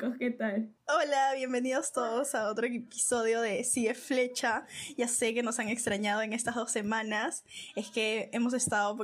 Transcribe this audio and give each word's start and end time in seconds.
chicos, 0.00 0.16
¿qué 0.18 0.30
tal? 0.30 0.74
Hola, 0.88 1.34
bienvenidos 1.34 1.92
todos 1.92 2.34
a 2.34 2.48
otro 2.48 2.66
episodio 2.66 3.42
de 3.42 3.64
Sigue 3.64 3.94
Flecha. 3.94 4.64
Ya 4.96 5.06
sé 5.08 5.34
que 5.34 5.42
nos 5.42 5.58
han 5.58 5.68
extrañado 5.68 6.22
en 6.22 6.32
estas 6.32 6.54
dos 6.54 6.70
semanas. 6.70 7.44
Es 7.76 7.90
que 7.90 8.30
hemos 8.32 8.54
estado 8.54 8.96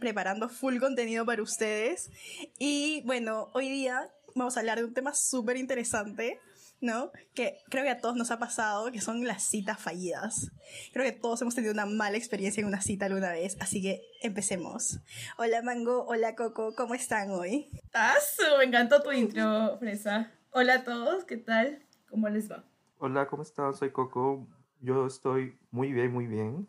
preparando 0.00 0.48
full 0.48 0.78
contenido 0.78 1.26
para 1.26 1.42
ustedes. 1.42 2.10
Y 2.58 3.02
bueno, 3.04 3.50
hoy 3.52 3.68
día 3.68 4.10
vamos 4.34 4.56
a 4.56 4.60
hablar 4.60 4.78
de 4.78 4.84
un 4.84 4.94
tema 4.94 5.12
súper 5.12 5.58
interesante 5.58 6.40
¿no? 6.80 7.10
Que 7.34 7.58
creo 7.68 7.84
que 7.84 7.90
a 7.90 7.98
todos 7.98 8.16
nos 8.16 8.30
ha 8.30 8.38
pasado, 8.38 8.90
que 8.92 9.00
son 9.00 9.26
las 9.26 9.42
citas 9.42 9.80
fallidas. 9.80 10.50
Creo 10.92 11.04
que 11.04 11.12
todos 11.12 11.42
hemos 11.42 11.54
tenido 11.54 11.72
una 11.72 11.86
mala 11.86 12.16
experiencia 12.16 12.60
en 12.60 12.66
una 12.66 12.80
cita 12.80 13.06
alguna 13.06 13.32
vez, 13.32 13.56
así 13.60 13.82
que 13.82 14.02
empecemos. 14.22 15.00
Hola 15.38 15.62
Mango, 15.62 16.04
hola 16.06 16.34
Coco, 16.34 16.74
¿cómo 16.76 16.94
están 16.94 17.30
hoy? 17.30 17.68
¡Tazo! 17.90 18.58
Me 18.58 18.64
encantó 18.64 19.02
tu 19.02 19.10
intro, 19.12 19.76
Fresa. 19.78 20.37
Hola 20.50 20.74
a 20.74 20.84
todos, 20.84 21.24
¿qué 21.24 21.36
tal? 21.36 21.82
¿Cómo 22.08 22.28
les 22.28 22.50
va? 22.50 22.64
Hola, 22.98 23.26
¿cómo 23.26 23.42
están? 23.42 23.74
Soy 23.74 23.90
Coco. 23.90 24.46
Yo 24.80 25.06
estoy 25.06 25.58
muy 25.70 25.92
bien, 25.92 26.12
muy 26.12 26.26
bien. 26.26 26.66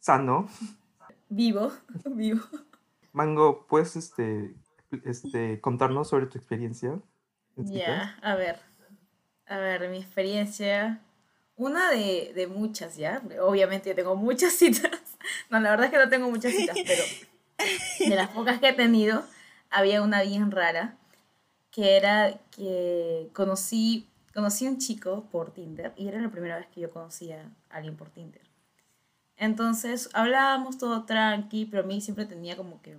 Sano. 0.00 0.48
Vivo, 1.28 1.72
vivo. 2.06 2.40
Mango, 3.12 3.66
¿puedes 3.66 3.96
este, 3.96 4.54
este, 5.04 5.60
contarnos 5.60 6.08
sobre 6.08 6.26
tu 6.26 6.38
experiencia? 6.38 6.98
Ya, 7.56 8.18
a 8.22 8.34
ver. 8.34 8.58
A 9.46 9.58
ver, 9.58 9.88
mi 9.90 9.98
experiencia. 9.98 11.02
Una 11.54 11.90
de, 11.90 12.32
de 12.34 12.46
muchas, 12.46 12.96
¿ya? 12.96 13.22
Obviamente 13.42 13.90
yo 13.90 13.94
tengo 13.94 14.16
muchas 14.16 14.52
citas. 14.58 14.90
No, 15.50 15.60
la 15.60 15.70
verdad 15.70 15.86
es 15.86 15.92
que 15.92 15.98
no 15.98 16.08
tengo 16.08 16.30
muchas 16.30 16.52
citas, 16.54 16.76
pero 16.86 17.04
de 18.08 18.16
las 18.16 18.30
pocas 18.30 18.58
que 18.58 18.70
he 18.70 18.72
tenido, 18.72 19.22
había 19.70 20.02
una 20.02 20.22
bien 20.22 20.50
rara, 20.50 20.96
que 21.76 21.94
era 21.98 22.40
que 22.52 23.28
conocí, 23.34 24.08
conocí 24.32 24.66
un 24.66 24.78
chico 24.78 25.28
por 25.30 25.52
Tinder 25.52 25.92
y 25.94 26.08
era 26.08 26.18
la 26.22 26.30
primera 26.30 26.56
vez 26.56 26.68
que 26.68 26.80
yo 26.80 26.90
conocía 26.90 27.52
a 27.68 27.76
alguien 27.76 27.96
por 27.96 28.08
Tinder. 28.08 28.40
Entonces 29.36 30.08
hablábamos 30.14 30.78
todo 30.78 31.04
tranqui, 31.04 31.66
pero 31.66 31.82
a 31.82 31.86
mí 31.86 32.00
siempre 32.00 32.24
tenía 32.24 32.56
como 32.56 32.80
que 32.80 32.96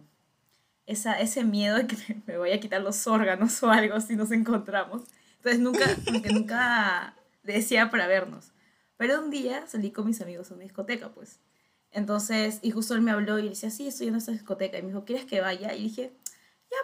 esa, 0.86 1.20
ese 1.20 1.44
miedo 1.44 1.76
de 1.76 1.88
que 1.88 1.98
me 2.28 2.38
voy 2.38 2.52
a 2.52 2.60
quitar 2.60 2.82
los 2.82 3.08
órganos 3.08 3.64
o 3.64 3.72
algo 3.72 4.00
si 4.00 4.16
nos 4.16 4.32
encontramos. 4.32 5.02
Entonces 5.38 5.60
nunca, 5.60 5.86
nunca 6.32 7.16
decía 7.42 7.90
para 7.90 8.06
vernos. 8.06 8.52
Pero 8.96 9.20
un 9.24 9.32
día 9.32 9.66
salí 9.66 9.90
con 9.90 10.06
mis 10.06 10.22
amigos 10.22 10.52
a 10.52 10.54
una 10.54 10.66
discoteca, 10.66 11.10
pues. 11.10 11.40
Entonces, 11.90 12.60
y 12.62 12.70
justo 12.70 12.94
él 12.94 13.02
me 13.02 13.10
habló 13.10 13.40
y 13.40 13.42
le 13.42 13.50
decía, 13.50 13.72
sí, 13.72 13.88
estoy 13.88 14.10
en 14.10 14.16
esta 14.16 14.32
discoteca. 14.32 14.78
Y 14.78 14.84
me 14.84 14.90
dijo, 14.90 15.04
¿quieres 15.04 15.26
que 15.26 15.42
vaya? 15.42 15.74
Y 15.74 15.86
dije, 15.86 16.14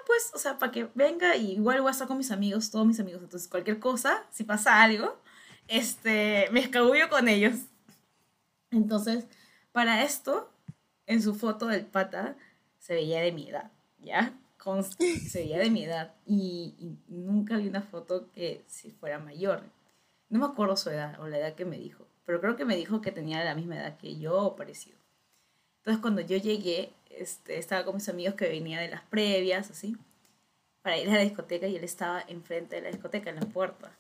pues, 0.06 0.32
o 0.34 0.38
sea, 0.38 0.58
para 0.58 0.72
que 0.72 0.90
venga 0.96 1.36
y 1.36 1.54
igual 1.54 1.82
voy 1.82 1.90
a 1.90 1.92
estar 1.92 2.08
con 2.08 2.18
mis 2.18 2.32
amigos, 2.32 2.72
todos 2.72 2.86
mis 2.86 3.00
amigos. 3.00 3.22
Entonces, 3.24 3.48
cualquier 3.48 3.80
cosa, 3.80 4.24
si 4.32 4.44
pasa 4.44 4.82
algo, 4.82 5.20
este, 5.68 6.48
me 6.52 6.60
escabullo 6.60 7.10
con 7.10 7.28
ellos. 7.28 7.56
Entonces, 8.72 9.26
para 9.72 10.04
esto, 10.04 10.52
en 11.08 11.22
su 11.22 11.36
foto 11.36 11.68
del 11.68 11.86
pata, 11.86 12.36
se 12.80 12.94
veía 12.96 13.22
de 13.22 13.32
mi 13.32 13.50
edad, 13.50 13.72
¿ya? 14.00 14.34
se 15.28 15.40
veía 15.40 15.60
de 15.60 15.70
mi 15.70 15.84
edad 15.84 16.14
y, 16.26 16.98
nunca 17.08 17.58
vi 17.58 17.68
una 17.68 17.82
foto 17.82 18.32
que 18.32 18.64
si 18.68 18.92
fuera 18.92 19.20
mayor. 19.20 19.64
No 20.30 20.40
me 20.40 20.46
acuerdo 20.46 20.78
su 20.78 20.90
edad 20.90 21.20
o 21.20 21.28
la 21.28 21.38
edad 21.38 21.56
que 21.56 21.66
me 21.66 21.78
dijo, 21.78 22.08
pero 22.26 22.40
creo 22.40 22.56
que 22.56 22.66
me 22.66 22.76
dijo 22.76 23.02
que 23.02 23.12
tenía 23.12 23.44
la 23.44 23.56
misma 23.56 23.76
edad 23.76 23.98
que 23.98 24.18
yo 24.18 24.38
o 24.38 24.56
parecido. 24.56 24.98
Entonces 25.80 26.02
cuando 26.02 26.22
yo 26.22 26.38
llegué, 26.38 26.94
este, 27.18 27.58
estaba 27.58 27.86
con 27.86 27.96
mis 27.96 28.10
amigos 28.10 28.36
que 28.36 28.48
venía 28.48 28.80
de 28.80 28.90
las 28.90 29.02
previas, 29.04 29.70
así, 29.70 29.98
para 30.82 30.98
ir 30.98 31.10
a 31.10 31.14
la 31.14 31.20
discoteca 31.20 31.68
y 31.68 31.76
él 31.76 31.84
estaba 31.84 32.22
enfrente 32.28 32.76
de 32.76 32.82
la 32.84 32.92
discoteca, 32.92 33.30
en 33.30 33.38
la 33.38 33.46
puerta. 33.46 33.92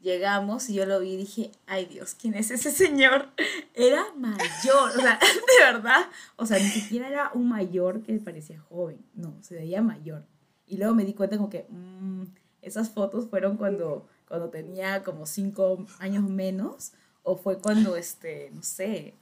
Llegamos 0.00 0.68
y 0.68 0.74
yo 0.74 0.84
lo 0.84 1.00
vi 1.00 1.12
y 1.12 1.16
dije, 1.16 1.50
ay 1.66 1.86
Dios, 1.86 2.14
¿quién 2.14 2.34
es 2.34 2.50
ese 2.50 2.70
señor? 2.70 3.28
Era 3.74 4.12
mayor, 4.16 4.90
o 4.96 5.00
sea, 5.00 5.18
de 5.58 5.72
verdad, 5.72 6.06
o 6.36 6.46
sea, 6.46 6.58
ni 6.58 6.68
siquiera 6.68 7.08
era 7.08 7.30
un 7.34 7.48
mayor 7.48 8.02
que 8.02 8.12
parecía 8.18 8.60
joven, 8.60 9.04
no, 9.14 9.36
se 9.42 9.54
veía 9.54 9.82
mayor. 9.82 10.26
Y 10.66 10.76
luego 10.76 10.94
me 10.94 11.04
di 11.04 11.14
cuenta 11.14 11.36
como 11.36 11.50
que 11.50 11.66
mm, 11.68 12.24
esas 12.62 12.90
fotos 12.90 13.28
fueron 13.28 13.56
cuando, 13.56 14.06
cuando 14.28 14.50
tenía 14.50 15.02
como 15.02 15.26
cinco 15.26 15.86
años 15.98 16.24
menos, 16.24 16.92
o 17.22 17.36
fue 17.36 17.58
cuando, 17.58 17.96
este, 17.96 18.50
no 18.52 18.62
sé, 18.62 19.14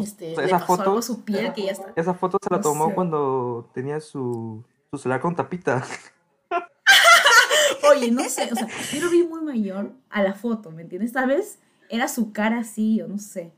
este, 0.00 0.32
esa 0.32 0.42
le 0.42 0.48
pasó 0.48 0.66
foto, 0.66 0.82
algo 0.82 0.98
a 0.98 1.02
su 1.02 1.24
piel 1.24 1.52
que 1.52 1.64
ya 1.64 1.72
está. 1.72 1.92
Esa 1.96 2.14
foto 2.14 2.38
se 2.42 2.50
la 2.50 2.60
tomó 2.60 2.94
cuando 2.94 3.70
tenía 3.72 4.00
su, 4.00 4.62
su 4.90 4.98
celular 4.98 5.20
con 5.20 5.34
tapita. 5.34 5.84
Oye, 7.90 8.10
no 8.10 8.24
sé, 8.24 8.48
o 8.50 8.56
sea, 8.56 8.68
yo 8.92 9.04
lo 9.04 9.10
vi 9.10 9.24
muy 9.24 9.42
mayor 9.42 9.92
a 10.10 10.22
la 10.22 10.34
foto, 10.34 10.70
¿me 10.70 10.82
entiendes? 10.82 11.12
Tal 11.12 11.28
vez 11.28 11.58
era 11.88 12.08
su 12.08 12.32
cara 12.32 12.60
así, 12.60 13.00
o 13.02 13.08
no 13.08 13.18
sé. 13.18 13.52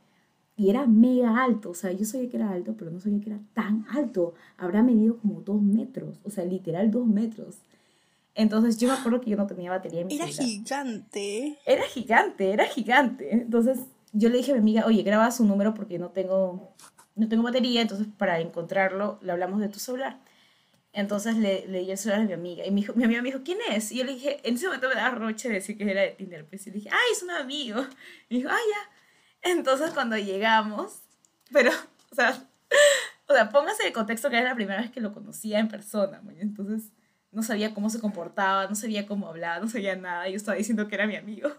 Y 0.57 0.71
era 0.71 0.87
mega 0.87 1.45
alto, 1.45 1.71
o 1.71 1.75
sea, 1.75 1.93
yo 1.93 2.05
sabía 2.05 2.31
que 2.31 2.37
era 2.39 2.51
alto, 2.51 2.75
pero 2.79 2.91
no 2.91 2.99
sabía 2.99 3.21
que 3.21 3.31
era 3.31 3.41
tan 3.53 3.87
alto. 3.91 4.35
Habrá 4.57 4.83
medido 4.83 5.19
como 5.19 5.43
dos 5.43 5.61
metros, 5.61 6.19
o 6.25 6.31
sea, 6.31 6.45
literal 6.45 6.91
dos 6.91 7.07
metros. 7.07 7.59
Entonces 8.35 8.79
yo 8.79 8.89
me 8.89 8.95
acuerdo 8.95 9.21
que 9.21 9.31
yo 9.31 9.37
no 9.37 9.47
tenía 9.47 9.71
batería 9.71 10.03
en 10.03 10.07
mi 10.09 10.17
Era 10.17 10.27
gigante. 10.27 11.59
Era 11.65 11.85
gigante, 11.85 12.53
era 12.53 12.67
gigante. 12.67 13.33
Entonces 13.35 13.79
yo 14.13 14.29
le 14.29 14.39
dije 14.39 14.53
a 14.53 14.55
mi 14.55 14.61
amiga, 14.61 14.87
oye, 14.87 15.03
graba 15.03 15.31
su 15.31 15.45
número 15.45 15.75
porque 15.75 15.99
no 15.99 16.11
tengo, 16.11 16.75
no 17.15 17.29
tengo 17.29 17.43
batería, 17.43 17.83
entonces 17.83 18.07
para 18.17 18.41
encontrarlo 18.41 19.19
le 19.23 19.33
hablamos 19.33 19.61
de 19.61 19.69
tu 19.69 19.79
celular. 19.79 20.19
Entonces 20.93 21.37
le, 21.37 21.67
le 21.69 21.81
di 21.81 21.91
el 21.91 21.99
celular 21.99 22.23
a 22.23 22.25
mi 22.25 22.33
amiga 22.33 22.65
y 22.65 22.71
mi, 22.71 22.87
mi 22.95 23.05
amiga 23.05 23.21
me 23.21 23.29
dijo, 23.31 23.43
¿quién 23.45 23.59
es? 23.71 23.93
Y 23.93 23.99
yo 23.99 24.05
le 24.05 24.15
dije, 24.15 24.41
en 24.45 24.55
ese 24.55 24.67
momento 24.67 24.89
me 24.89 24.95
daba 24.95 25.15
roche 25.15 25.49
decir 25.51 25.77
que 25.77 25.91
era 25.91 26.01
de 26.01 26.11
Tinder, 26.11 26.47
pues 26.47 26.67
y 26.67 26.71
le 26.71 26.77
dije, 26.77 26.89
ay, 26.91 27.13
es 27.13 27.23
un 27.23 27.31
amigo. 27.31 27.85
Y 28.29 28.39
dijo, 28.39 28.49
ah, 28.51 28.57
ya. 28.57 29.51
Entonces 29.51 29.91
cuando 29.91 30.17
llegamos, 30.17 31.03
pero, 31.53 31.71
o 32.11 32.15
sea, 32.15 32.49
o 33.29 33.35
sea, 33.35 33.51
póngase 33.51 33.85
de 33.85 33.93
contexto 33.93 34.31
que 34.31 34.37
era 34.39 34.51
la 34.51 34.55
primera 34.55 34.81
vez 34.81 34.91
que 34.91 35.01
lo 35.01 35.13
conocía 35.13 35.59
en 35.59 35.69
persona, 35.69 36.23
entonces 36.41 36.93
no 37.33 37.43
sabía 37.43 37.75
cómo 37.75 37.91
se 37.91 38.01
comportaba, 38.01 38.67
no 38.67 38.75
sabía 38.75 39.07
cómo 39.07 39.29
hablaba, 39.29 39.61
no 39.61 39.69
sabía 39.69 39.97
nada, 39.97 40.29
yo 40.29 40.37
estaba 40.37 40.57
diciendo 40.57 40.89
que 40.89 40.95
era 40.95 41.07
mi 41.07 41.17
amigo. 41.17 41.51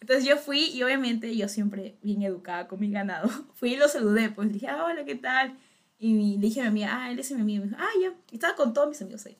Entonces 0.00 0.24
yo 0.24 0.36
fui 0.36 0.66
y 0.66 0.82
obviamente 0.82 1.36
yo 1.36 1.48
siempre 1.48 1.98
bien 2.02 2.22
educada 2.22 2.68
con 2.68 2.80
mi 2.80 2.90
ganado, 2.90 3.28
fui 3.54 3.74
y 3.74 3.76
lo 3.76 3.88
saludé, 3.88 4.30
pues 4.30 4.52
dije, 4.52 4.68
ah, 4.68 4.84
hola, 4.84 5.04
¿qué 5.04 5.14
tal? 5.14 5.58
Y 5.98 6.36
le 6.36 6.46
dije 6.46 6.60
a 6.60 6.64
mi 6.64 6.68
amiga, 6.68 6.88
ah, 6.92 7.10
él 7.10 7.18
es 7.18 7.30
mi 7.32 7.40
amigo. 7.40 7.64
me 7.64 7.70
dijo, 7.70 7.82
ah, 7.82 8.00
ya. 8.00 8.14
Y 8.30 8.36
estaba 8.36 8.54
con 8.54 8.72
todos 8.72 8.88
mis 8.88 9.02
amigos 9.02 9.26
ahí. 9.26 9.36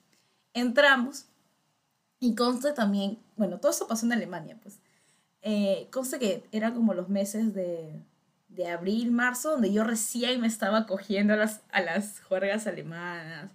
Entramos 0.54 1.26
y 2.18 2.34
consta 2.34 2.74
también, 2.74 3.18
bueno, 3.36 3.58
todo 3.60 3.70
eso 3.70 3.86
pasó 3.86 4.06
en 4.06 4.12
Alemania, 4.12 4.58
pues. 4.60 4.80
Eh, 5.42 5.88
consta 5.92 6.18
que 6.18 6.42
era 6.50 6.74
como 6.74 6.94
los 6.94 7.08
meses 7.08 7.54
de, 7.54 8.02
de 8.48 8.68
abril, 8.68 9.12
marzo, 9.12 9.52
donde 9.52 9.72
yo 9.72 9.84
recién 9.84 10.40
me 10.40 10.48
estaba 10.48 10.86
cogiendo 10.86 11.34
a 11.34 11.36
las, 11.36 11.60
a 11.70 11.80
las 11.80 12.20
juergas 12.22 12.66
alemanas, 12.66 13.52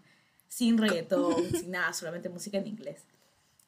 sin 0.48 0.78
reggaetón, 0.78 1.36
sin 1.52 1.72
nada, 1.72 1.92
solamente 1.92 2.30
música 2.30 2.58
en 2.58 2.68
inglés. 2.68 3.04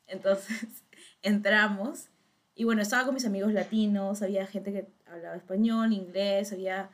Entonces 0.08 0.84
entramos 1.22 2.08
y 2.56 2.64
bueno, 2.64 2.82
estaba 2.82 3.06
con 3.06 3.14
mis 3.14 3.26
amigos 3.26 3.54
latinos, 3.54 4.22
había 4.22 4.48
gente 4.48 4.72
que 4.72 4.88
hablaba 5.06 5.36
español, 5.36 5.94
inglés, 5.94 6.52
había 6.54 6.90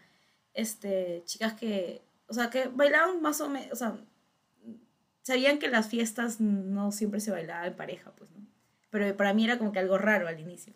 este, 0.54 1.22
chicas 1.26 1.54
que 1.54 2.02
o 2.32 2.34
sea, 2.34 2.50
que 2.50 2.70
bailaban 2.70 3.22
más 3.22 3.42
o 3.42 3.50
menos, 3.50 3.74
o 3.74 3.76
sea, 3.76 3.98
sabían 5.22 5.60
que 5.60 5.68
las 5.68 5.90
fiestas 5.90 6.40
no 6.40 6.94
siempre 6.94 7.20
se 7.20 7.30
bailaba 7.30 7.68
en 7.68 7.76
pareja, 7.76 8.14
pues, 8.16 8.32
¿no? 8.32 8.48
Pero 8.90 9.18
para 9.18 9.34
mí 9.34 9.44
era 9.44 9.58
como 9.58 9.74
que 9.74 9.80
algo 9.80 9.98
raro 9.98 10.30
al 10.30 10.40
inicio. 10.40 10.74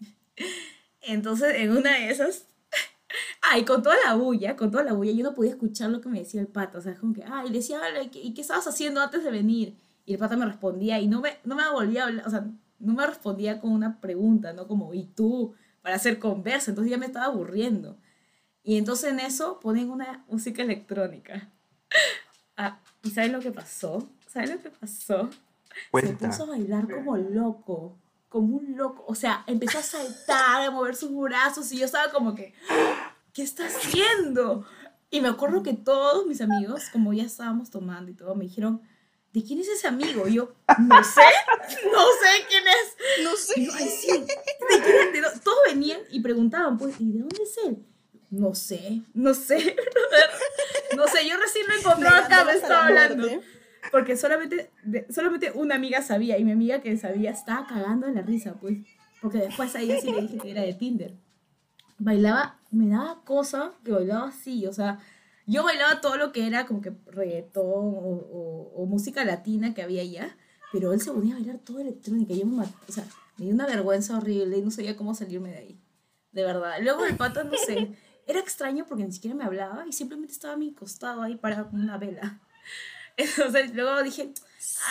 Entonces, 1.00 1.54
en 1.54 1.70
una 1.70 1.94
de 1.94 2.10
esas, 2.10 2.48
ay, 3.42 3.64
con 3.64 3.80
toda 3.84 3.94
la 4.04 4.16
bulla, 4.16 4.56
con 4.56 4.72
toda 4.72 4.82
la 4.82 4.92
bulla, 4.92 5.12
yo 5.12 5.22
no 5.22 5.34
podía 5.34 5.52
escuchar 5.52 5.90
lo 5.90 6.00
que 6.00 6.08
me 6.08 6.18
decía 6.18 6.40
el 6.40 6.48
pata, 6.48 6.78
o 6.78 6.80
sea, 6.80 6.96
como 6.96 7.14
que, 7.14 7.22
ay, 7.22 7.48
le 7.48 7.58
decía, 7.58 7.80
¿y 8.12 8.34
qué 8.34 8.40
estabas 8.40 8.66
haciendo 8.66 9.00
antes 9.00 9.22
de 9.22 9.30
venir? 9.30 9.76
Y 10.04 10.14
el 10.14 10.18
pata 10.18 10.36
me 10.36 10.46
respondía 10.46 10.98
y 10.98 11.06
no 11.06 11.20
me, 11.20 11.38
no 11.44 11.54
me 11.54 11.70
volvía 11.70 12.02
a 12.02 12.06
hablar, 12.08 12.26
o 12.26 12.30
sea, 12.30 12.44
no 12.78 12.94
me 12.94 13.06
respondía 13.06 13.60
con 13.60 13.72
una 13.72 14.00
pregunta, 14.00 14.52
¿no? 14.52 14.66
Como, 14.66 14.94
¿y 14.94 15.04
tú? 15.04 15.54
Para 15.82 15.96
hacer 15.96 16.18
conversa, 16.18 16.70
entonces 16.70 16.90
ya 16.90 16.98
me 16.98 17.06
estaba 17.06 17.26
aburriendo. 17.26 17.98
Y 18.62 18.76
entonces 18.76 19.12
en 19.12 19.20
eso 19.20 19.60
ponen 19.60 19.90
una 19.90 20.24
música 20.28 20.62
electrónica. 20.62 21.50
Ah, 22.60 22.80
¿Y 23.04 23.10
sabes 23.10 23.30
lo 23.30 23.38
que 23.38 23.52
pasó? 23.52 24.08
¿Sabes 24.26 24.50
lo 24.50 24.60
que 24.60 24.70
pasó? 24.70 25.30
Se 25.94 26.12
puso 26.14 26.42
a 26.42 26.46
bailar 26.46 26.90
como 26.90 27.16
loco, 27.16 27.96
como 28.28 28.56
un 28.56 28.76
loco. 28.76 29.04
O 29.06 29.14
sea, 29.14 29.44
empezó 29.46 29.78
a 29.78 29.82
saltar, 29.82 30.62
a 30.62 30.70
mover 30.72 30.96
sus 30.96 31.14
brazos 31.16 31.70
y 31.70 31.78
yo 31.78 31.86
estaba 31.86 32.10
como 32.10 32.34
que, 32.34 32.52
¿qué 33.32 33.42
está 33.42 33.66
haciendo? 33.66 34.66
Y 35.08 35.20
me 35.20 35.28
acuerdo 35.28 35.62
que 35.62 35.72
todos 35.72 36.26
mis 36.26 36.40
amigos, 36.40 36.88
como 36.92 37.12
ya 37.12 37.22
estábamos 37.22 37.70
tomando 37.70 38.10
y 38.10 38.14
todo, 38.14 38.34
me 38.34 38.44
dijeron, 38.44 38.82
¿de 39.32 39.42
quién 39.44 39.60
es 39.60 39.68
ese 39.68 39.86
amigo? 39.88 40.26
Y 40.28 40.34
yo, 40.34 40.54
no 40.78 41.04
sé, 41.04 41.22
no 41.92 42.02
sé 42.02 42.46
quién 42.48 42.64
es. 42.66 43.24
No 43.24 43.36
sé. 43.36 43.54
Ay, 43.74 43.88
sí, 43.88 44.10
¿de 44.12 45.12
quién 45.12 45.24
es? 45.24 45.40
Todos 45.42 45.58
venían 45.66 46.00
y 46.10 46.20
preguntaban, 46.20 46.78
pues, 46.78 47.00
¿y 47.00 47.12
de 47.12 47.18
dónde 47.20 47.42
es 47.42 47.58
él? 47.66 47.78
No 48.30 48.54
sé, 48.54 49.02
no 49.14 49.32
sé, 49.32 49.56
no 50.96 51.06
sé, 51.08 51.26
yo 51.28 51.36
recién 51.38 51.66
lo 51.66 51.74
encontré 51.78 52.08
acá, 52.08 52.44
me 52.44 52.52
estaba 52.52 52.86
hablando. 52.86 53.26
porque 53.90 54.16
solamente, 54.18 54.70
de- 54.82 55.06
solamente 55.10 55.50
una 55.54 55.76
amiga 55.76 56.02
sabía 56.02 56.36
y 56.38 56.44
mi 56.44 56.52
amiga 56.52 56.82
que 56.82 56.94
sabía 56.98 57.30
estaba 57.30 57.66
cagando 57.66 58.06
en 58.06 58.14
la 58.16 58.22
risa, 58.22 58.54
pues. 58.60 58.78
Porque 59.22 59.38
después 59.38 59.74
a 59.74 59.80
ella 59.80 59.98
sí 60.00 60.12
le 60.12 60.20
dije 60.22 60.36
que 60.38 60.50
era 60.50 60.62
de 60.62 60.74
Tinder. 60.74 61.14
Bailaba, 61.98 62.58
me 62.70 62.88
daba 62.88 63.24
cosa 63.24 63.72
que 63.84 63.90
bailaba 63.92 64.28
así, 64.28 64.66
o 64.66 64.72
sea, 64.72 64.98
yo 65.48 65.64
bailaba 65.64 66.00
todo 66.00 66.16
lo 66.16 66.30
que 66.30 66.46
era 66.46 66.66
como 66.66 66.80
que 66.80 66.92
reggaetón 67.06 67.64
o, 67.64 67.68
o- 67.68 68.72
o 68.76 68.86
música 68.86 69.24
latina 69.24 69.74
que 69.74 69.82
había 69.82 70.02
allá, 70.02 70.36
pero 70.72 70.92
él 70.92 71.00
se 71.00 71.10
ponía 71.10 71.34
a 71.34 71.38
bailar 71.38 71.58
todo 71.58 71.80
electrónica. 71.80 72.32
y 72.34 72.40
Yo 72.40 72.46
me 72.46 72.62
o 72.64 72.92
sea, 72.92 73.04
me 73.38 73.46
dio 73.46 73.54
una 73.54 73.66
vergüenza 73.66 74.16
horrible 74.18 74.58
y 74.58 74.62
no 74.62 74.70
sabía 74.70 74.96
cómo 74.96 75.14
salirme 75.14 75.50
de 75.50 75.58
ahí. 75.58 75.80
De 76.32 76.44
verdad. 76.44 76.76
Luego 76.82 77.04
el 77.06 77.16
pata, 77.16 77.42
no 77.44 77.56
sé, 77.56 77.90
era 78.26 78.38
extraño 78.38 78.84
porque 78.86 79.04
ni 79.04 79.12
siquiera 79.12 79.34
me 79.34 79.44
hablaba 79.44 79.86
y 79.86 79.92
simplemente 79.92 80.32
estaba 80.34 80.54
a 80.54 80.56
mi 80.58 80.74
costado 80.74 81.22
ahí 81.22 81.36
parado 81.36 81.70
con 81.70 81.80
una 81.80 81.96
vela. 81.98 82.40
Entonces 83.16 83.74
luego 83.74 84.02
dije, 84.02 84.32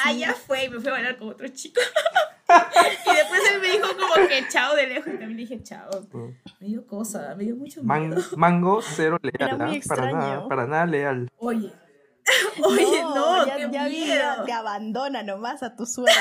ah, 0.03 0.11
ya 0.13 0.33
fue, 0.33 0.65
y 0.65 0.69
me 0.69 0.79
fui 0.79 0.89
a 0.89 0.93
bailar 0.93 1.17
con 1.17 1.29
otro 1.29 1.47
chico. 1.49 1.79
y 2.49 3.15
después 3.15 3.41
él 3.53 3.61
me 3.61 3.69
chao 4.49 4.75
de 4.75 4.87
lejos 4.87 5.07
y 5.13 5.17
también 5.17 5.37
dije 5.37 5.61
chao. 5.63 5.89
Me 6.59 6.67
dio 6.67 6.85
cosa, 6.87 7.33
me 7.35 7.43
dio 7.45 7.55
mucho 7.55 7.83
Man- 7.83 8.09
miedo. 8.09 8.21
mango 8.37 8.81
cero 8.81 9.17
leal, 9.21 9.35
Era 9.57 9.65
muy 9.67 9.77
¿ah? 9.77 9.81
para 9.87 10.11
nada, 10.11 10.47
para 10.47 10.67
nada 10.67 10.85
leal. 10.85 11.29
Oye, 11.37 11.71
oye, 12.63 13.01
no, 13.03 13.45
ya, 13.47 13.55
qué 13.55 13.69
ya 13.71 13.83
miedo. 13.85 14.15
ya 14.15 14.43
te 14.45 14.51
abandona 14.51 15.23
nomás 15.23 15.63
a 15.63 15.75
tu 15.75 15.85
suerte. 15.85 16.13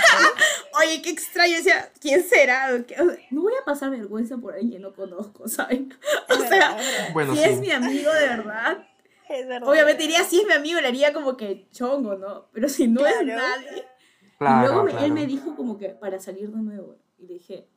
Oye, 0.80 1.02
qué 1.02 1.10
extraño, 1.10 1.56
decía, 1.56 1.90
¿quién 2.00 2.22
será? 2.22 2.68
¿Qué- 2.86 2.94
o 3.00 3.06
sea, 3.10 3.16
No 3.30 3.42
voy 3.42 3.54
a 3.60 3.64
pasar 3.64 3.90
vergüenza 3.90 4.36
por 4.36 4.54
alguien 4.54 4.70
que 4.72 4.78
no 4.78 4.92
conozco, 4.94 5.48
¿saben? 5.48 5.92
O 6.28 6.34
Es 6.34 6.48
sea, 6.48 6.78
es 6.78 6.86
verdad. 6.86 7.12
Bueno, 7.12 7.34
si 7.34 7.42
sí. 7.42 7.48
es 7.50 7.60
mi 7.60 7.70
amigo 7.70 8.12
de 8.12 8.28
verdad, 8.28 8.86
Es 9.28 9.46
verdad. 9.48 9.68
obviamente 9.68 10.02
diría, 10.02 10.22
si 10.24 10.40
es 10.40 10.46
mi 10.46 10.52
amigo, 10.52 10.80
le 10.80 10.88
haría 10.88 11.12
como 11.12 11.36
que 11.36 11.66
chongo, 11.72 12.14
¿no? 12.16 12.46
Pero 12.52 12.68
si 12.68 12.86
no 12.88 13.04
es 13.06 13.14
Claro. 13.14 13.42
nadie. 13.42 13.84
y 14.22 14.38
Claro, 14.38 14.66
luego 14.68 14.84
me- 14.84 14.90
claro. 14.92 15.06
él 15.06 15.12
me 15.12 15.26
dijo 15.26 15.56
como 15.56 15.78
que 15.78 15.88
para 15.88 16.20
salir 16.20 16.50
de 16.50 16.58
nuevo. 16.62 16.96
Y 17.18 17.26
le 17.26 17.34
dije, 17.34 17.68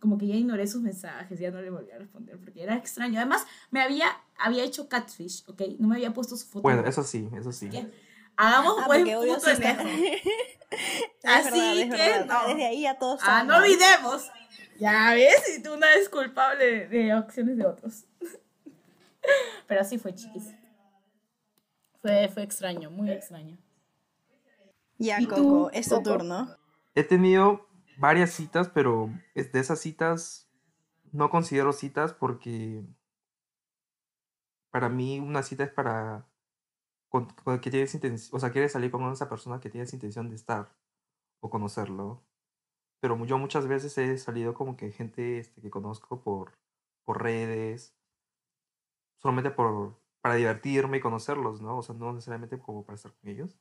como 0.00 0.18
que 0.18 0.26
ya 0.26 0.34
ignoré 0.34 0.66
sus 0.66 0.82
mensajes, 0.82 1.38
ya 1.38 1.50
no 1.50 1.62
le 1.62 1.70
volví 1.70 1.90
a 1.92 1.98
responder, 1.98 2.38
porque 2.38 2.62
era 2.62 2.76
extraño. 2.76 3.18
Además, 3.18 3.46
me 3.70 3.80
había, 3.80 4.06
había 4.38 4.64
hecho 4.64 4.88
catfish, 4.88 5.44
¿ok? 5.48 5.62
No 5.78 5.88
me 5.88 5.94
había 5.96 6.12
puesto 6.12 6.36
su 6.36 6.46
foto. 6.46 6.62
Bueno, 6.62 6.84
eso 6.86 7.02
sí, 7.02 7.28
eso 7.34 7.52
sí. 7.52 7.70
Hagamos 8.36 8.74
Ah, 8.78 8.80
un 8.80 8.86
buen 8.86 9.04
sí 9.04 9.10
en 9.10 9.18
eso. 9.28 9.50
Es 9.50 9.60
Así 11.24 11.80
verdad, 11.80 11.96
que 11.96 12.10
verdad. 12.18 12.26
no. 12.42 12.48
Desde 12.48 12.66
ahí 12.66 12.82
ya 12.82 12.98
todos 12.98 13.20
Ah, 13.22 13.44
no 13.44 13.56
olvidemos. 13.56 14.30
Ya 14.78 15.12
ves, 15.14 15.58
y 15.58 15.62
tú 15.62 15.74
una 15.74 15.92
es 15.94 16.08
culpable 16.08 16.64
de, 16.64 16.88
de 16.88 17.12
acciones 17.12 17.56
de 17.56 17.66
otros. 17.66 18.04
Pero 19.66 19.80
así 19.80 19.98
fue, 19.98 20.14
chiquis. 20.14 20.54
Fue, 22.00 22.28
fue 22.28 22.42
extraño, 22.42 22.90
muy 22.90 23.10
extraño. 23.10 23.56
Ya, 24.98 25.20
¿Y 25.20 25.26
tú, 25.26 25.34
Coco, 25.34 25.70
es 25.72 25.88
tu 25.88 26.02
turno. 26.02 26.56
He 26.94 27.04
tenido 27.04 27.68
varias 28.02 28.32
citas, 28.32 28.68
pero 28.68 29.10
de 29.36 29.60
esas 29.60 29.78
citas 29.78 30.50
no 31.12 31.30
considero 31.30 31.72
citas 31.72 32.12
porque 32.12 32.84
para 34.70 34.88
mí 34.88 35.20
una 35.20 35.44
cita 35.44 35.62
es 35.62 35.70
para 35.70 36.26
con, 37.08 37.26
con 37.26 37.60
que 37.60 37.70
tienes 37.70 37.94
intención, 37.94 38.36
o 38.36 38.40
sea, 38.40 38.50
quieres 38.50 38.72
salir 38.72 38.90
con 38.90 39.10
esa 39.12 39.28
persona 39.28 39.60
que 39.60 39.70
tienes 39.70 39.92
intención 39.92 40.28
de 40.30 40.34
estar 40.34 40.74
o 41.40 41.48
conocerlo. 41.48 42.24
Pero 43.00 43.24
yo 43.24 43.38
muchas 43.38 43.68
veces 43.68 43.96
he 43.98 44.18
salido 44.18 44.52
como 44.54 44.76
que 44.76 44.90
gente 44.90 45.38
este, 45.38 45.60
que 45.60 45.70
conozco 45.70 46.22
por, 46.22 46.58
por 47.04 47.22
redes, 47.22 47.94
solamente 49.18 49.52
por, 49.52 49.96
para 50.20 50.34
divertirme 50.34 50.96
y 50.96 51.00
conocerlos, 51.00 51.62
¿no? 51.62 51.78
O 51.78 51.82
sea, 51.84 51.94
no 51.94 52.12
necesariamente 52.12 52.58
como 52.58 52.84
para 52.84 52.96
estar 52.96 53.12
con 53.12 53.30
ellos. 53.30 53.56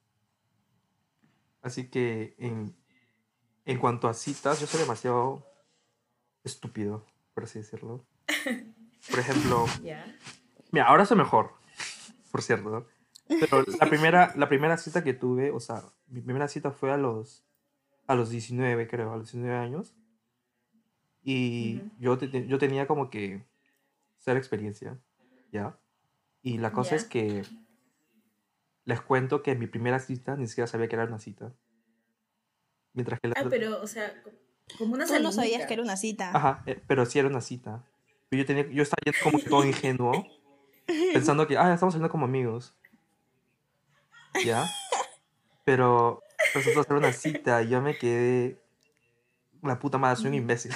Así 1.61 1.89
que 1.89 2.35
en, 2.39 2.75
en 3.65 3.77
cuanto 3.79 4.07
a 4.07 4.13
citas, 4.13 4.59
yo 4.59 4.67
soy 4.67 4.79
demasiado 4.81 5.45
estúpido, 6.43 7.05
por 7.33 7.43
así 7.43 7.59
decirlo. 7.59 8.05
Por 9.09 9.19
ejemplo, 9.19 9.65
Ya. 9.83 10.05
mira, 10.71 10.85
ahora 10.87 11.05
soy 11.05 11.17
mejor, 11.17 11.51
por 12.31 12.41
cierto. 12.41 12.69
¿no? 12.69 12.85
Pero 13.39 13.63
la 13.79 13.87
primera, 13.89 14.33
la 14.35 14.49
primera 14.49 14.77
cita 14.77 15.03
que 15.03 15.13
tuve, 15.13 15.51
o 15.51 15.59
sea, 15.59 15.83
mi 16.07 16.21
primera 16.21 16.47
cita 16.47 16.71
fue 16.71 16.91
a 16.91 16.97
los, 16.97 17.45
a 18.07 18.15
los 18.15 18.29
19, 18.29 18.87
creo, 18.87 19.13
a 19.13 19.17
los 19.17 19.31
19 19.31 19.55
años. 19.57 19.95
Y 21.23 21.81
yo, 21.99 22.17
te- 22.17 22.47
yo 22.47 22.57
tenía 22.57 22.87
como 22.87 23.09
que 23.09 23.45
cero 24.17 24.37
experiencia, 24.39 24.99
¿ya? 25.51 25.77
Y 26.41 26.57
la 26.57 26.71
cosa 26.73 26.95
es 26.95 27.03
que 27.05 27.43
les 28.85 29.01
cuento 29.01 29.43
que 29.43 29.55
mi 29.55 29.67
primera 29.67 29.99
cita 29.99 30.35
ni 30.35 30.47
siquiera 30.47 30.65
sabía 30.67 30.87
que 30.87 30.95
era 30.95 31.05
una 31.05 31.19
cita. 31.19 31.53
Mientras 32.93 33.19
que 33.19 33.27
la, 33.29 33.35
Ah, 33.38 33.45
pero, 33.49 33.81
o 33.81 33.88
sea, 33.88 34.21
co- 34.23 34.31
como 34.77 34.93
una 34.93 35.05
Tú 35.05 35.13
no 35.19 35.31
sabías 35.31 35.51
salinita. 35.51 35.67
que 35.67 35.73
era 35.73 35.83
una 35.83 35.97
cita. 35.97 36.31
Ajá, 36.35 36.63
eh, 36.65 36.81
pero 36.88 37.05
sí 37.05 37.19
era 37.19 37.27
una 37.27 37.41
cita. 37.41 37.83
Yo, 38.31 38.45
tenía, 38.45 38.67
yo 38.69 38.83
estaba 38.83 39.01
yendo 39.03 39.19
como 39.21 39.39
todo 39.39 39.65
ingenuo, 39.65 40.25
pensando 41.13 41.47
que, 41.47 41.57
ah, 41.57 41.73
estamos 41.73 41.93
saliendo 41.93 42.11
como 42.11 42.25
amigos. 42.25 42.73
¿Ya? 44.45 44.65
Pero 45.65 46.21
resultó 46.53 46.83
ser 46.83 46.93
una 46.97 47.11
cita 47.13 47.61
y 47.61 47.69
yo 47.69 47.81
me 47.81 47.97
quedé. 47.97 48.57
La 49.61 49.77
puta 49.77 49.97
madre, 49.97 50.15
soy 50.17 50.29
un 50.29 50.33
imbécil. 50.35 50.71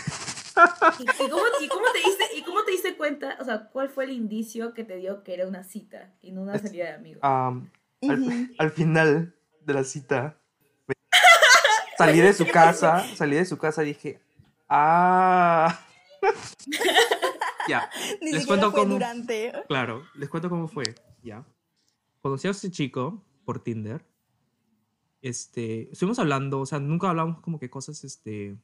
¿Y, 1.00 1.04
y 1.04 1.08
cómo, 1.30 1.44
y 1.60 1.68
cómo 1.68 1.86
te 1.92 1.98
diste, 2.00 2.24
¿Y 2.38 2.44
cómo 2.44 2.64
te 2.64 2.72
diste 2.72 2.96
cuenta? 2.96 3.38
O 3.40 3.44
sea, 3.44 3.70
¿cuál 3.72 3.90
fue 3.90 4.04
el 4.04 4.12
indicio 4.12 4.74
que 4.74 4.84
te 4.84 4.98
dio 4.98 5.24
que 5.24 5.34
era 5.34 5.48
una 5.48 5.64
cita 5.64 6.14
y 6.22 6.32
no 6.32 6.44
una 6.44 6.60
salida 6.60 6.86
de 6.86 6.94
amigos? 6.94 7.20
Am, 7.24 7.72
al, 8.04 8.22
Ujú. 8.22 8.32
al 8.60 8.72
final 8.72 9.36
de 9.62 9.74
la 9.74 9.84
cita, 9.84 10.38
salí 11.98 12.20
de 12.20 12.34
su 12.34 12.46
casa, 12.52 13.06
salí 13.16 13.36
de 13.36 13.46
su 13.46 13.58
casa 13.58 13.84
y 13.84 13.88
dije, 13.88 14.22
ah. 14.70 15.80
ya, 17.68 17.90
Ni 18.22 18.32
les 18.32 18.46
cuento 18.46 18.72
fue 18.72 18.82
cómo. 18.82 18.94
durante. 18.94 19.52
Claro, 19.68 20.04
les 20.16 20.30
cuento 20.30 20.50
cómo 20.50 20.68
fue, 20.68 20.96
¿ya? 21.24 21.46
Conocí 22.22 22.48
a 22.48 22.52
ese 22.52 22.72
chico 22.72 23.24
por 23.46 23.60
Tinder. 23.64 24.06
Este, 25.22 25.92
estuvimos 25.92 26.20
hablando, 26.20 26.60
o 26.60 26.66
sea, 26.66 26.80
nunca 26.80 27.10
hablamos 27.10 27.42
como 27.42 27.60
que 27.60 27.70
cosas, 27.70 28.04
este, 28.04 28.58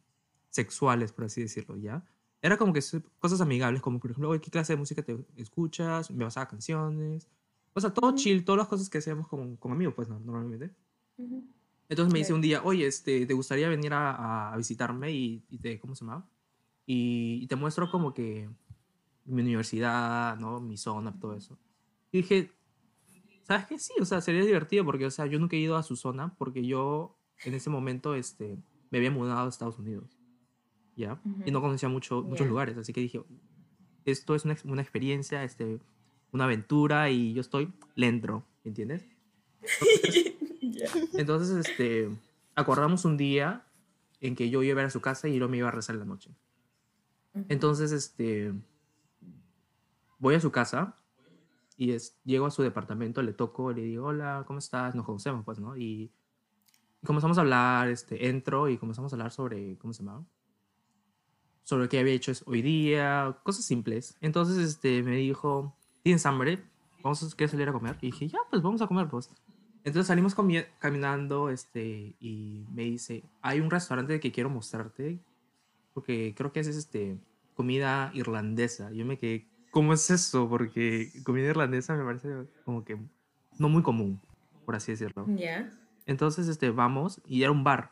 sexuales, 0.50 1.12
por 1.12 1.26
así 1.26 1.42
decirlo, 1.42 1.76
¿ya? 1.78 2.04
Era 2.42 2.58
como 2.58 2.74
que 2.74 2.82
cosas 3.20 3.42
amigables, 3.42 3.82
como 3.82 4.00
por 4.00 4.12
ejemplo, 4.12 4.30
oye, 4.30 4.42
¿qué 4.42 4.50
clase 4.52 4.74
de 4.74 4.78
música 4.78 5.04
te 5.04 5.18
escuchas? 5.38 6.10
Me 6.12 6.26
pasaba 6.26 6.48
canciones. 6.48 7.28
O 7.74 7.82
sea, 7.82 7.92
todo 7.94 8.16
chill, 8.16 8.44
todas 8.44 8.58
las 8.60 8.68
cosas 8.68 8.90
que 8.90 8.98
hacíamos 8.98 9.28
con, 9.28 9.56
con 9.58 9.72
amigos, 9.72 9.94
pues, 9.96 10.10
¿no? 10.10 10.20
normalmente. 10.20 10.72
Ujú. 11.18 11.48
Entonces 11.92 12.14
me 12.14 12.20
dice 12.20 12.34
un 12.34 12.40
día, 12.40 12.62
oye, 12.64 12.88
este, 12.88 13.26
¿te 13.26 13.34
gustaría 13.34 13.68
venir 13.68 13.92
a, 13.94 14.54
a 14.54 14.56
visitarme 14.56 15.12
y, 15.12 15.44
y 15.50 15.58
te, 15.58 15.78
¿cómo 15.78 15.94
se 15.94 16.06
llama? 16.06 16.26
Y, 16.86 17.40
y 17.42 17.48
te 17.48 17.58
muestro 17.58 17.92
como 17.92 18.14
que 18.14 18.50
mi 19.26 19.42
universidad, 19.42 20.38
¿no? 20.38 20.62
Mi 20.62 20.78
zona, 20.78 21.20
todo 21.20 21.36
eso. 21.36 21.60
Y 22.14 22.20
dije, 22.20 22.50
¿sabes 23.44 23.66
qué? 23.66 23.78
Sí, 23.78 23.92
o 24.00 24.06
sea, 24.06 24.22
sería 24.22 24.46
divertido 24.46 24.86
porque, 24.86 25.06
o 25.06 25.12
sea, 25.12 25.26
yo 25.26 25.38
nunca 25.38 25.58
he 25.58 25.60
ido 25.60 25.76
a 25.76 25.84
su 25.84 25.98
zona 25.98 26.34
porque 26.38 26.66
yo 26.66 27.18
en 27.44 27.56
ese 27.56 27.70
momento, 27.70 28.16
este, 28.16 28.58
me 28.90 29.00
había 29.00 29.12
mudado 29.12 29.48
a 29.48 29.50
Estados 29.50 29.78
Unidos, 29.78 30.18
¿ya? 30.96 31.22
Y 31.26 31.30
Ujú. 31.30 31.52
no 31.52 31.60
conocía 31.62 31.90
mucho, 31.90 32.22
muchos 32.24 32.46
Ya. 32.46 32.50
lugares, 32.52 32.78
así 32.78 32.94
que 32.94 33.02
dije, 33.02 33.22
esto 34.06 34.34
es 34.34 34.46
una, 34.46 34.56
una 34.64 34.82
experiencia, 34.82 35.44
este, 35.44 35.82
una 36.32 36.46
aventura 36.46 37.10
y 37.10 37.34
yo 37.34 37.42
estoy, 37.42 37.74
le 37.96 38.08
entro, 38.08 38.46
¿entiendes? 38.64 39.04
Entonces, 41.14 41.66
este, 41.68 42.10
acordamos 42.56 43.06
un 43.06 43.18
día 43.18 43.66
en 44.20 44.36
que 44.36 44.50
yo 44.50 44.62
iba 44.64 44.74
a 44.74 44.76
ver 44.76 44.86
a 44.86 44.90
su 44.92 45.02
casa 45.02 45.28
y 45.28 45.38
yo 45.40 45.50
me 45.50 45.58
iba 45.58 45.68
a 45.68 45.72
rezar 45.72 45.96
en 45.96 46.00
la 46.00 46.06
noche. 46.06 46.30
Entonces, 47.50 47.92
este, 47.92 48.54
voy 50.20 50.36
a 50.36 50.40
su 50.40 50.52
casa 50.52 50.96
y 51.78 51.92
es, 51.92 52.18
llego 52.24 52.46
a 52.46 52.52
su 52.52 52.62
departamento, 52.62 53.22
le 53.24 53.34
toco, 53.34 53.72
le 53.72 53.82
digo, 53.84 54.08
hola, 54.08 54.44
¿cómo 54.46 54.60
estás? 54.60 54.94
Nos 54.96 55.06
conocemos, 55.06 55.44
pues, 55.46 55.60
¿no? 55.60 55.76
Y, 55.78 56.12
y 57.02 57.06
comenzamos 57.06 57.38
a 57.38 57.42
hablar, 57.42 57.90
este, 57.90 58.28
entro 58.30 58.70
y 58.70 58.78
comenzamos 58.78 59.12
a 59.12 59.16
hablar 59.16 59.32
sobre, 59.32 59.78
¿cómo 59.78 59.94
se 59.94 60.04
llama? 60.04 60.24
Sobre 61.64 61.88
qué 61.90 62.00
había 62.00 62.14
hecho 62.14 62.32
es- 62.32 62.44
hoy 62.46 62.62
día, 62.62 63.38
cosas 63.44 63.66
simples. 63.66 64.18
Entonces, 64.22 64.58
este, 64.58 65.02
me 65.04 65.16
dijo, 65.16 65.76
¿tienes 66.04 66.26
hambre? 66.26 66.62
¿Vamos 67.02 67.24
a, 67.24 67.36
¿Quieres 67.36 67.52
salir 67.52 67.70
a 67.70 67.74
comer? 67.74 67.98
Y 68.02 68.08
dije, 68.08 68.28
ya, 68.28 68.40
pues 68.50 68.62
vamos 68.62 68.82
a 68.82 68.88
comer, 68.88 69.08
pues. 69.08 69.30
Entonces 69.84 70.08
salimos 70.08 70.36
caminando 70.80 71.50
este, 71.50 72.16
y 72.20 72.66
me 72.72 72.84
dice, 72.84 73.24
hay 73.42 73.60
un 73.60 73.72
restaurante 73.72 74.20
que 74.20 74.32
quiero 74.32 74.50
mostrarte, 74.50 75.20
porque 75.94 76.34
creo 76.36 76.52
que 76.52 76.60
es 76.60 76.68
este, 76.68 77.18
comida 77.56 78.12
irlandesa. 78.14 78.92
Yo 78.92 79.06
me 79.06 79.18
quedé, 79.18 79.48
¿cómo 79.72 79.94
es 79.94 80.10
eso? 80.10 80.48
Porque 80.48 81.12
comida 81.24 81.50
irlandesa 81.50 81.96
me 81.96 82.04
parece 82.04 82.30
como 82.64 82.84
que 82.84 83.00
no 83.58 83.70
muy 83.70 83.82
común, 83.82 84.22
por 84.66 84.76
así 84.76 84.92
decirlo. 84.92 85.26
Ya. 85.36 85.70
Entonces 86.06 86.48
este, 86.48 86.70
vamos 86.70 87.22
y 87.26 87.42
era 87.42 87.52
un 87.52 87.64
bar. 87.64 87.92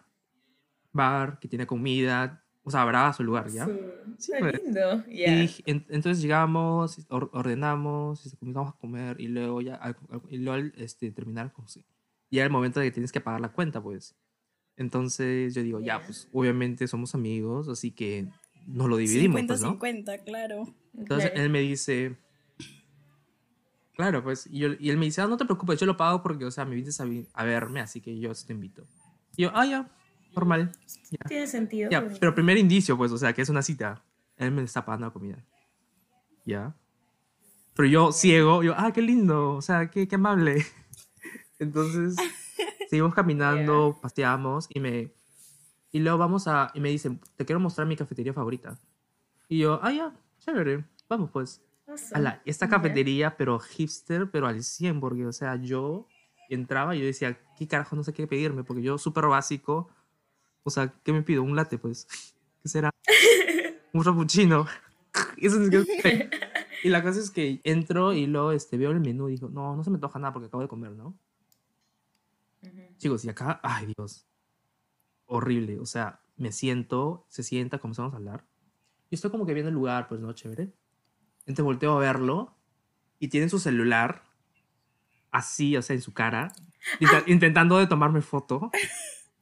Bar 0.91 1.39
que 1.39 1.47
tiene 1.47 1.65
comida, 1.65 2.43
o 2.63 2.71
sea, 2.71 2.85
bravazo 2.85 3.23
el 3.23 3.27
lugar, 3.27 3.49
¿ya? 3.49 3.65
Su- 3.65 3.79
Sí, 4.17 4.33
lindo. 4.63 5.03
Y 5.07 5.19
Ya. 5.19 5.35
dije- 5.41 5.63
en- 5.65 5.85
entonces 5.89 6.21
llegamos, 6.21 7.05
or- 7.09 7.29
ordenamos, 7.33 8.25
este, 8.25 8.37
comenzamos 8.37 8.73
a 8.75 8.77
comer 8.77 9.19
y 9.19 9.27
luego 9.27 9.61
ya 9.61 9.75
al- 9.75 9.95
y 10.29 10.37
luego 10.37 10.53
al, 10.53 10.73
este, 10.77 11.09
terminar 11.11 11.51
como 11.53 11.67
si- 11.67 11.85
ya 12.31 12.43
el 12.43 12.49
momento 12.49 12.79
de 12.79 12.87
que 12.87 12.91
tienes 12.91 13.11
que 13.11 13.21
pagar 13.21 13.39
la 13.41 13.49
cuenta, 13.49 13.81
pues. 13.81 14.15
Entonces 14.77 15.53
yo 15.55 15.63
digo, 15.63 15.79
ya, 15.79 15.99
Ya. 15.99 16.05
pues 16.05 16.27
obviamente 16.33 16.87
somos 16.87 17.15
amigos, 17.15 17.67
así 17.69 17.91
que 17.91 18.27
nos 18.67 18.87
lo 18.89 18.97
dividimos, 18.97 19.41
pues, 19.47 19.61
¿no? 19.61 19.69
50-50, 19.71 20.17
claro. 20.23 20.73
Entonces 20.97 21.31
Claro. 21.31 21.43
él 21.45 21.49
me 21.49 21.59
dice, 21.61 22.17
claro, 23.95 24.23
pues, 24.23 24.47
y, 24.47 24.59
yo- 24.59 24.73
y 24.79 24.89
él 24.89 24.97
me 24.97 25.05
dice, 25.05 25.21
ah, 25.21 25.27
no 25.27 25.37
te 25.37 25.45
preocupes, 25.45 25.79
yo 25.79 25.85
lo 25.85 25.97
pago 25.97 26.21
porque, 26.23 26.45
o 26.45 26.51
sea, 26.51 26.65
me 26.65 26.75
viniste 26.75 27.01
a, 27.33 27.41
a 27.41 27.43
verme, 27.45 27.79
así 27.81 28.01
que 28.01 28.17
yo 28.19 28.33
sí 28.33 28.45
te 28.45 28.53
invito. 28.53 28.85
Y 29.35 29.43
yo, 29.43 29.51
ah, 29.53 29.65
ya, 29.65 29.89
normal. 30.35 30.71
Tiene 31.27 31.47
sentido. 31.47 31.89
pero 32.19 32.35
primer 32.35 32.57
indicio, 32.57 32.97
pues, 32.97 33.11
o 33.11 33.17
sea, 33.17 33.33
que 33.33 33.41
es 33.41 33.49
una 33.49 33.61
cita. 33.61 34.03
Él 34.37 34.51
me 34.51 34.63
está 34.63 34.85
pagando 34.85 35.07
la 35.07 35.13
comida. 35.13 35.45
Ya. 36.45 36.75
Pero 37.75 37.87
yo, 37.87 38.11
ciego, 38.11 38.63
yo, 38.63 38.73
ah, 38.75 38.91
qué 38.91 39.01
lindo, 39.01 39.53
o 39.53 39.61
sea, 39.61 39.89
qué, 39.89 40.07
qué 40.07 40.15
amable. 40.15 40.65
Entonces, 41.59 42.15
seguimos 42.89 43.13
caminando, 43.13 43.97
paseamos 44.01 44.67
y 44.73 44.79
me... 44.79 45.13
Y 45.91 45.99
luego 45.99 46.17
vamos 46.17 46.47
a... 46.47 46.71
Y 46.73 46.79
me 46.79 46.89
dicen, 46.89 47.19
te 47.35 47.45
quiero 47.45 47.59
mostrar 47.59 47.87
mi 47.87 47.95
cafetería 47.95 48.33
favorita. 48.33 48.77
Y 49.47 49.59
yo, 49.59 49.79
ah, 49.81 49.91
ya, 49.91 50.13
chévere, 50.39 50.85
vamos 51.07 51.31
pues. 51.31 51.61
Awesome. 51.87 52.19
Ala, 52.19 52.41
esta 52.45 52.69
cafetería, 52.69 53.35
pero 53.35 53.59
hipster, 53.59 54.29
pero 54.29 54.47
al 54.47 54.63
100, 54.63 54.99
porque, 54.99 55.25
o 55.25 55.33
sea, 55.33 55.55
yo 55.55 56.07
entraba 56.49 56.95
y 56.95 56.99
yo 56.99 57.05
decía, 57.05 57.39
¿qué 57.57 57.67
carajo 57.67 57.95
no 57.95 58.03
sé 58.03 58.13
qué 58.13 58.27
pedirme? 58.27 58.63
Porque 58.63 58.83
yo, 58.83 58.97
súper 58.97 59.25
básico, 59.25 59.89
o 60.63 60.69
sea, 60.69 60.93
¿qué 61.03 61.13
me 61.13 61.21
pido? 61.23 61.43
Un 61.43 61.55
latte, 61.55 61.77
pues. 61.77 62.07
¿Qué 62.61 62.69
será? 62.69 62.91
Un 63.93 64.03
frappuccino. 64.03 64.67
Eso 65.37 65.61
es 65.63 65.69
que- 65.69 66.29
y 66.83 66.89
la 66.89 67.01
cosa 67.03 67.19
es 67.19 67.31
que 67.31 67.59
entro 67.63 68.13
y 68.13 68.27
luego 68.27 68.51
este, 68.51 68.77
veo 68.77 68.91
el 68.91 68.99
menú 68.99 69.27
y 69.29 69.33
digo, 69.33 69.49
no, 69.49 69.75
no 69.75 69.83
se 69.83 69.89
me 69.89 69.95
antoja 69.95 70.19
nada 70.19 70.33
porque 70.33 70.47
acabo 70.47 70.61
de 70.63 70.69
comer, 70.69 70.91
¿no? 70.91 71.17
Ujú. 72.61 72.71
Chicos, 72.97 73.25
y 73.25 73.29
acá, 73.29 73.59
ay 73.63 73.93
Dios, 73.97 74.25
horrible. 75.25 75.79
O 75.79 75.85
sea, 75.85 76.21
me 76.37 76.51
siento, 76.51 77.25
se 77.29 77.43
sienta, 77.43 77.79
comenzamos 77.79 78.13
a 78.13 78.17
hablar. 78.17 78.45
Y 79.09 79.15
estoy 79.15 79.31
como 79.31 79.45
que 79.45 79.53
viendo 79.53 79.69
el 79.69 79.75
lugar, 79.75 80.07
pues 80.07 80.21
no, 80.21 80.31
chévere. 80.33 80.71
Entonces 81.41 81.65
volteo 81.65 81.95
a 81.97 81.99
verlo 81.99 82.55
y 83.17 83.29
tiene 83.29 83.49
su 83.49 83.59
celular 83.59 84.23
así, 85.31 85.75
o 85.77 85.81
sea, 85.81 85.95
en 85.95 86.01
su 86.01 86.13
cara, 86.13 86.51
int- 86.99 87.23
intentando 87.27 87.77
de 87.77 87.87
tomarme 87.87 88.21
foto. 88.21 88.69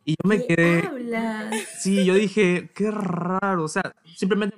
Y 0.09 0.11
yo 0.13 0.29
me 0.29 0.37
¿Qué 0.47 0.55
quedé, 0.55 0.87
hablas? 0.87 1.53
sí, 1.79 2.05
yo 2.05 2.13
dije, 2.13 2.69
qué 2.73 2.91
raro. 2.91 3.65
O 3.65 3.67
sea, 3.67 3.93
simplemente, 4.15 4.55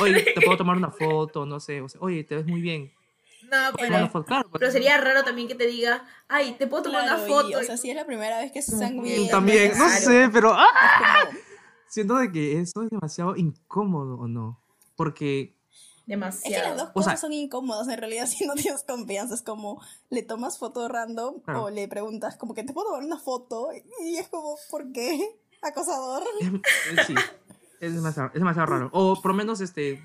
oye, 0.00 0.20
te 0.32 0.40
puedo 0.40 0.56
tomar 0.58 0.76
una 0.76 0.92
foto, 0.92 1.44
no 1.44 1.58
sé, 1.58 1.80
o 1.80 1.88
sea, 1.88 2.00
oye, 2.00 2.22
te 2.22 2.36
ves 2.36 2.46
muy 2.46 2.60
bien. 2.60 2.92
No, 3.50 3.58
pero. 3.76 4.24
Claro, 4.24 4.48
pero 4.52 4.70
sería 4.70 4.96
raro 4.98 5.24
también 5.24 5.48
que 5.48 5.56
te 5.56 5.66
diga, 5.66 6.04
ay, 6.28 6.54
te 6.56 6.68
puedo 6.68 6.84
tomar 6.84 7.02
Claro, 7.02 7.18
una 7.24 7.26
y, 7.28 7.32
foto. 7.32 7.58
o 7.58 7.62
sea, 7.64 7.76
si 7.76 7.90
es 7.90 7.96
la 7.96 8.06
primera 8.06 8.38
vez 8.38 8.52
que 8.52 8.62
se 8.62 8.74
están 8.74 9.02
viendo. 9.02 9.28
también, 9.28 9.72
no 9.76 9.88
sé, 9.88 10.30
pero 10.32 10.54
¡ah! 10.54 11.28
siento 11.88 12.14
de 12.18 12.30
que 12.30 12.60
eso 12.60 12.82
es 12.84 12.90
demasiado 12.90 13.34
incómodo 13.34 14.14
o 14.20 14.28
no. 14.28 14.62
Porque, 14.94 15.56
Es 16.02 16.06
que 16.06 16.16
las 16.16 16.42
Demasiado. 16.42 16.76
dos 16.76 16.88
O 16.88 16.92
cosas 16.94 17.12
sea- 17.12 17.16
son 17.20 17.32
incómodas 17.32 17.86
en 17.88 17.98
realidad 17.98 18.26
si 18.26 18.44
no 18.46 18.54
tienes 18.54 18.82
confianza. 18.82 19.34
Es 19.34 19.42
como 19.42 19.80
le 20.10 20.22
tomas 20.22 20.58
foto 20.58 20.88
random 20.88 21.40
Claro. 21.40 21.64
o 21.64 21.70
le 21.70 21.86
preguntas 21.88 22.36
como 22.36 22.54
que 22.54 22.64
te 22.64 22.72
puedo 22.72 22.88
tomar 22.88 23.04
una 23.04 23.18
foto 23.18 23.68
y 24.04 24.16
es 24.16 24.28
como, 24.28 24.56
¿por 24.70 24.90
qué? 24.92 25.38
Acosador. 25.62 26.24
es, 26.40 26.48
es- 26.98 27.06
sí, 27.06 27.14
es 27.80 27.94
demasiado, 27.94 28.28
es 28.28 28.34
demasiado 28.40 28.66
raro. 28.66 28.90
O 28.92 29.20
por 29.20 29.30
lo 29.32 29.36
menos, 29.36 29.60
este... 29.60 30.02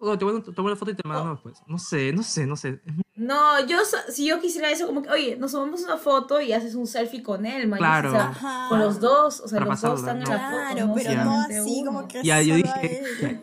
O 0.00 0.16
te 0.16 0.24
voy 0.24 0.38
a 0.40 0.42
tomar 0.54 0.70
la 0.70 0.76
foto 0.76 0.92
y 0.92 0.94
te 0.94 1.02
mando 1.08 1.32
después. 1.32 1.58
No 1.66 1.76
sé, 1.76 2.12
no 2.12 2.22
sé, 2.22 2.46
no 2.46 2.54
sé. 2.54 2.80
No, 3.16 3.58
yo, 3.66 3.78
si 4.10 4.26
yo 4.26 4.40
quisiera 4.40 4.70
eso, 4.70 4.86
como 4.86 5.02
que, 5.02 5.10
oye, 5.10 5.36
nos 5.36 5.50
tomamos 5.50 5.82
una 5.82 5.96
foto 5.96 6.40
y 6.40 6.52
haces 6.52 6.76
un 6.76 6.86
selfie 6.86 7.20
con 7.20 7.44
él, 7.44 7.66
man. 7.66 7.80
Claro. 7.80 8.10
O 8.10 8.12
sea, 8.12 8.66
con 8.68 8.78
los 8.78 9.00
dos, 9.00 9.40
o 9.40 9.48
sea, 9.48 9.58
Para 9.58 9.72
los 9.72 9.80
dos 9.80 9.98
están 9.98 10.18
en 10.18 10.22
¿no? 10.22 10.30
la 10.30 10.38
foto. 10.38 10.56
Claro, 10.72 10.92
pero 10.94 11.10
Ya. 11.10 11.24
no 11.24 11.40
así 11.40 11.80
uno. 11.82 11.92
como 11.92 12.06
que 12.08 12.22
Ya, 12.22 12.40
yo 12.42 12.54
dije- 12.54 13.02
él. 13.24 13.40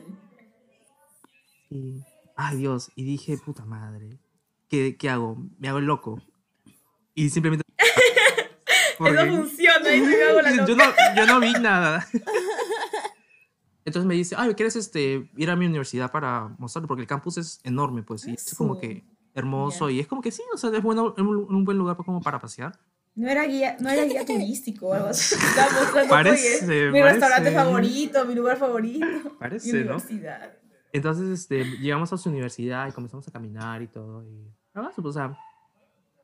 Y, 1.75 2.03
ay 2.38 2.58
Dios, 2.58 2.91
y 2.96 3.03
dije, 3.03 3.38
puta 3.38 3.65
madre, 3.65 4.17
¿qué, 4.70 4.96
qué 4.98 5.10
hago? 5.10 5.38
Me 5.60 5.67
hago 5.67 5.79
el 5.79 5.86
loco. 5.86 6.22
Y 7.13 7.29
simplemente... 7.29 7.63
Porque- 8.98 9.13
Eso 9.13 9.25
funciona, 9.25 9.94
y 9.96 10.01
me 10.01 10.24
hago 10.24 10.41
la 10.41 10.51
loca. 10.55 10.65
yo, 10.67 10.75
no, 10.75 10.84
yo 11.15 11.25
no 11.25 11.39
vi 11.41 11.51
nada. 11.53 12.08
Entonces 13.86 14.08
me 14.08 14.15
dice, 14.15 14.36
ay, 14.38 14.53
¿quieres 14.55 14.75
este, 14.77 15.29
ir 15.38 15.50
a 15.51 15.55
mi 15.55 15.65
universidad 15.67 16.12
para 16.12 16.48
mostrarlo? 16.58 16.88
Porque 16.88 17.01
el 17.01 17.08
campus 17.08 17.38
es 17.38 17.60
enorme, 17.63 18.01
pues, 18.01 18.25
y 18.25 18.34
es 18.34 18.55
como 18.55 18.79
que 18.79 19.03
hermoso. 19.36 19.89
Y 19.91 20.00
es 20.00 20.08
como 20.08 20.22
que 20.22 20.32
sí, 20.32 20.41
o 20.53 20.58
sea, 20.58 20.72
es 20.72 20.82
bueno, 20.82 21.13
es 21.15 21.22
un, 21.22 21.65
buen 21.65 21.77
lugar 21.77 21.96
como 21.98 22.20
para 22.22 22.39
pasear. 22.39 22.79
No 23.13 23.29
era 23.29 23.46
guía, 23.46 23.77
no 23.79 23.89
era 23.89 24.03
guía 24.05 24.25
turístico 24.25 24.88
o 24.88 24.94
algo 24.94 25.08
así. 25.10 25.36
Estaba 25.36 25.72
mostrando, 25.72 26.10
Parece, 26.10 26.65
oye, 26.65 26.86
mi 26.88 27.00
parece. 27.00 27.20
restaurante 27.20 27.51
favorito, 27.51 28.25
mi 28.25 28.34
lugar 28.36 28.58
favorito. 28.58 29.38
Parece, 29.38 29.74
mi 29.74 29.84
¿no? 29.84 30.00
Entonces, 30.96 31.28
este, 31.42 31.66
llegamos 31.80 32.14
a 32.14 32.18
su 32.18 32.30
universidad 32.30 32.88
y 32.88 32.92
comenzamos 32.94 33.28
a 33.28 33.32
caminar 33.32 33.82
y 33.82 33.88
todo. 33.88 34.24
Y, 34.24 34.50
ah, 34.75 34.90
o 35.04 35.12
sea, 35.12 35.38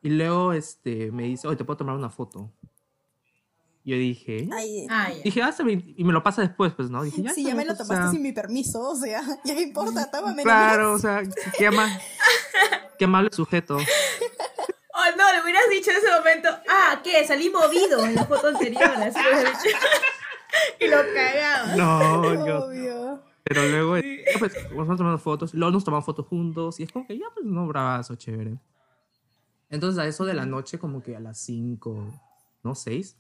y 0.02 0.10
luego, 0.10 0.54
este, 0.54 1.12
me 1.12 1.24
dice, 1.24 1.46
oye, 1.48 1.58
¿te 1.58 1.66
puedo 1.66 1.76
tomar 1.78 1.96
una 1.96 2.10
foto? 2.10 2.50
Y 3.84 3.92
yo 3.92 3.98
dije, 3.98 4.48
Ay, 4.54 4.88
Ah, 4.90 5.10
ya. 5.12 5.24
dije, 5.24 5.42
ah, 5.42 5.50
está 5.50 5.64
bien", 5.64 5.94
y 5.98 6.04
me 6.06 6.14
lo 6.14 6.24
pasa 6.24 6.42
después, 6.42 6.72
pues, 6.74 6.90
¿no? 6.90 7.04
Dije, 7.04 7.22
ya. 7.22 7.32
está 7.32 7.42
ya 7.42 7.54
me 7.56 7.66
lo 7.66 7.76
pues, 7.76 7.82
o 7.82 7.84
tomaste 7.84 8.04
sea, 8.04 8.12
sin 8.12 8.22
mi 8.22 8.32
permiso, 8.32 8.82
o 8.82 8.96
sea, 8.96 9.22
ya 9.44 9.56
qué 9.56 9.62
importa, 9.62 10.10
tómame 10.10 10.44
Claro, 10.44 10.94
o 10.94 11.00
sea, 11.00 11.22
qué, 11.58 11.68
ama- 11.68 12.00
qué 12.98 13.06
amable 13.06 13.30
sujeto. 13.34 13.76
Oh, 13.78 15.18
no, 15.18 15.34
le 15.34 15.42
hubieras 15.44 15.64
dicho 15.70 15.92
en 15.92 15.98
ese 15.98 16.12
momento, 16.16 16.48
ah, 16.70 17.02
¿qué? 17.04 17.26
Salí 17.28 17.50
movido 17.50 18.06
en 18.06 18.16
la 18.16 18.26
foto 18.26 18.48
anterior. 18.50 18.84
Así 18.84 19.20
hubieras 19.20 19.62
dicho. 19.64 19.76
y 20.80 20.88
lo 20.88 20.98
cagaba. 21.14 21.76
No, 21.76 22.46
yo- 22.46 22.66
Obvio. 22.66 23.24
Pero 23.54 23.68
luego, 23.68 23.98
eh, 23.98 24.24
pues, 24.40 24.54
vamos 24.74 24.96
tomando 24.96 25.18
fotos, 25.18 25.54
luego 25.54 25.74
nos 25.74 25.84
tomamos 25.84 26.06
fotos 26.06 26.26
juntos, 26.26 26.80
y 26.80 26.84
es 26.84 26.92
como 26.92 27.06
que 27.06 27.18
ya, 27.18 27.26
pues, 27.34 27.46
no, 27.46 27.68
bravazo, 27.68 28.16
chévere. 28.16 28.58
Entonces, 29.70 30.00
a 30.00 30.08
eso 30.08 30.24
de 30.24 30.34
la 30.34 30.46
noche, 30.46 30.80
como 30.80 31.04
que 31.04 31.18
a 31.18 31.20
las 31.20 31.38
5, 31.40 32.22
no, 32.64 32.76
6, 32.76 33.18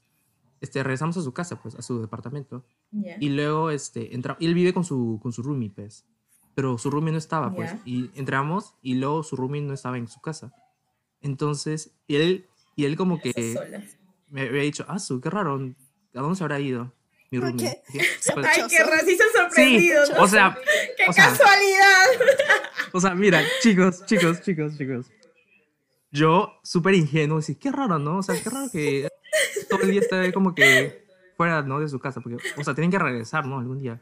este, 0.62 0.84
regresamos 0.84 1.18
a 1.18 1.22
su 1.22 1.34
casa, 1.34 1.62
pues, 1.62 1.76
a 1.76 1.82
su 1.82 2.00
departamento. 2.00 2.64
Ya. 2.92 3.18
Y 3.20 3.30
luego, 3.30 3.72
este, 3.72 4.16
entra, 4.16 4.38
y 4.40 4.46
él 4.46 4.54
vive 4.54 4.74
con 4.74 4.86
su, 4.86 5.20
con 5.22 5.34
su 5.34 5.44
roomie, 5.44 5.70
pues. 5.70 6.06
Pero 6.56 6.78
su 6.78 6.90
roomie 6.90 7.12
no 7.12 7.18
estaba, 7.18 7.54
pues. 7.54 7.76
Y 7.84 8.10
entramos 8.16 8.76
y 8.82 8.96
luego 8.96 9.24
su 9.24 9.36
roomie 9.36 9.62
no 9.62 9.74
estaba 9.74 9.98
en 9.98 10.08
su 10.08 10.22
casa. 10.22 10.54
Entonces, 11.20 11.94
y 12.08 12.16
él, 12.16 12.48
y 12.78 12.86
él 12.86 12.96
como 12.96 13.20
que 13.20 13.34
me 14.30 14.48
había 14.48 14.62
dicho, 14.62 14.86
ah, 14.88 15.00
su, 15.00 15.20
qué 15.20 15.30
raro, 15.30 15.56
¿a 15.56 16.20
dónde 16.22 16.36
se 16.36 16.44
habrá 16.44 16.60
ido 16.62 16.94
mi 17.32 17.40
¿Por 17.40 17.50
roomie? 17.50 17.82
Ay, 18.46 18.64
qué 18.70 18.84
racista 18.84 19.24
sorprendido. 19.34 20.06
sí, 20.06 20.12
¿no? 20.14 20.22
o 20.24 20.28
sea, 20.28 20.58
¡Qué 20.98 21.04
o 21.08 21.14
sea, 21.14 21.30
casualidad! 21.30 22.06
o 22.92 23.00
sea, 23.00 23.16
mira, 23.16 23.42
chicos, 23.62 24.06
chicos, 24.06 24.42
chicos, 24.42 24.78
chicos. 24.78 25.06
Yo, 26.12 26.60
súper 26.62 26.94
ingenuo, 26.94 27.40
así, 27.40 27.56
qué 27.56 27.72
raro, 27.72 27.98
¿no? 27.98 28.18
O 28.18 28.24
sea, 28.24 28.36
qué 28.42 28.50
raro 28.50 28.70
que 28.70 29.08
todo 29.70 29.82
el 29.84 29.92
día 29.92 30.02
esté 30.02 30.34
como 30.34 30.54
que 30.54 31.06
fuera, 31.38 31.62
¿no? 31.62 31.80
De 31.80 31.88
su 31.88 32.00
casa, 32.00 32.20
porque, 32.20 32.38
o 32.58 32.64
sea, 32.64 32.76
tienen 32.76 32.92
que 32.92 33.00
regresar, 33.00 33.46
¿no? 33.46 33.60
Algún 33.60 33.80
día. 33.80 34.02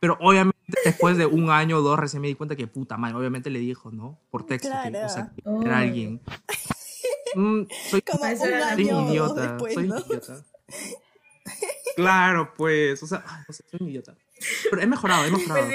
Pero 0.00 0.16
obviamente 0.20 0.56
después 0.84 1.18
de 1.18 1.26
un 1.26 1.50
año 1.50 1.76
o 1.76 1.82
dos 1.82 1.98
recién 1.98 2.22
me 2.22 2.28
di 2.28 2.34
cuenta 2.34 2.56
que 2.56 2.66
puta 2.66 2.96
madre, 2.96 3.16
obviamente 3.16 3.50
le 3.50 3.58
dijo, 3.58 3.90
¿no? 3.92 4.18
Por 4.30 4.46
texto, 4.46 4.70
que, 4.82 4.96
o 5.04 5.08
sea, 5.08 5.30
que 5.36 5.42
era 5.66 5.78
alguien. 5.78 6.20
Mm, 7.34 7.62
soy, 7.90 8.02
Como 8.02 8.24
un 8.24 8.52
año 8.54 9.08
idiota, 9.08 9.40
después, 9.42 9.74
soy 9.74 9.88
¿no? 9.88 9.98
idiota. 10.00 10.44
Claro, 11.96 12.54
pues, 12.56 13.02
o 13.02 13.06
sea, 13.06 13.24
ay, 13.26 13.44
o 13.48 13.52
sea, 13.52 13.66
soy 13.70 13.78
un 13.80 13.88
idiota. 13.88 14.14
Pero 14.70 14.82
he 14.82 14.86
mejorado, 14.86 15.24
he 15.24 15.30
mejorado. 15.30 15.68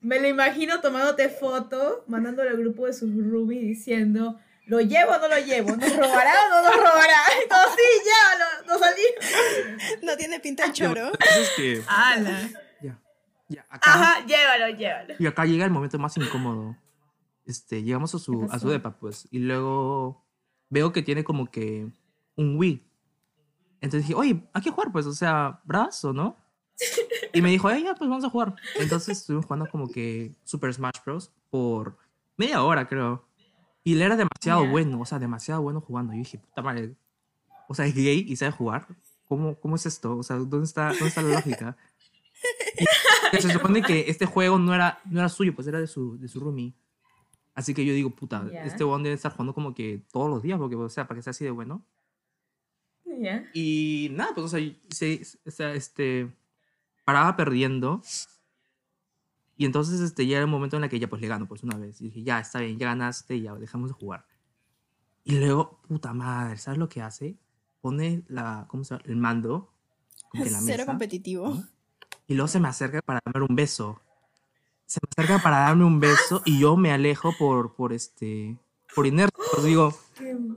Me 0.00 0.20
lo, 0.20 0.28
imagino 0.28 0.80
tomándote 0.80 1.28
foto, 1.30 2.04
mandándole 2.08 2.50
al 2.50 2.58
grupo 2.58 2.86
de 2.86 2.92
sus 2.92 3.10
roomies 3.10 3.62
diciendo, 3.62 4.38
¿lo 4.66 4.80
llevo 4.80 5.12
o 5.12 5.18
no 5.18 5.28
lo 5.28 5.38
llevo? 5.38 5.76
¿Nos 5.76 5.96
robará 5.96 6.34
o 6.46 6.50
no 6.50 6.62
nos 6.62 6.76
robará? 6.76 7.20
Todos, 7.48 7.76
sí, 7.76 7.82
llévalo, 8.04 8.66
nos 8.66 8.80
salimos. 8.80 10.02
No 10.02 10.16
tiene 10.16 10.40
pinta 10.40 10.66
de 10.66 10.72
choro. 10.72 11.06
Entonces 11.06 11.50
que, 11.56 11.82
¡Hala! 11.86 12.50
ya, 12.82 13.00
ya, 13.48 13.66
acá. 13.70 13.94
Ajá, 13.94 14.26
llévalo, 14.26 14.76
llévalo. 14.76 15.14
Y 15.18 15.26
acá 15.26 15.46
llega 15.46 15.64
el 15.64 15.70
momento 15.70 15.98
más 15.98 16.16
incómodo. 16.16 16.76
Este, 17.46 17.82
llegamos 17.82 18.14
a 18.14 18.18
¿Qué 18.18 18.24
su, 18.24 18.48
a 18.50 18.58
su 18.58 18.68
depa, 18.68 18.98
pues, 18.98 19.28
y 19.30 19.38
luego 19.38 20.26
veo 20.70 20.92
que 20.92 21.02
tiene 21.02 21.24
como 21.24 21.50
que 21.50 21.86
un 22.36 22.56
Wii. 22.56 22.82
Entonces 23.84 24.08
dije, 24.08 24.14
oye, 24.18 24.42
hay 24.52 24.62
que 24.62 24.70
jugar, 24.70 24.90
pues, 24.92 25.04
o 25.06 25.12
sea, 25.12 25.60
brazo, 25.64 26.12
¿no? 26.12 26.36
Y 27.32 27.40
me 27.42 27.50
dijo, 27.50 27.68
"Ay, 27.68 27.84
ya, 27.84 27.94
pues 27.94 28.08
vamos 28.10 28.24
a 28.24 28.30
jugar. 28.30 28.54
Entonces 28.80 29.18
estuvimos 29.18 29.44
jugando 29.46 29.68
como 29.70 29.88
que 29.88 30.34
Super 30.44 30.72
Smash 30.74 30.96
Bros. 31.04 31.30
por 31.50 31.96
media 32.36 32.62
hora, 32.64 32.88
creo. 32.88 33.24
Y 33.84 33.92
él 33.92 34.02
era 34.02 34.16
demasiado 34.16 34.64
Ya. 34.64 34.70
bueno, 34.70 35.00
o 35.00 35.04
sea, 35.04 35.18
demasiado 35.18 35.62
bueno 35.62 35.80
jugando. 35.80 36.12
Yo 36.14 36.18
dije, 36.20 36.38
puta 36.38 36.62
madre, 36.62 36.96
o 37.68 37.74
sea, 37.74 37.86
es 37.86 37.94
gay 37.94 38.24
y 38.26 38.34
sabe 38.36 38.50
jugar. 38.52 38.86
¿Cómo, 39.28 39.54
cómo 39.60 39.76
es 39.76 39.86
esto? 39.86 40.16
O 40.16 40.22
sea, 40.22 40.36
¿dónde 40.36 40.64
está, 40.64 40.88
dónde 40.88 41.06
está 41.08 41.22
la 41.22 41.34
lógica? 41.34 41.76
Y 43.32 43.36
se 43.40 43.52
supone 43.52 43.82
que 43.82 44.06
este 44.08 44.26
juego 44.26 44.58
no 44.58 44.74
era, 44.74 44.98
no 45.04 45.20
era 45.20 45.28
suyo, 45.28 45.54
pues 45.54 45.66
era 45.66 45.78
de 45.80 45.86
su, 45.86 46.18
de 46.18 46.28
su 46.28 46.40
roomie. 46.40 46.74
Así 47.54 47.72
que 47.74 47.84
yo 47.84 47.92
digo, 47.92 48.10
puta, 48.10 48.44
Ya. 48.52 48.64
este 48.64 48.84
one 48.84 49.04
debe 49.04 49.14
estar 49.14 49.32
jugando 49.32 49.54
como 49.54 49.74
que 49.74 50.02
todos 50.12 50.28
los 50.28 50.42
días, 50.42 50.58
porque, 50.58 50.74
o 50.76 50.88
sea, 50.88 51.06
para 51.06 51.18
que 51.18 51.22
sea 51.22 51.30
así 51.30 51.44
de 51.44 51.50
bueno. 51.52 51.84
¿Ya? 53.20 53.48
Y 53.54 54.08
nada, 54.12 54.34
pues, 54.34 54.46
o 54.46 54.48
sea, 54.48 54.60
se, 54.90 55.22
o 55.46 55.50
sea, 55.50 55.74
este, 55.74 56.32
paraba 57.04 57.36
perdiendo. 57.36 58.02
Y 59.56 59.66
entonces, 59.66 60.00
este, 60.00 60.26
ya 60.26 60.36
era 60.38 60.44
el 60.44 60.50
momento 60.50 60.76
en 60.76 60.84
el 60.84 60.90
que 60.90 60.98
ya, 60.98 61.08
pues, 61.08 61.22
le 61.22 61.28
gano, 61.28 61.46
pues, 61.46 61.62
una 61.62 61.76
vez. 61.76 62.00
Y 62.00 62.04
dije, 62.04 62.22
ya, 62.22 62.40
está 62.40 62.60
bien, 62.60 62.78
ya 62.78 62.88
ganaste, 62.88 63.40
ya, 63.40 63.54
dejamos 63.54 63.90
de 63.90 63.94
jugar. 63.94 64.26
Y 65.24 65.38
luego, 65.38 65.80
puta 65.88 66.12
madre, 66.12 66.58
¿sabes 66.58 66.78
lo 66.78 66.88
que 66.88 67.00
hace? 67.00 67.36
Pone 67.80 68.24
la, 68.28 68.66
¿cómo 68.68 68.84
se 68.84 68.94
llama? 68.94 69.04
El 69.06 69.16
mando, 69.16 69.72
como 70.28 70.44
que 70.44 70.50
la 70.50 70.60
Cero 70.60 70.78
mesa. 70.78 70.86
competitivo. 70.86 71.48
¿no? 71.48 71.68
Y 72.26 72.34
luego 72.34 72.48
se 72.48 72.60
me 72.60 72.68
acerca 72.68 73.00
para 73.02 73.20
darme 73.24 73.46
un 73.48 73.56
beso. 73.56 74.00
Se 74.86 75.00
me 75.02 75.08
acerca 75.10 75.42
para 75.42 75.60
darme 75.60 75.84
un 75.84 76.00
beso 76.00 76.42
y 76.44 76.58
yo 76.58 76.76
me 76.76 76.92
alejo 76.92 77.32
por, 77.38 77.74
por 77.74 77.92
este, 77.92 78.58
por 78.94 79.06
inercia. 79.06 79.36
Pues 79.52 79.64
digo, 79.64 79.94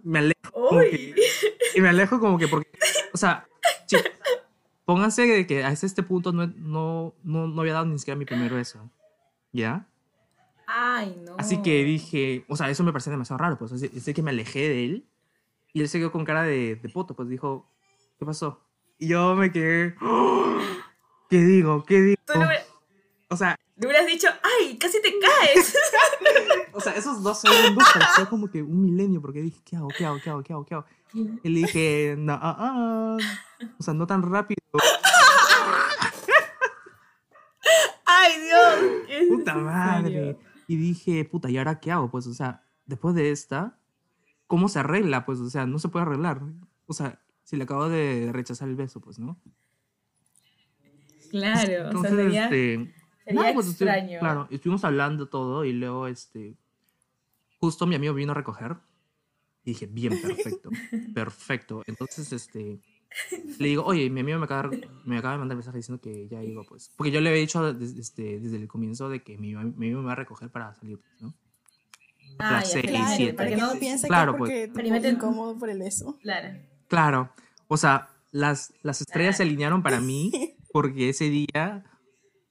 me 0.03 0.19
alejo. 0.19 0.69
que- 0.91 1.15
y 1.75 1.81
me 1.81 1.89
alejo 1.89 2.19
como 2.19 2.37
que 2.37 2.47
porque, 2.47 2.69
o 3.13 3.17
sea, 3.17 3.47
sí, 3.85 3.97
pónganse 4.85 5.23
de 5.27 5.45
que 5.47 5.63
a 5.63 5.71
este 5.71 6.03
punto 6.03 6.31
no, 6.31 6.47
no, 6.47 7.13
no, 7.23 7.47
no 7.47 7.61
había 7.61 7.73
dado 7.73 7.85
ni 7.85 7.97
siquiera 7.99 8.17
mi 8.17 8.25
primer 8.25 8.53
beso. 8.53 8.89
¿Ya? 9.53 9.87
Ay, 10.67 11.15
no. 11.25 11.35
Así 11.37 11.61
que 11.61 11.83
dije, 11.83 12.45
o 12.49 12.55
sea, 12.57 12.69
eso 12.69 12.83
me 12.83 12.91
parecía 12.91 13.11
demasiado 13.11 13.37
raro, 13.37 13.57
pues 13.57 13.71
así, 13.71 13.89
así 13.95 14.13
que 14.13 14.21
me 14.21 14.31
alejé 14.31 14.67
de 14.69 14.85
él 14.85 15.05
y 15.73 15.81
él 15.81 15.87
se 15.89 15.99
quedó 15.99 16.11
con 16.11 16.25
cara 16.25 16.43
de, 16.43 16.75
de 16.75 16.89
poto, 16.89 17.15
pues 17.15 17.29
dijo, 17.29 17.69
¿qué 18.19 18.25
pasó? 18.25 18.61
Y 18.99 19.07
yo 19.09 19.35
me 19.35 19.51
quedé, 19.51 19.95
"Oh, 20.01 20.57
¿qué 21.29 21.37
digo? 21.37 21.85
¿Qué 21.85 22.01
digo? 22.01 22.19
Le, 22.33 22.37
hubiera- 22.37 22.63
O 23.29 23.37
sea, 23.37 23.55
le 23.77 23.87
hubieras 23.87 24.07
dicho, 24.07 24.27
¡ay! 24.41 24.77
¡Casi 24.77 24.99
te 25.01 25.13
caes! 25.19 25.75
o 26.73 26.79
sea, 26.79 26.93
esos 26.93 27.21
dos 27.21 27.39
segundos 27.41 27.87
pareció 27.93 28.27
como 28.27 28.49
que 28.49 28.63
un 28.63 28.81
milenio 28.81 29.21
porque 29.21 29.41
dije, 29.41 29.61
¿qué 29.63 29.75
hago? 29.75 29.89
¿Qué 29.95 30.05
hago? 30.05 30.19
¿Qué 30.19 30.29
hago? 30.29 30.43
¿Qué 30.43 30.53
hago? 30.53 30.65
¿Qué 30.65 30.73
hago? 30.73 30.85
Y 31.13 31.49
le 31.49 31.59
dije, 31.59 32.15
no, 32.17 32.33
ah, 32.33 32.55
ah". 32.57 33.17
o 33.79 33.83
sea, 33.83 33.93
no 33.93 34.07
tan 34.07 34.23
rápido. 34.23 34.59
¡Ay, 38.05 38.41
Dios! 38.41 39.03
¿Qué 39.05 39.19
es 39.19 39.27
Puta 39.27 39.55
madre. 39.55 40.37
Y 40.67 40.75
dije, 40.75 41.23
puta, 41.25 41.49
¿y 41.49 41.57
ahora 41.57 41.79
qué 41.79 41.91
hago? 41.91 42.09
Pues, 42.09 42.25
o 42.25 42.33
sea, 42.33 42.63
después 42.85 43.13
de 43.13 43.31
esta, 43.31 43.77
¿cómo 44.47 44.69
se 44.69 44.79
arregla? 44.79 45.25
Pues, 45.25 45.39
o 45.39 45.49
sea, 45.49 45.67
no 45.67 45.77
se 45.77 45.89
puede 45.89 46.05
arreglar. 46.05 46.41
O 46.87 46.93
sea, 46.93 47.21
si 47.43 47.57
le 47.57 47.63
acabo 47.65 47.89
de 47.89 48.31
rechazar 48.33 48.67
el 48.69 48.75
beso, 48.75 49.01
pues, 49.01 49.19
¿no? 49.19 49.39
Claro, 51.29 51.61
o 51.61 51.65
sea, 51.65 51.87
Entonces, 51.87 52.15
sería, 52.15 52.43
este. 52.45 52.96
Sería 53.27 53.41
nada, 53.41 53.53
pues, 53.53 53.67
extraño. 53.69 54.19
claro, 54.19 54.47
estuvimos 54.51 54.83
hablando 54.83 55.27
todo 55.27 55.65
y 55.65 55.73
luego, 55.73 56.07
este. 56.07 56.55
Justo 57.59 57.87
mi 57.87 57.95
amigo 57.95 58.13
vino 58.13 58.31
a 58.31 58.35
recoger. 58.35 58.75
Y 59.63 59.71
dije, 59.71 59.85
bien, 59.87 60.19
perfecto. 60.21 60.69
perfecto. 61.13 61.83
Entonces, 61.87 62.31
este. 62.33 62.79
Le 63.57 63.67
digo, 63.69 63.83
oye, 63.83 64.09
mi 64.09 64.19
amigo 64.19 64.37
me 64.37 64.45
acaba, 64.45 64.69
de- 64.69 64.87
me 65.05 65.17
acaba 65.17 65.33
de 65.33 65.39
mandar 65.39 65.55
mensaje 65.57 65.77
diciendo 65.77 66.01
que 66.01 66.27
ya 66.27 66.43
iba, 66.43 66.63
pues. 66.63 66.91
Porque 66.95 67.09
yo 67.11 67.19
le 67.21 67.29
había 67.29 67.41
dicho 67.41 67.73
desde, 67.73 67.99
este, 68.01 68.39
desde 68.39 68.57
el 68.57 68.67
comienzo 68.67 69.09
de 69.09 69.23
que 69.23 69.37
mi, 69.37 69.55
mi 69.55 69.59
amigo 69.87 70.01
me 70.01 70.07
va 70.07 70.11
a 70.11 70.15
recoger 70.15 70.49
para 70.49 70.73
salir, 70.75 70.99
pues, 70.99 71.21
¿no? 71.21 71.33
Ah, 72.39 72.59
ya, 72.59 72.65
seis, 72.65 72.85
claro, 72.85 73.13
siete. 73.15 73.33
para 73.33 73.49
que 73.49 73.55
no 73.57 73.71
piense 73.79 74.07
Claro, 74.07 74.33
que 74.33 74.37
pues. 74.37 74.49
porque 74.51 74.67
te 74.67 74.71
Experimenten- 74.73 75.01
pones 75.01 75.13
incómodo 75.13 75.57
por 75.57 75.69
el 75.69 75.79
beso. 75.79 76.17
Claro. 76.21 76.59
Claro. 76.87 77.29
O 77.67 77.77
sea, 77.77 78.09
las, 78.31 78.73
las 78.83 79.01
estrellas 79.01 79.35
se 79.37 79.43
Claro. 79.43 79.49
alinearon 79.49 79.81
para 79.83 79.99
mí 79.99 80.31
porque 80.71 81.09
ese 81.09 81.29
día, 81.29 81.83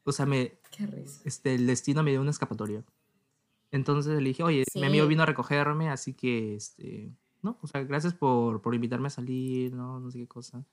o 0.04 0.11
sea, 0.12 0.26
me, 0.26 0.54
Qué 0.76 0.87
risa. 0.87 1.23
este, 1.25 1.54
el 1.54 1.66
destino 1.66 2.02
me 2.02 2.11
dio 2.11 2.21
una 2.21 2.30
escapatoria. 2.30 2.85
Entonces 3.71 4.21
le 4.21 4.28
dije, 4.28 4.43
oye, 4.43 4.65
Sí. 4.71 4.80
mi 4.80 4.86
amigo 4.86 5.06
vino 5.06 5.23
a 5.23 5.26
recogerme, 5.26 5.91
así 5.91 6.15
que, 6.15 6.56
este, 6.56 7.12
no, 7.43 7.58
o 7.62 7.67
sea, 7.67 7.82
gracias 7.84 8.15
por, 8.15 8.60
por 8.62 8.75
invitarme 8.75 9.08
a 9.08 9.10
salir, 9.10 9.73
¿no? 9.75 10.00
No 10.00 10.10
sé 10.10 10.19
qué 10.19 10.28
cosa. 10.28 10.65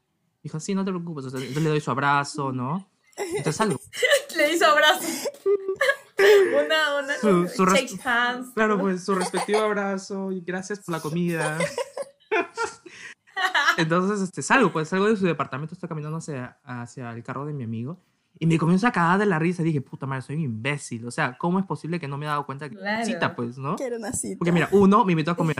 Dijo, 0.43 0.59
sí, 0.59 0.75
no 0.75 0.83
te 0.85 0.91
preocupes, 0.91 1.25
o 1.25 1.29
sea, 1.29 1.39
entonces 1.39 1.63
le 1.63 1.69
doy 1.69 1.81
su 1.81 1.91
abrazo, 1.91 2.51
¿no? 2.51 2.89
Entonces 3.17 3.55
salgo. 3.55 3.79
Le 4.37 4.53
hizo 4.53 4.65
abrazo. 4.65 5.07
una, 6.65 6.99
una. 7.03 7.15
Su- 7.19 7.47
su 7.47 7.65
shake 7.65 7.99
hands. 8.03 8.51
Claro, 8.53 8.79
pues 8.79 9.03
su 9.05 9.15
respectivo 9.15 9.59
abrazo 9.59 10.31
y 10.31 10.41
gracias 10.41 10.79
por 10.79 10.93
la 10.93 11.01
comida. 11.01 11.59
Entonces, 13.77 14.21
este, 14.21 14.41
salgo, 14.41 14.71
pues 14.71 14.89
salgo 14.89 15.07
de 15.07 15.17
su 15.17 15.25
departamento, 15.25 15.73
estoy 15.73 15.89
caminando 15.89 16.17
hacia, 16.17 16.59
hacia 16.63 17.11
el 17.11 17.23
carro 17.23 17.45
de 17.45 17.53
mi 17.53 17.63
amigo 17.63 17.99
y 18.39 18.45
me 18.45 18.57
comienzo 18.57 18.87
a 18.87 18.91
cagar 18.91 19.19
de 19.19 19.25
la 19.25 19.39
risa 19.39 19.61
y 19.61 19.65
dije, 19.65 19.81
puta 19.81 20.05
madre, 20.05 20.21
soy 20.23 20.35
un 20.37 20.41
imbécil. 20.41 21.05
O 21.05 21.11
sea, 21.11 21.37
¿cómo 21.37 21.59
es 21.59 21.65
posible 21.65 21.99
que 21.99 22.07
no 22.07 22.17
me 22.17 22.25
he 22.25 22.29
dado 22.29 22.45
cuenta 22.45 22.69
que 22.69 22.75
Claro. 22.75 23.05
cita, 23.05 23.35
pues, 23.35 23.57
no? 23.57 23.75
Que 23.75 23.85
era 23.85 23.97
una 23.97 24.11
cita. 24.11 24.37
Porque 24.39 24.51
mira, 24.51 24.67
uno, 24.71 25.05
me 25.05 25.13
invitó 25.13 25.31
a 25.31 25.35
comer. 25.35 25.55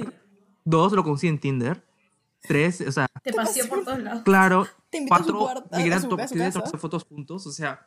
Dos, 0.65 0.91
lo 0.93 1.03
conocí 1.03 1.27
en 1.27 1.39
Tinder. 1.39 1.83
Tres, 2.41 2.81
o 2.81 2.91
sea, 2.91 3.07
Te 3.23 3.31
paseó 3.31 3.67
por 3.69 3.85
todos 3.85 3.99
lados. 3.99 4.23
claro. 4.23 4.67
Te 4.89 4.97
invitó 4.97 5.15
a 5.15 5.23
su 5.23 5.33
Cuatro, 5.37 5.65
me 5.71 5.77
a 5.77 5.79
querían 5.79 6.01
su- 6.01 6.07
a 6.19 6.27
su 6.27 6.35
casa. 6.61 6.77
fotos 6.77 7.03
juntos, 7.05 7.47
o 7.47 7.51
sea. 7.51 7.85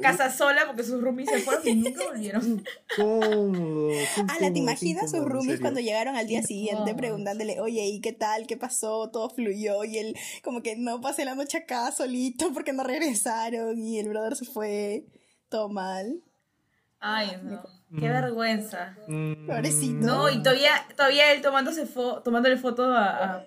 Casa 0.00 0.30
sola 0.30 0.62
porque 0.66 0.84
sus 0.84 1.00
roomies 1.02 1.28
se 1.28 1.40
fueron 1.40 1.66
y 1.66 1.74
nunca 1.74 2.04
volvieron. 2.04 2.64
Incómodo, 2.96 3.90
Ala, 4.16 4.26
¿te 4.38 4.44
incómodo, 4.46 4.58
imaginas 4.58 5.10
sus 5.10 5.24
roomies 5.24 5.60
cuando 5.60 5.80
llegaron 5.80 6.16
al 6.16 6.26
día 6.26 6.42
siguiente 6.42 6.94
preguntándole, 6.94 7.60
oye, 7.60 7.84
¿y 7.86 8.00
qué 8.00 8.12
tal? 8.12 8.46
¿Qué 8.46 8.56
pasó? 8.56 9.10
¿Todo 9.10 9.28
fluyó? 9.30 9.84
Y 9.84 9.98
él 9.98 10.14
como 10.42 10.62
que 10.62 10.76
no 10.76 11.00
pasé 11.00 11.24
la 11.24 11.34
noche 11.34 11.58
acá 11.58 11.90
solito 11.92 12.52
porque 12.52 12.72
no 12.72 12.84
regresaron 12.84 13.78
y 13.82 13.98
el 13.98 14.08
brother 14.08 14.36
se 14.36 14.44
fue 14.44 15.06
todo 15.48 15.68
mal. 15.68 16.22
Ay, 17.00 17.36
no. 17.42 17.62
Qué 17.98 18.08
Mm. 18.08 18.12
vergüenza. 18.12 18.96
Mm, 19.06 19.46
Pobrecito. 19.46 20.06
No, 20.06 20.28
y 20.28 20.42
todavía, 20.42 20.72
todavía 20.96 21.32
él 21.32 21.40
tomándose 21.40 21.86
fo 21.86 22.20
tomándole 22.22 22.56
fotos 22.56 22.88
a, 22.90 23.46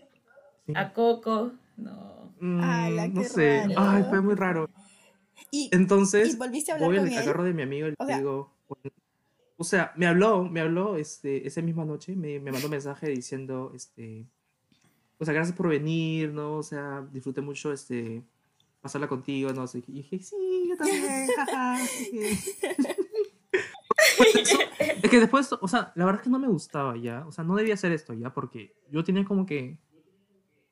a, 0.76 0.94
Coco. 0.94 1.52
No. 1.76 2.34
Mm, 2.40 2.62
Ala, 2.64 3.08
no 3.10 3.24
sé. 3.24 3.66
raro. 3.68 3.74
Ay, 3.78 4.04
fue 4.10 4.22
muy 4.22 4.36
raro. 4.36 4.70
Y, 5.52 5.70
Entonces, 5.74 6.34
¿Y 6.34 6.38
volviste 6.38 6.72
a 6.72 6.76
hablar 6.76 6.90
voy 6.90 6.98
con 6.98 7.08
al 7.08 7.14
él? 7.14 7.26
carro 7.26 7.44
de 7.44 7.54
mi 7.54 7.62
amigo 7.64 7.88
y 7.88 7.92
le 7.92 7.96
O 8.00 8.06
sea- 8.06 8.18
digo. 8.18 8.54
O 9.58 9.64
sea, 9.66 9.92
me 9.98 10.08
habló, 10.08 10.44
me 10.46 10.62
habló 10.62 10.96
este, 10.96 11.46
esa 11.46 11.62
misma 11.62 11.84
noche, 11.84 12.16
me, 12.16 12.40
me 12.40 12.52
mandó 12.52 12.68
un 12.68 12.72
mensaje 12.72 13.10
diciendo, 13.10 13.74
este, 13.76 14.26
o 15.18 15.26
sea, 15.26 15.34
gracias 15.34 15.58
por 15.58 15.68
venir, 15.68 16.32
¿no? 16.32 16.58
O 16.58 16.64
sea, 16.64 17.06
disfruté 17.12 17.42
mucho, 17.42 17.74
este, 17.74 18.24
pasarla 18.80 19.10
contigo, 19.10 19.52
no 19.52 19.68
sé. 19.68 19.84
Y 19.88 19.92
dije, 19.92 20.20
sí, 20.20 20.66
yo 20.70 20.78
también, 20.78 21.28
jaja. 21.36 21.78
Pues 24.18 24.36
eso, 24.36 24.58
es 25.04 25.10
que 25.10 25.20
después, 25.20 25.50
o 25.60 25.68
sea, 25.68 25.92
la 25.96 26.06
verdad 26.06 26.22
es 26.22 26.24
que 26.24 26.30
no 26.30 26.40
me 26.40 26.48
gustaba 26.48 26.96
ya, 26.98 27.26
o 27.28 27.32
sea, 27.32 27.44
no 27.44 27.56
debía 27.56 27.74
hacer 27.74 27.92
esto 27.92 28.14
ya, 28.14 28.34
porque 28.34 28.76
yo 28.90 29.04
tenía 29.04 29.26
como 29.26 29.46
que, 29.46 29.78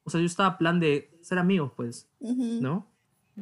o 0.04 0.10
sea, 0.10 0.20
yo 0.22 0.26
estaba 0.26 0.50
a 0.50 0.58
plan 0.58 0.80
de 0.80 1.12
ser 1.22 1.40
amigos, 1.40 1.72
pues, 1.76 2.08
Ujú. 2.20 2.60
¿no? 2.62 2.88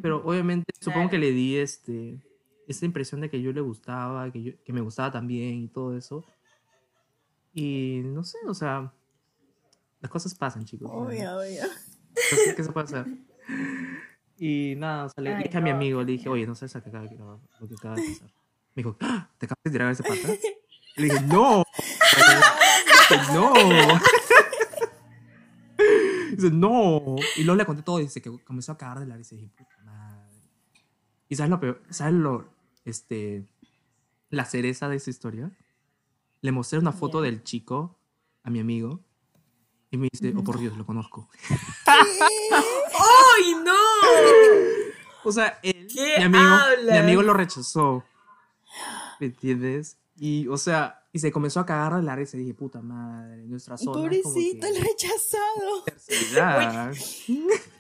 Pero 0.02 0.22
obviamente 0.26 0.74
supongo 0.80 1.10
que 1.10 1.18
le 1.18 1.32
di 1.32 1.58
este 1.58 2.20
esta 2.68 2.86
impresión 2.86 3.22
de 3.22 3.30
que 3.30 3.42
yo 3.42 3.52
le 3.54 3.62
gustaba, 3.62 4.32
que, 4.32 4.42
yo, 4.42 4.52
que 4.64 4.74
me 4.74 4.82
gustaba 4.82 5.12
también 5.12 5.62
y 5.64 5.68
todo 5.68 5.96
eso. 5.96 6.26
Y 7.54 8.02
no 8.04 8.24
sé, 8.24 8.38
o 8.48 8.54
sea, 8.54 8.92
las 10.02 10.12
cosas 10.12 10.34
pasan, 10.36 10.66
chicos. 10.66 10.90
Obvio, 10.92 11.38
obvio. 11.38 11.64
¿qué, 12.16 12.56
qué 12.56 12.64
se 12.64 12.72
puede 12.72 12.86
hacer? 12.86 13.06
Y 14.38 14.74
nada, 14.78 15.06
o 15.06 15.10
sea, 15.10 15.24
le 15.24 15.34
Ay, 15.36 15.44
dije 15.44 15.58
a 15.58 15.62
mi 15.62 15.70
no. 15.70 15.76
amigo, 15.76 16.04
le 16.04 16.12
dije, 16.14 16.28
oye, 16.28 16.46
no 16.46 16.56
sabes 16.56 16.74
lo 16.76 16.82
que 16.84 16.90
acaba 16.90 17.06
de, 17.06 17.16
lo 17.16 17.68
que 17.68 17.76
acaba 17.78 17.96
de 17.96 18.02
pasar. 18.10 18.30
Me 18.76 18.84
dijo, 18.84 18.98
"¡Ah! 19.00 19.30
¿te 19.38 19.46
acabas 19.46 19.64
de 19.64 19.72
tirar 19.72 19.88
a 19.88 19.92
ese 19.92 20.04
pata? 20.04 20.28
Le 20.98 21.04
dije, 21.06 21.22
no. 21.28 21.64
Dice, 23.10 23.18
Dice, 26.36 26.52
no. 26.52 27.16
Y 27.38 27.44
luego 27.44 27.58
le 27.58 27.66
conté 27.66 27.82
todo 27.84 28.00
y 28.00 28.04
dice 28.04 28.22
que 28.22 28.32
comenzó 28.44 28.72
a 28.74 28.78
cagar 28.78 29.00
de 29.00 29.06
la 29.08 29.16
risa 29.18 29.36
y 29.36 29.40
dije, 29.40 29.52
puta 29.58 29.78
madre. 29.84 30.34
¿Y 31.30 31.36
sabes 31.36 31.50
lo 31.50 31.60
peor? 31.60 31.82
¿Sabes 31.90 32.14
lo, 32.14 32.50
este, 32.86 33.46
la 34.30 34.46
cereza 34.46 34.90
de 34.90 34.98
esa 34.98 35.10
historia? 35.10 35.52
Le 36.42 36.52
mostré 36.52 36.78
una 36.80 36.92
foto 36.92 37.24
Ya. 37.24 37.32
del 37.32 37.44
chico 37.44 37.98
a 38.44 38.50
mi 38.50 38.60
amigo 38.60 39.00
y 39.90 39.98
me 39.98 40.10
dice, 40.12 40.34
oh 40.38 40.44
por 40.44 40.60
Dios, 40.60 40.78
lo 40.78 40.86
conozco. 40.86 41.30
¡Ay, 41.88 43.56
no! 43.64 43.74
O 45.24 45.32
sea, 45.32 45.60
él, 45.64 45.88
¿Qué 45.92 46.16
mi 46.20 46.24
amigo, 46.26 46.56
mi 46.92 46.98
amigo 46.98 47.22
lo 47.24 47.34
rechazó. 47.34 48.04
¿Me 49.20 49.28
entiendes? 49.28 49.98
Y, 50.18 50.48
o 50.48 50.58
sea, 50.58 51.05
y 51.16 51.20
se 51.20 51.32
comenzó 51.32 51.62
a 51.62 51.66
cagar 51.66 51.96
de 51.96 52.04
la 52.04 52.14
risa 52.14 52.36
y 52.36 52.42
dije, 52.42 52.54
puta 52.54 52.82
madre, 52.82 53.38
nuestra 53.48 53.78
zona 53.78 53.94
Pobrecito, 53.94 54.68
el 54.68 54.76
rechazado. 54.82 55.84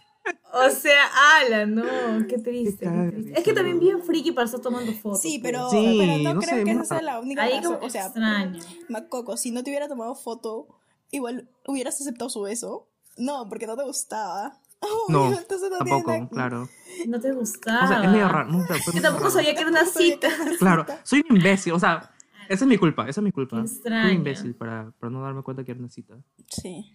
O 0.53 0.69
sea, 0.71 1.03
ala, 1.37 1.65
no, 1.67 1.83
qué 2.27 2.39
triste. 2.39 2.85
Qué 2.89 3.11
triste. 3.11 3.37
Es 3.37 3.43
que 3.43 3.53
también 3.53 3.79
bien 3.79 4.01
friki 4.01 4.31
para 4.31 4.45
estar 4.45 4.59
tomando 4.61 4.91
fotos. 4.93 5.21
Sí, 5.21 5.39
pero, 5.43 5.69
Sí, 5.69 5.97
pero 5.99 6.17
no, 6.23 6.33
no 6.35 6.39
creo 6.41 6.57
sé, 6.59 6.63
que 6.63 6.71
esa 6.71 6.85
sea 6.85 7.01
la 7.01 7.19
única 7.19 7.43
Ahí 7.43 7.57
razón. 7.57 7.75
como 7.75 7.85
O 7.85 7.89
sea, 7.91 8.05
extraño. 8.05 8.59
Macoco, 8.89 9.37
si 9.37 9.51
no 9.51 9.63
te 9.63 9.69
hubiera 9.69 9.87
tomado 9.87 10.15
foto, 10.15 10.67
igual 11.11 11.49
hubieras 11.67 11.99
aceptado 12.01 12.29
su 12.29 12.41
beso. 12.41 12.87
No, 13.17 13.47
porque 13.49 13.67
no 13.67 13.75
te 13.75 13.83
gustaba. 13.83 14.57
No, 15.09 15.27
entonces 15.33 15.69
no 15.69 15.77
tiene 15.79 15.91
Tampoco, 16.03 16.11
nada- 16.11 16.29
claro. 16.29 16.69
No 17.07 17.19
te 17.19 17.31
gustaba. 17.31 17.85
O 17.85 17.87
sea, 17.87 18.03
es 18.03 18.09
medio 18.09 18.27
raro. 18.27 18.49
no, 18.49 18.65
Yo 18.93 19.01
tampoco 19.01 19.29
sabía 19.29 19.53
que 19.53 19.61
era 19.61 19.69
una 19.69 19.85
cita. 19.85 20.29
Claro, 20.59 20.85
soy 21.03 21.23
un 21.29 21.37
imbécil. 21.37 21.73
O 21.73 21.79
sea, 21.79 22.14
esa 22.49 22.65
es 22.65 22.67
mi 22.67 22.77
culpa, 22.77 23.07
esa 23.09 23.21
es 23.21 23.23
mi 23.23 23.31
culpa. 23.31 23.61
Extraño. 23.61 24.09
un 24.09 24.15
imbécil 24.15 24.55
para, 24.55 24.91
para 24.99 25.11
no 25.11 25.21
darme 25.21 25.43
cuenta 25.43 25.63
que 25.63 25.71
era 25.71 25.79
una 25.79 25.89
cita. 25.89 26.15
Sí. 26.49 26.91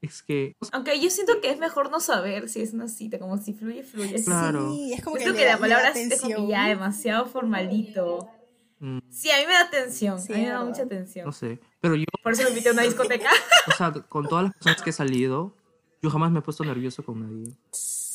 Es 0.00 0.22
que, 0.22 0.54
Aunque 0.72 1.00
yo 1.00 1.08
siento 1.08 1.40
que 1.40 1.50
es 1.50 1.58
mejor 1.58 1.90
no 1.90 1.98
saber 1.98 2.50
si 2.50 2.60
es 2.60 2.74
una 2.74 2.88
cita, 2.88 3.18
como 3.18 3.38
si 3.38 3.54
fluye, 3.54 3.82
fluye. 3.82 4.22
Claro. 4.22 4.70
Sí, 4.70 4.92
es 4.92 5.02
como 5.02 5.16
que, 5.16 5.22
Siento 5.22 5.38
que 5.38 5.46
la 5.46 5.56
palabra 5.56 5.90
es 5.90 6.20
como 6.20 6.36
que 6.36 6.46
ya 6.48 6.68
demasiado 6.68 7.24
formalito. 7.24 8.28
mm, 8.80 8.98
Sí, 9.08 9.30
a 9.30 9.38
mí 9.38 9.46
me 9.46 9.54
da 9.54 9.70
tensión. 9.70 10.20
Sí, 10.20 10.32
a 10.34 10.36
mí 10.36 10.42
me 10.42 10.48
da 10.48 10.58
verdad. 10.58 10.68
mucha 10.68 10.86
tensión. 10.86 11.24
no 11.24 11.32
sé. 11.32 11.58
Pero 11.80 11.94
yo, 11.96 12.04
Por 12.22 12.32
eso 12.32 12.42
me 12.42 12.50
invité 12.50 12.68
a 12.68 12.72
una 12.72 12.82
discoteca. 12.82 13.30
o 13.68 13.72
sea, 13.72 13.92
con 13.92 14.28
todas 14.28 14.44
las 14.44 14.52
personas 14.54 14.82
que 14.82 14.90
he 14.90 14.92
salido, 14.92 15.56
yo 16.02 16.10
jamás 16.10 16.30
me 16.30 16.40
he 16.40 16.42
puesto 16.42 16.64
nervioso 16.64 17.02
con 17.02 17.20
nadie. 17.20 17.56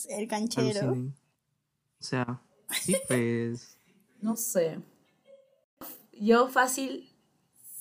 El 0.09 0.27
canchero. 0.27 0.79
Alucinen. 0.89 1.15
O 1.99 2.03
sea, 2.03 2.39
sí, 2.69 2.95
pues. 3.07 3.77
No 4.21 4.35
sé. 4.35 4.79
Yo 6.19 6.49
fácil 6.49 7.09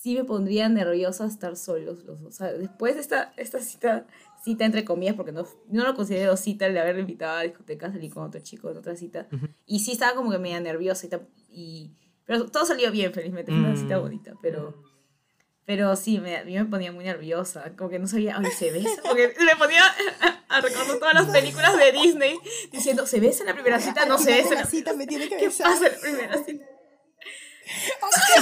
sí 0.00 0.14
me 0.14 0.24
pondría 0.24 0.68
nerviosa 0.68 1.26
estar 1.26 1.56
solos 1.56 2.04
los 2.04 2.20
dos. 2.22 2.22
O 2.22 2.30
sea, 2.30 2.52
después 2.52 2.94
de 2.94 3.00
esta, 3.00 3.32
esta 3.36 3.60
cita, 3.60 4.06
cita 4.44 4.64
entre 4.64 4.84
comillas, 4.84 5.16
porque 5.16 5.32
no, 5.32 5.46
no 5.68 5.84
lo 5.84 5.94
considero 5.94 6.36
cita 6.36 6.66
el 6.66 6.74
de 6.74 6.80
haberle 6.80 7.00
invitado 7.02 7.32
a 7.32 7.36
la 7.38 7.42
discoteca, 7.42 7.90
salí 7.92 8.08
con 8.08 8.22
otro 8.24 8.40
chico 8.40 8.70
en 8.70 8.76
otra 8.76 8.94
cita. 8.96 9.26
Ujú. 9.32 9.48
Y 9.66 9.80
sí 9.80 9.92
estaba 9.92 10.14
como 10.14 10.30
que 10.30 10.38
media 10.38 10.60
nerviosa 10.60 11.06
y, 11.06 11.10
y 11.50 11.90
pero 12.24 12.46
todo 12.46 12.64
salió 12.64 12.90
bien, 12.92 13.12
felizmente, 13.12 13.50
fue 13.50 13.60
una 13.60 13.72
Mm. 13.74 13.76
cita 13.76 13.98
bonita, 13.98 14.32
pero... 14.42 14.82
Pero 15.64 15.96
sí, 15.96 16.18
me, 16.18 16.34
a 16.38 16.44
mí 16.44 16.54
me 16.54 16.64
ponía 16.64 16.92
muy 16.92 17.04
nerviosa, 17.04 17.76
como 17.76 17.90
que 17.90 17.98
no 17.98 18.06
sabía, 18.06 18.38
ay, 18.38 18.50
¿se 18.52 18.70
besa? 18.70 19.02
Porque 19.06 19.34
me 19.44 19.54
ponía 19.56 19.82
a, 19.84 20.44
a 20.56 20.60
recordar 20.62 20.98
todas 20.98 21.12
las 21.12 21.26
películas 21.26 21.76
de 21.76 21.92
Disney 21.92 22.38
diciendo, 22.72 23.06
¿se 23.06 23.20
besa 23.20 23.42
en 23.42 23.48
la 23.48 23.52
primera 23.52 23.78
cita? 23.78 24.06
No 24.06 24.16
se 24.16 24.32
besa 24.32 24.54
en 24.54 24.60
la 24.60 24.64
cita 24.70 24.94
me 24.94 25.06
tiene 25.06 25.28
que 25.28 25.36
¿Qué 25.36 25.48
besar. 25.48 25.66
pasa 25.70 25.86
en 25.88 25.92
la 25.92 26.00
primera 26.00 26.44
cita? 26.44 26.64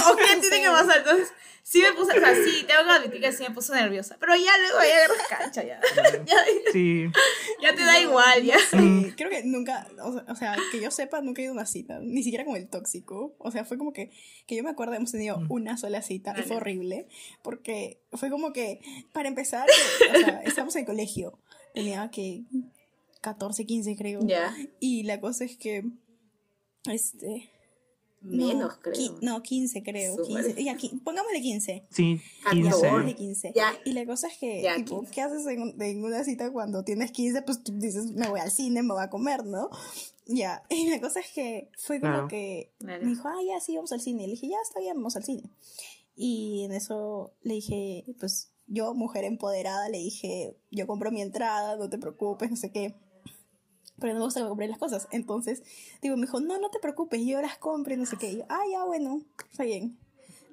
¿O 0.09 0.15
qué 0.15 0.35
tiene 0.41 0.61
que 0.61 0.69
pasar? 0.69 0.97
Entonces, 0.97 1.33
sí 1.67 1.81
me 1.81 1.91
puse, 1.91 2.17
o 2.17 2.21
sea, 2.21 2.33
sí, 2.33 2.65
tengo 2.65 2.83
que 2.85 2.91
admitir 2.91 3.21
que 3.21 3.31
sí 3.33 3.43
me 3.43 3.51
puse 3.51 3.73
nerviosa. 3.73 4.15
Pero 4.19 4.35
ya 4.35 4.51
luego 4.57 4.79
ya 4.79 4.95
agarras 4.97 5.27
cancha, 5.27 5.63
ya. 5.63 5.81
ya. 6.25 6.35
Sí. 6.71 7.07
ya 7.61 7.75
te 7.75 7.83
da 7.83 7.99
igual, 7.99 8.43
ya. 8.43 8.57
Sí, 8.71 9.13
creo 9.17 9.29
que 9.29 9.43
nunca, 9.43 9.85
o 10.27 10.35
sea, 10.35 10.55
que 10.71 10.81
yo 10.81 10.91
sepa, 10.91 11.21
nunca 11.21 11.41
he 11.41 11.45
ido 11.45 11.51
a 11.51 11.55
una 11.55 11.65
cita, 11.65 11.99
ni 11.99 12.23
siquiera 12.23 12.45
con 12.45 12.55
el 12.55 12.69
tóxico. 12.69 13.35
O 13.39 13.51
sea, 13.51 13.65
fue 13.65 13.77
como 13.77 13.91
que, 13.91 14.11
que 14.45 14.55
yo 14.55 14.63
me 14.63 14.69
acuerdo, 14.69 14.93
hemos 14.93 15.11
tenido 15.11 15.41
una 15.49 15.77
sola 15.77 16.01
cita 16.01 16.31
y 16.31 16.43
fue 16.43 16.55
Vale. 16.55 16.57
horrible, 16.57 17.07
porque 17.43 18.01
fue 18.13 18.29
como 18.29 18.53
que, 18.53 18.79
para 19.11 19.27
empezar, 19.27 19.67
o 20.15 20.19
sea, 20.19 20.41
estábamos 20.45 20.75
en 20.77 20.81
el 20.81 20.85
colegio, 20.87 21.37
tenía 21.73 22.09
que 22.11 22.43
14, 23.21 23.65
15 23.65 23.95
creo. 23.97 24.19
Ya. 24.23 24.55
Y 24.79 25.03
la 25.03 25.19
cosa 25.19 25.43
es 25.43 25.57
que, 25.57 25.83
este... 26.85 27.51
no, 28.29 28.47
Menos, 28.47 28.77
creo. 28.81 28.93
qui- 28.95 29.17
no, 29.21 29.41
15 29.41 29.83
creo. 29.83 30.15
Su 30.15 30.23
15, 30.23 30.49
madre. 30.49 30.63
ya, 30.63 30.77
pongámosle 31.03 31.41
15. 31.41 31.85
Sí, 31.89 32.19
Ah, 32.45 32.51
15. 32.51 32.69
por 32.71 32.81
favor. 32.81 33.05
De 33.05 33.15
15. 33.15 33.53
Ya. 33.55 33.73
Y 33.85 33.93
la 33.93 34.05
cosa 34.05 34.27
es 34.27 34.37
que, 34.37 34.61
Ya, 34.61 34.75
tipo, 34.75 34.99
15. 34.99 35.13
¿qué 35.13 35.21
haces 35.21 35.45
en, 35.47 35.81
en 35.81 36.03
una 36.03 36.23
cita 36.23 36.51
cuando 36.51 36.83
tienes 36.83 37.11
15? 37.11 37.41
Pues 37.41 37.63
tú 37.63 37.71
dices, 37.77 38.11
me 38.11 38.27
voy 38.29 38.39
al 38.39 38.51
cine, 38.51 38.83
me 38.83 38.93
voy 38.93 39.03
a 39.03 39.09
comer, 39.09 39.45
¿no? 39.45 39.69
Ya. 40.25 40.63
Y 40.69 40.89
la 40.89 40.99
cosa 40.99 41.19
es 41.21 41.27
que 41.33 41.69
fue 41.77 41.99
como 42.01 42.11
Claro. 42.13 42.27
que 42.27 42.73
Claro. 42.79 43.03
me 43.03 43.09
dijo, 43.09 43.27
ah, 43.27 43.39
ya, 43.47 43.59
sí, 43.61 43.75
vamos 43.75 43.91
al 43.91 44.01
cine. 44.01 44.23
Y 44.23 44.27
le 44.27 44.31
dije, 44.33 44.49
ya, 44.49 44.57
está 44.63 44.79
bien, 44.79 44.95
vamos 44.97 45.15
al 45.15 45.23
cine. 45.23 45.43
Y 46.15 46.63
en 46.65 46.71
eso 46.73 47.33
le 47.43 47.53
dije, 47.55 48.03
pues 48.19 48.51
yo, 48.67 48.93
mujer 48.93 49.23
empoderada, 49.23 49.87
le 49.87 49.99
dije, 49.99 50.57
yo 50.71 50.87
compro 50.87 51.11
mi 51.11 51.21
entrada, 51.21 51.75
no 51.77 51.89
te 51.89 51.97
preocupes, 51.97 52.49
no 52.49 52.57
sé 52.57 52.71
qué. 52.71 52.95
Pero 53.99 54.13
no 54.13 54.19
me 54.19 54.25
gusta 54.25 54.41
que 54.41 54.47
compré 54.47 54.67
las 54.67 54.77
cosas. 54.77 55.07
Entonces, 55.11 55.63
digo, 56.01 56.15
me 56.17 56.27
dijo, 56.27 56.39
no, 56.39 56.59
no 56.59 56.69
te 56.69 56.79
preocupes, 56.79 57.19
yo 57.25 57.41
las 57.41 57.57
compro 57.57 57.93
y 57.93 57.97
no 57.97 58.05
sé 58.05 58.17
qué. 58.17 58.31
Y 58.31 58.37
yo, 58.37 58.45
ah, 58.49 58.61
ya, 58.71 58.83
bueno, 58.83 59.21
está 59.51 59.63
bien. 59.63 59.97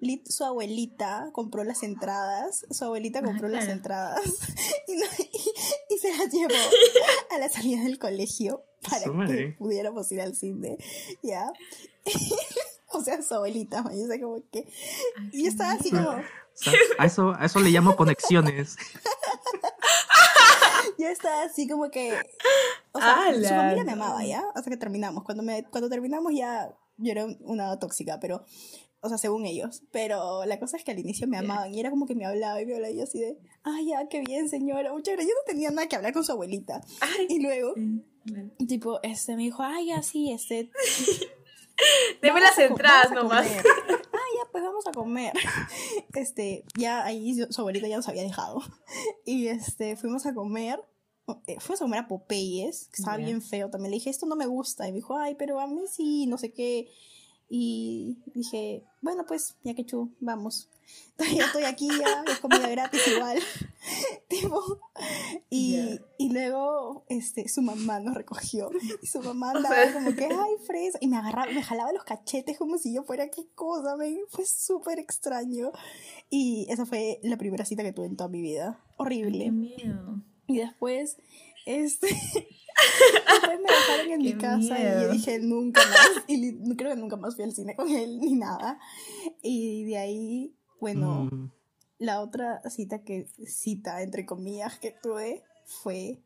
Lit- 0.01 0.27
su 0.29 0.45
abuelita 0.45 1.29
compró 1.33 1.63
las 1.65 1.83
entradas, 1.83 2.67
su 2.71 2.85
abuelita 2.85 3.23
compró 3.23 3.49
las 3.49 3.65
claro. 3.65 3.79
entradas 3.79 4.21
y, 4.89 4.97
no- 4.97 5.07
y- 5.19 5.95
y 5.95 5.99
se 5.99 6.15
las 6.17 6.31
llevó 6.33 6.53
a 7.31 7.39
la 7.39 7.49
salida 7.49 7.83
del 7.83 7.99
colegio 7.99 8.65
para 8.89 9.05
que 9.27 9.55
pudiéramos 9.59 10.11
ir 10.13 10.21
al 10.21 10.35
cine, 10.35 10.77
¿ya? 11.23 11.51
o 12.93 13.03
sea, 13.03 13.23
su 13.23 13.35
abuelita, 13.35 13.83
man, 13.83 13.97
yo 13.99 14.07
sé 14.07 14.21
como 14.21 14.43
que... 14.51 14.69
Y 15.33 15.45
yo 15.45 15.49
estaba 15.49 15.73
así 15.73 15.91
como, 15.91 16.09
O 16.11 16.23
sea, 16.55 16.73
a, 16.99 17.07
eso, 17.07 17.33
a 17.39 17.47
eso 17.47 17.61
le 17.61 17.71
llamo 17.71 17.97
conexiones. 17.97 18.77
yo 20.99 21.09
estaba 21.09 21.43
así 21.43 21.69
como 21.69 21.91
que... 21.91 22.13
O 22.93 23.01
sea, 23.01 23.33
su 23.35 23.45
familia 23.45 23.85
me 23.85 23.93
amaba, 23.93 24.25
¿ya? 24.25 24.43
Hasta 24.55 24.71
que 24.71 24.77
terminamos. 24.77 25.25
Cuando, 25.25 25.43
me, 25.43 25.65
cuando 25.65 25.89
terminamos 25.89 26.33
ya 26.35 26.75
yo 26.97 27.13
era 27.13 27.27
una 27.41 27.79
tóxica, 27.79 28.19
pero... 28.21 28.45
O 29.01 29.09
sea, 29.09 29.19
según 29.19 29.45
ellos. 29.45 29.83
Pero 29.91 30.47
la 30.47 30.59
cosa 30.59 30.79
es 30.79 30.85
que 30.85 30.93
al 30.93 30.99
inicio 30.99 31.29
me 31.29 31.37
amaban 31.37 31.75
y 31.75 31.79
era 31.81 31.91
como 31.91 32.07
que 32.07 32.15
me 32.15 32.25
hablaba 32.25 32.61
y 32.63 32.65
me 32.67 32.75
hablaba 32.75 32.91
y 32.91 32.97
yo 32.97 33.03
así 33.05 33.21
de... 33.21 33.39
Ay, 33.63 33.89
ya, 33.89 34.09
qué 34.09 34.21
bien, 34.21 34.49
señora. 34.49 34.93
Muchas 34.95 35.15
gracias. 35.15 35.35
Yo 35.35 35.41
no 35.41 35.53
tenía 35.53 35.71
nada 35.71 35.89
que 35.89 35.97
hablar 35.97 36.15
con 36.15 36.25
su 36.25 36.33
abuelita. 36.33 36.81
Ay. 37.01 37.27
Y 37.29 37.41
luego, 37.41 37.75
Claro. 38.27 38.51
tipo, 38.67 39.01
este, 39.03 39.37
me 39.37 39.43
dijo, 39.43 39.63
ay, 39.63 39.89
ya, 39.89 40.03
sí, 40.03 40.33
este... 40.33 40.71
Deme 42.23 42.41
las 42.41 42.57
entradas 42.59 43.11
nomás. 43.11 43.47
comer. 43.49 43.67
Ah, 44.13 44.29
ya, 44.37 44.51
pues 44.53 44.54
vamos 44.65 44.87
a 44.87 44.93
comer. 44.93 45.33
Este, 46.15 46.65
ya 46.79 47.05
ahí 47.05 47.35
su 47.51 47.61
abuelita 47.61 47.89
ya 47.89 47.97
nos 47.97 48.09
había 48.09 48.23
dejado. 48.23 48.61
Y 49.25 49.49
este, 49.49 49.97
fuimos 49.97 50.27
a 50.27 50.35
comer. 50.35 50.81
eh, 51.47 51.57
Fuimos 51.61 51.81
a 51.81 51.85
comer 51.85 52.01
a 52.01 52.09
Popeyes, 52.09 52.89
que 52.89 53.01
estaba 53.03 53.17
bien 53.17 53.43
feo 53.43 53.71
también. 53.71 53.91
Le 53.91 53.97
dije, 53.97 54.11
esto 54.11 54.27
no 54.27 54.37
me 54.37 54.47
gusta. 54.47 54.87
Y 54.89 54.93
me 54.93 54.97
dijo, 54.97 55.17
ay, 55.17 55.35
pero 55.37 55.61
a 55.61 55.67
mí 55.67 55.83
sí, 55.91 56.27
no 56.27 56.39
sé 56.39 56.53
qué. 56.53 56.89
Y 57.49 58.19
dije, 58.35 58.83
bueno, 59.03 59.25
pues, 59.27 59.55
ya 59.63 59.75
que 59.75 59.85
chu, 59.85 60.11
vamos. 60.21 60.69
Ya 61.35 61.47
estoy 61.47 61.63
aquí, 61.65 61.89
ya, 61.89 62.25
es 62.31 62.41
comida 62.41 62.69
gratis 62.69 63.01
igual. 63.09 63.39
tipo, 64.29 64.61
y, 65.49 65.99
y 66.19 66.31
luego 66.33 67.05
este, 67.09 67.49
su 67.49 67.63
mamá 67.63 68.01
nos 68.01 68.15
recogió. 68.15 68.71
Y 69.03 69.07
su 69.07 69.23
mamá 69.23 69.51
andaba 69.55 69.75
sea- 69.75 69.93
como 69.95 70.15
que, 70.15 70.25
ay, 70.27 70.53
fresa. 70.67 70.99
Y 71.01 71.07
me 71.09 71.17
agarraba, 71.17 71.51
me 71.53 71.63
jalaba 71.63 71.93
los 71.93 72.05
cachetes 72.05 72.59
como 72.59 72.77
si 72.79 72.93
yo 72.93 73.03
fuera 73.05 73.29
qué 73.31 73.47
cosa, 73.55 73.97
men. 73.97 74.19
Fue 74.29 74.45
súper 74.45 74.99
extraño. 74.99 75.71
Y 76.31 76.67
esa 76.69 76.85
fue 76.85 77.21
la 77.23 77.37
primera 77.39 77.65
cita 77.65 77.83
que 77.83 77.93
tuve 77.93 78.07
en 78.07 78.17
toda 78.17 78.29
mi 78.29 78.43
vida. 78.43 78.79
Horrible. 78.99 79.45
Qué 79.45 79.53
miedo. 79.53 80.21
Y 80.47 80.59
después, 80.59 81.17
este. 81.67 82.07
después 82.09 83.61
me 83.63 83.71
dejaron 83.73 84.11
en 84.13 84.19
mi 84.21 84.33
casa 84.35 84.79
y 84.79 84.83
yo 85.03 85.13
dije 85.13 85.39
nunca 85.41 85.81
más. 85.87 86.11
Y 86.27 86.37
li- 86.39 86.77
creo 86.77 86.91
que 86.91 86.97
nunca 87.01 87.17
más 87.17 87.35
fui 87.37 87.45
al 87.45 87.53
cine 87.55 87.75
con 87.77 87.89
él 87.91 88.19
ni 88.21 88.35
nada. 88.35 88.79
Y 89.43 89.85
de 89.85 89.99
ahí, 89.99 90.55
bueno, 90.81 91.29
Mm, 91.31 91.51
la 91.99 92.21
otra 92.21 92.61
cita 92.69 93.03
que, 93.05 93.27
cita 93.47 94.03
entre 94.03 94.27
comillas, 94.27 94.79
que 94.79 94.91
tuve 95.03 95.43
fue 95.65 96.21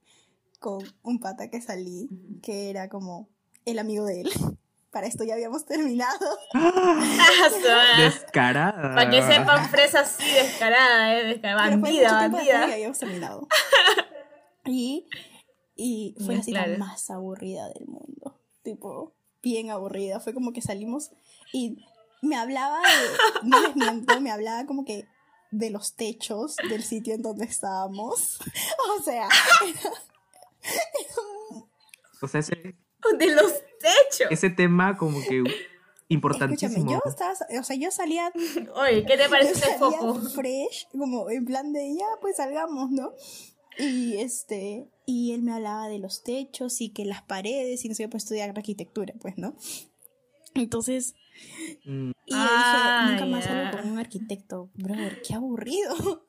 con 0.59 0.83
un 1.03 1.21
pata 1.21 1.51
que 1.51 1.61
salí, 1.61 2.09
que 2.43 2.71
era 2.71 2.89
como 2.89 3.29
el 3.65 3.79
amigo 3.79 4.05
de 4.05 4.23
él. 4.23 4.31
Para 4.91 5.07
esto 5.07 5.23
ya 5.23 5.35
habíamos 5.35 5.67
terminado. 5.67 6.19
Descarada. 7.99 8.95
Para 8.95 9.11
que 9.11 9.23
sepan, 9.23 9.69
fresa 9.69 10.01
así 10.01 10.25
descarada, 10.33 11.15
¿eh? 11.15 11.25
Descarada. 11.27 11.77
Bandida, 11.77 12.29
bandida. 12.29 12.65
habíamos 12.73 12.99
terminado. 12.99 13.47
Y, 14.69 15.07
y 15.75 16.15
fue 16.25 16.37
la 16.37 16.43
cita 16.43 16.65
claro. 16.65 16.79
más 16.79 17.11
aburrida 17.11 17.69
del 17.69 17.87
mundo. 17.87 18.39
Tipo, 18.63 19.15
bien 19.43 19.71
aburrida. 19.71 20.21
Fue 20.21 20.35
como 20.35 20.53
que 20.53 20.63
salimos 20.63 21.11
y 21.53 21.79
me 22.23 22.37
hablaba 22.37 22.81
de, 22.81 23.49
no 23.49 23.61
les 23.61 23.77
miento, 23.77 24.21
me 24.21 24.31
hablaba 24.31 24.67
como 24.67 24.85
que 24.85 25.07
de 25.51 25.71
los 25.71 25.95
techos 25.95 26.57
del 26.69 26.83
sitio 26.83 27.15
en 27.15 27.23
donde 27.23 27.45
estábamos. 27.47 28.39
O 28.99 29.03
sea, 29.03 29.29
O 32.21 32.29
sea, 32.29 32.41
ese, 32.41 32.55
De 33.19 33.35
los 33.35 33.53
techos. 33.79 34.31
ese 34.31 34.51
tema 34.51 34.97
como 34.97 35.19
que 35.21 35.39
escúchame, 35.39 35.55
importantísimo. 36.09 36.91
yo 36.91 37.01
estaba, 37.07 37.33
o 37.33 37.63
sea, 37.63 37.77
yo 37.77 37.91
salía 37.91 38.33
Oye, 38.75 39.05
¿qué 39.07 39.17
te 39.17 39.29
parece 39.29 39.53
yo 39.53 39.59
ese 39.59 39.79
salía 39.79 39.99
foco? 39.99 40.21
fresh, 40.31 40.89
como 40.91 41.31
en 41.31 41.45
plan 41.45 41.73
de 41.73 41.95
ya, 41.97 42.07
pues 42.21 42.37
salgamos, 42.37 42.91
¿no? 42.91 43.13
Y 43.77 44.17
este, 44.19 44.89
y 45.07 45.33
él 45.33 45.43
me 45.43 45.53
hablaba 45.53 45.89
de 45.89 45.99
los 45.99 46.23
techos 46.23 46.81
y 46.81 46.91
que 46.91 47.05
las 47.05 47.23
paredes, 47.23 47.85
y 47.85 47.89
no 47.89 47.95
sé, 47.95 48.05
qué, 48.05 48.09
pues 48.09 48.25
estudiar 48.25 48.51
arquitectura, 48.51 49.15
pues, 49.21 49.37
¿no? 49.39 49.55
Entonces, 50.55 51.15
Mm, 51.85 52.11
y 52.27 52.35
yo 52.35 52.41
Ah, 52.41 52.95
dije, 52.99 53.13
nunca 53.13 53.27
más 53.27 53.45
salgo 53.45 53.71
con 53.71 53.89
un 53.93 53.99
arquitecto, 54.01 54.71
brother, 54.75 55.21
qué 55.23 55.35
aburrido. 55.35 55.95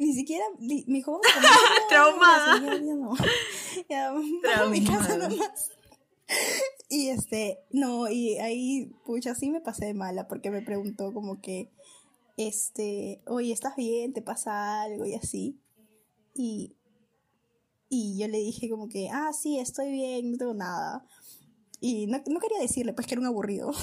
Ni 0.00 0.12
siquiera, 0.14 0.44
ni- 0.58 0.84
me 0.88 0.94
dijo, 0.98 1.20
Traumada. 1.88 2.58
Ya, 2.60 2.72
ya 2.84 2.94
no. 2.96 3.12
Ya, 3.88 4.10
vamos 4.10 4.26
a 4.44 4.66
mi 4.66 4.84
casa 4.84 5.06
Traumada. 5.16 5.28
nomás. 5.28 5.70
Y 6.88 7.08
este, 7.10 7.60
no, 7.70 8.08
y 8.10 8.38
ahí, 8.38 8.90
pucha, 9.06 9.36
sí 9.36 9.48
me 9.50 9.60
pasé 9.60 9.86
de 9.86 9.94
mala 9.94 10.26
porque 10.26 10.50
me 10.50 10.60
preguntó 10.62 11.12
como 11.14 11.40
que, 11.40 11.70
este, 12.36 13.22
oye, 13.26 13.52
¿estás 13.52 13.76
bien? 13.76 14.12
¿Te 14.12 14.22
pasa 14.22 14.82
algo? 14.82 15.06
Y 15.06 15.14
así. 15.14 15.60
Y, 16.34 16.74
y 17.88 18.18
yo 18.18 18.28
le 18.28 18.38
dije 18.38 18.68
como 18.68 18.88
que, 18.88 19.08
ah, 19.10 19.30
sí, 19.32 19.58
estoy 19.58 19.90
bien, 19.90 20.32
no 20.32 20.38
tengo 20.38 20.54
nada. 20.54 21.04
Y 21.80 22.06
no, 22.06 22.22
no 22.26 22.40
quería 22.40 22.58
decirle, 22.60 22.92
pues 22.92 23.06
que 23.06 23.14
era 23.14 23.20
un 23.20 23.26
aburrido. 23.26 23.72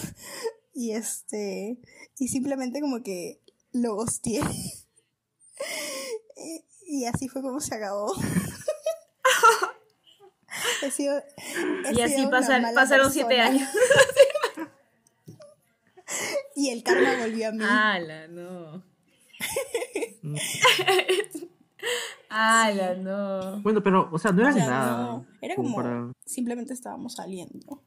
Y 0.77 0.91
este, 0.91 1.77
y 2.19 2.27
simplemente 2.27 2.81
como 2.81 3.01
que 3.01 3.39
lo 3.71 3.95
hostié. 3.95 4.41
y, 6.35 6.65
Y 6.85 7.05
así 7.05 7.29
fue 7.29 7.41
como 7.41 7.61
se 7.61 7.75
acabó. 7.75 8.13
He 10.81 10.91
sido- 10.91 11.17
he 11.17 11.91
Y 11.91 11.95
sido 11.95 12.03
así 12.03 12.25
mala 12.27 12.71
pasaron 12.73 13.11
siete 13.11 13.39
años. 13.39 13.69
Y 16.55 16.69
el 16.71 16.83
karma 16.83 17.19
volvió 17.21 17.47
a 17.47 17.51
mí. 17.53 17.63
¡Hala, 17.63 18.27
no! 18.27 18.83
¡Hala, 22.29 22.95
no! 22.95 23.61
Bueno, 23.61 23.81
pero, 23.83 24.09
o 24.11 24.17
sea, 24.19 24.31
no 24.31 24.41
era 24.41 24.49
O 24.51 24.53
sea, 24.53 24.65
nada. 24.67 25.03
no, 25.03 25.25
era 25.41 25.55
como 25.55 25.75
para- 25.75 26.11
simplemente 26.25 26.73
estábamos 26.73 27.13
saliendo. 27.13 27.81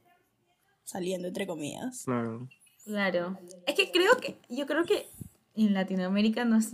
Saliendo 0.84 1.28
entre 1.28 1.46
comillas. 1.46 2.04
Claro. 2.04 2.48
Claro. 2.84 3.38
Es 3.66 3.74
que 3.74 3.90
creo 3.90 4.16
que, 4.16 4.38
yo 4.48 4.66
creo 4.66 4.84
que 4.84 5.06
en 5.54 5.74
Latinoamérica 5.74 6.44
no 6.46 6.56
es, 6.56 6.70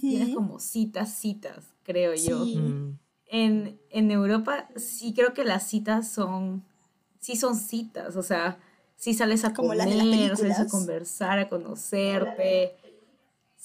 tienes 0.00 0.34
como 0.34 0.58
citas, 0.58 1.14
citas, 1.14 1.64
creo 1.84 2.14
yo. 2.14 2.44
Mm, 2.44 2.98
En, 3.26 3.78
en 3.90 4.10
Europa 4.10 4.68
sí 4.76 5.14
creo 5.14 5.32
que 5.34 5.44
las 5.44 5.66
citas 5.68 6.08
son, 6.10 6.64
sí 7.20 7.36
son 7.36 7.54
citas, 7.56 8.16
o 8.16 8.22
sea, 8.22 8.58
sí 8.96 9.14
sales 9.14 9.44
a 9.44 9.52
Como 9.54 9.68
comer, 9.68 9.86
las 9.86 9.88
de 9.88 10.28
las 10.28 10.38
sales 10.40 10.58
a 10.58 10.66
conversar, 10.66 11.38
a 11.38 11.48
conocerte. 11.48 12.74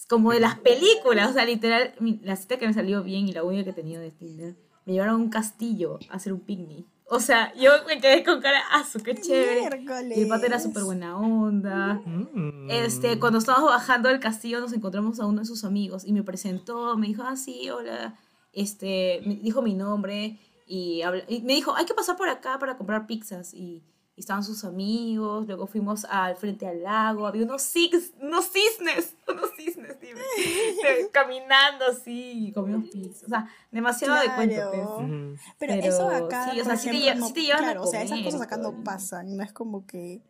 Como 0.10 0.32
de 0.32 0.40
las 0.40 0.60
películas, 0.60 1.30
o 1.30 1.34
sea, 1.34 1.46
literal, 1.46 1.94
mi- 2.00 2.20
la 2.24 2.36
cita 2.36 2.58
que 2.58 2.68
me 2.68 2.74
salió 2.74 3.04
bien 3.04 3.28
y 3.28 3.34
la 3.34 3.44
única 3.44 3.64
que 3.66 3.70
he 3.72 3.74
tenido 3.74 4.02
de 4.02 4.12
Tinder, 4.12 4.56
me 4.86 4.94
llevaron 4.94 5.16
a 5.16 5.18
un 5.18 5.30
castillo 5.30 6.00
a 6.10 6.16
hacer 6.16 6.32
un 6.34 6.40
picnic. 6.42 6.86
O 7.10 7.20
sea, 7.22 7.54
yo 7.56 7.72
me 7.88 8.00
quedé 8.02 8.24
con 8.24 8.42
cara, 8.42 8.60
ah, 8.72 8.84
su 8.84 9.00
qué 9.00 9.16
chévere. 9.16 9.62
Y 9.62 10.22
el 10.22 10.28
pato 10.28 10.46
era 10.46 10.58
Miércoles. 10.58 10.64
súper 10.64 10.84
buena 10.84 11.18
onda. 11.18 12.02
mm. 12.06 12.70
Este, 12.70 13.18
cuando 13.20 13.40
estábamos 13.40 13.70
bajando 13.70 14.10
del 14.10 14.20
castillo 14.20 14.60
nos 14.60 14.74
encontramos 14.74 15.20
a 15.20 15.26
uno 15.26 15.40
de 15.40 15.46
sus 15.46 15.64
amigos 15.64 16.04
y 16.06 16.12
me 16.14 16.24
presentó, 16.24 16.98
me 16.98 17.08
dijo, 17.08 17.24
ah, 17.26 17.36
sí, 17.38 17.70
hola, 17.70 18.16
este, 18.54 19.22
me 19.26 19.36
dijo 19.36 19.62
mi 19.62 19.74
nombre 19.74 20.38
y, 20.68 21.02
habla- 21.02 21.24
y 21.30 21.42
me 21.42 21.54
dijo, 21.54 21.76
hay 21.76 21.86
que 21.86 21.94
pasar 21.94 22.18
por 22.18 22.28
acá 22.30 22.60
para 22.60 22.78
comprar 22.78 23.08
pizzas 23.08 23.54
y, 23.54 23.84
y 24.18 24.22
estaban 24.22 24.44
sus 24.44 24.64
amigos, 24.66 25.46
luego 25.46 25.68
fuimos 25.68 26.04
al 26.06 26.36
frente 26.36 26.68
al 26.68 26.82
lago, 26.82 27.28
había 27.28 27.44
unos, 27.44 27.62
cis, 27.62 28.14
unos 28.20 28.46
cisnes, 28.52 29.14
unos 29.28 29.52
cisnes, 29.56 29.98
dime, 30.02 30.20
caminando 31.14 31.86
así, 31.86 32.48
y 32.48 32.52
comimos 32.52 32.90
pizzas, 32.90 33.24
o 33.26 33.30
sea, 33.30 33.48
demasiado 33.72 34.16
de 34.20 34.34
cuento, 34.34 34.56
Claro. 34.56 34.72
pues. 34.98 35.08
Ujú. 35.08 35.38
Pero, 35.60 35.74
Pero 35.76 35.88
eso 35.88 36.10
acá, 36.10 36.52
sí, 36.52 36.60
o 36.60 36.66
sea, 36.66 36.76
sí 36.78 36.90
te 36.90 36.98
ejemplo, 36.98 37.20
no- 37.22 37.28
sí 37.28 37.34
te 37.34 37.42
llevan 37.42 37.60
a 37.60 37.64
claro, 37.66 37.82
o 37.84 37.88
sea, 37.88 38.02
esas 38.02 38.10
comer 38.18 38.26
cosas 38.26 38.42
acá 38.42 38.58
no 38.58 38.84
pasan, 38.84 39.38
no 39.38 39.44
es 39.44 39.54
como 39.54 39.86
que... 39.86 40.22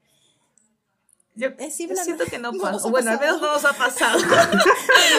Yo, 1.36 1.50
Es 1.60 1.78
yo 1.78 1.96
siento 1.96 2.26
que 2.26 2.40
no 2.40 2.52
no 2.52 2.60
pasa, 2.62 2.88
o 2.88 2.90
bueno, 2.90 3.12
al 3.12 3.20
menos 3.20 3.40
no 3.42 3.54
nos 3.54 3.64
ha 3.64 3.74
pasado. 3.74 4.18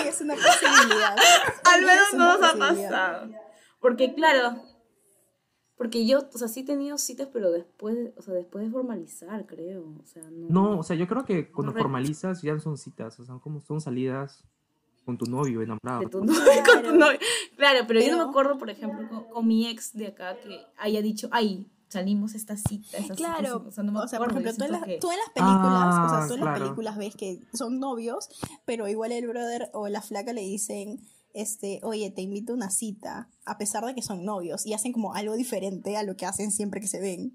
es 0.04 0.20
una 0.20 0.34
posibilidad. 0.34 1.16
Al 1.64 1.80
menos 1.84 2.06
no 2.14 2.38
nos 2.38 2.50
ha 2.50 2.58
pasado. 2.58 3.28
Porque 3.80 4.12
claro, 4.14 4.60
porque 5.78 6.04
yo, 6.06 6.28
o 6.34 6.38
sea, 6.38 6.48
sí 6.48 6.60
he 6.60 6.64
tenido 6.64 6.98
citas, 6.98 7.28
pero 7.32 7.50
después, 7.50 8.10
o 8.16 8.22
sea, 8.22 8.34
después 8.34 8.64
de 8.64 8.70
formalizar, 8.70 9.46
creo. 9.46 9.84
O 10.02 10.06
sea, 10.06 10.22
no. 10.30 10.48
No, 10.50 10.78
o 10.80 10.82
sea, 10.82 10.96
yo 10.96 11.06
creo 11.06 11.24
que 11.24 11.50
cuando 11.50 11.72
re- 11.72 11.80
formalizas 11.80 12.42
ya 12.42 12.52
no 12.52 12.60
son 12.60 12.76
citas, 12.76 13.18
o 13.20 13.24
sea, 13.24 13.36
como 13.36 13.60
son 13.60 13.80
salidas 13.80 14.44
con 15.06 15.16
tu 15.16 15.24
novio 15.24 15.62
enamorado. 15.62 16.00
de 16.00 16.06
tu 16.08 16.22
novio, 16.24 16.42
con 16.70 16.82
tu 16.82 16.94
novio. 16.96 17.18
Claro, 17.56 17.84
pero, 17.88 18.00
yo 18.00 18.10
no 18.14 18.24
me 18.24 18.28
acuerdo, 18.30 18.58
por 18.58 18.68
ejemplo, 18.68 19.08
con, 19.08 19.24
con 19.30 19.46
mi 19.46 19.66
ex 19.68 19.94
de 19.94 20.08
acá 20.08 20.36
que 20.38 20.60
haya 20.76 21.00
dicho, 21.00 21.28
ay, 21.30 21.66
salimos 21.88 22.34
esta 22.34 22.56
cita, 22.58 22.98
esta 22.98 23.14
cita", 23.14 23.14
Claro, 23.14 23.64
o 23.66 23.70
sea, 23.70 23.82
no 23.84 23.92
me 23.92 24.00
o 24.00 24.08
sea, 24.08 24.18
por 24.18 24.30
ejemplo, 24.30 24.52
tú 24.54 24.64
en, 24.64 24.72
las, 24.72 24.84
que- 24.84 24.98
tú 24.98 25.10
en 25.10 25.16
las 25.18 25.30
películas, 25.30 25.94
o 26.04 26.08
sea, 26.10 26.18
Ah, 26.24 26.26
tú 26.28 26.34
en 26.34 26.40
las 26.44 26.58
películas 26.58 26.96
ves 26.98 27.16
que 27.16 27.40
son 27.54 27.78
novios, 27.80 28.28
pero 28.66 28.86
igual 28.88 29.12
el 29.12 29.26
brother 29.26 29.70
o 29.72 29.88
la 29.88 30.02
flaca 30.02 30.32
le 30.34 30.42
dicen, 30.42 31.00
este, 31.34 31.80
oye, 31.82 32.10
te 32.10 32.22
invito 32.22 32.52
a 32.52 32.56
una 32.56 32.70
cita, 32.70 33.28
a 33.44 33.58
pesar 33.58 33.84
de 33.84 33.94
que 33.94 34.02
son 34.02 34.24
novios, 34.24 34.66
y 34.66 34.74
hacen 34.74 34.92
como 34.92 35.14
algo 35.14 35.34
diferente 35.36 35.96
a 35.96 36.02
lo 36.02 36.16
que 36.16 36.26
hacen 36.26 36.50
siempre 36.50 36.80
que 36.80 36.86
se 36.88 37.00
ven. 37.00 37.32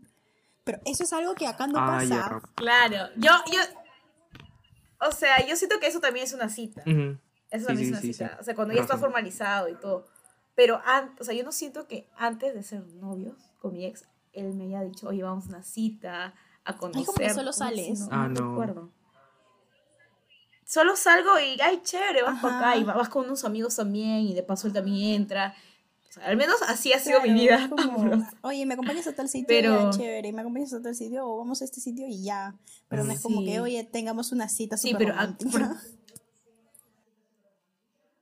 Pero 0.64 0.80
eso 0.86 1.04
es 1.04 1.14
algo 1.14 1.36
que 1.36 1.48
acá 1.48 1.68
no 1.68 1.80
Ah, 1.80 1.86
pasa. 1.88 2.06
ya. 2.08 2.42
Claro, 2.56 3.10
yo, 3.18 3.32
yo, 3.52 3.60
o 5.08 5.12
sea, 5.12 5.46
yo 5.46 5.56
siento 5.56 5.80
que 5.80 5.88
eso 5.88 6.00
también 6.00 6.26
es 6.26 6.34
una 6.34 6.50
cita. 6.50 6.82
Eso 7.52 7.68
también 7.68 7.78
sí, 7.78 7.84
es 7.86 7.90
una 7.92 8.02
sí, 8.02 8.14
cita. 8.14 8.30
sí. 8.30 8.36
O 8.40 8.44
sea, 8.44 8.56
cuando 8.56 8.74
ya 8.74 8.82
está 8.82 8.98
formalizado 8.98 9.70
y 9.70 9.76
todo. 9.76 10.06
Pero 10.56 10.80
antes, 10.86 11.22
o 11.22 11.24
sea, 11.26 11.34
yo 11.34 11.44
no 11.44 11.52
siento 11.52 11.88
que 11.88 12.08
antes 12.16 12.54
de 12.54 12.64
ser 12.64 12.86
novios 12.96 13.36
con 13.60 13.74
mi 13.74 13.86
ex, 13.86 14.06
él 14.34 14.54
me 14.54 14.66
haya 14.66 14.82
dicho, 14.84 15.08
oye, 15.08 15.24
vamos 15.24 15.46
a 15.46 15.50
una 15.50 15.64
cita, 15.64 16.34
a 16.64 16.78
conocer. 16.78 17.06
como 17.06 17.18
que 17.18 17.34
solo 17.34 17.52
sales. 17.54 18.00
No, 18.02 18.08
Ah, 18.12 18.28
no 18.30 18.40
no. 18.42 18.50
recuerdo. 18.52 18.92
Solo 20.74 20.96
salgo 20.96 21.40
y, 21.40 21.62
ay, 21.62 21.82
chévere, 21.84 22.24
vas 22.24 22.44
Ajá. 22.44 22.58
acá 22.58 22.78
y 22.78 22.84
vas 22.84 23.08
con 23.10 23.26
unos 23.26 23.44
amigos 23.46 23.76
también 23.76 24.22
y 24.22 24.34
de 24.34 24.42
paso 24.42 24.66
él 24.66 24.74
también 24.74 25.22
entra. 25.22 25.54
O 26.10 26.14
sea, 26.14 26.26
al 26.26 26.36
menos 26.36 26.56
así 26.68 26.92
ha 26.94 27.00
sido 27.00 27.20
Claro, 27.22 27.32
mi 27.34 27.40
vida. 27.42 27.70
como, 27.70 28.26
oye, 28.42 28.66
me 28.66 28.74
acompañas 28.74 29.06
a 29.06 29.14
tal 29.14 29.30
sitio, 29.30 29.46
Pero- 29.48 29.92
ya, 29.92 29.98
chévere, 29.98 30.34
me 30.34 30.42
acompañas 30.42 30.74
a 30.74 30.82
tal 30.82 30.96
sitio, 30.96 31.28
o 31.28 31.38
vamos 31.38 31.62
a 31.62 31.66
este 31.66 31.80
sitio 31.80 32.08
y 32.08 32.24
ya. 32.24 32.56
Pero 32.88 33.04
no 33.04 33.12
es 33.12 33.22
como 33.22 33.42
Sí. 33.42 33.46
que, 33.46 33.60
oye, 33.60 33.84
tengamos 33.84 34.32
una 34.32 34.50
cita 34.50 34.76
Sí, 34.78 34.96
pero, 34.98 35.12
romántica. 35.12 35.52
por- 35.52 35.78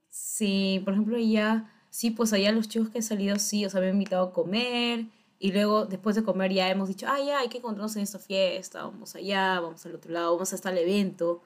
Sí, 0.10 0.82
por 0.84 0.94
ejemplo, 0.94 1.18
ya, 1.20 1.72
sí, 1.90 2.12
pues 2.12 2.34
allá 2.34 2.52
los 2.52 2.68
chicos 2.68 2.90
que 2.90 2.98
han 2.98 3.04
salido, 3.04 3.40
sí, 3.40 3.66
o 3.66 3.70
sea, 3.70 3.80
me 3.80 3.88
han 3.88 3.94
invitado 3.94 4.28
a 4.28 4.34
comer 4.34 5.06
y 5.40 5.52
luego 5.54 5.86
después 5.86 6.16
de 6.18 6.24
comer 6.24 6.52
ya 6.52 6.70
hemos 6.70 6.90
dicho, 6.90 7.06
ah, 7.10 7.20
ya, 7.26 7.40
hay 7.40 7.48
que 7.50 7.60
encontrarnos 7.60 7.96
en 7.96 8.02
esta 8.04 8.20
fiesta, 8.20 8.84
vamos 8.84 9.16
allá, 9.16 9.60
vamos 9.62 9.86
al 9.86 9.96
otro 9.96 10.12
lado, 10.12 10.34
vamos 10.34 10.52
hasta 10.54 10.70
el 10.70 10.80
evento 10.80 11.42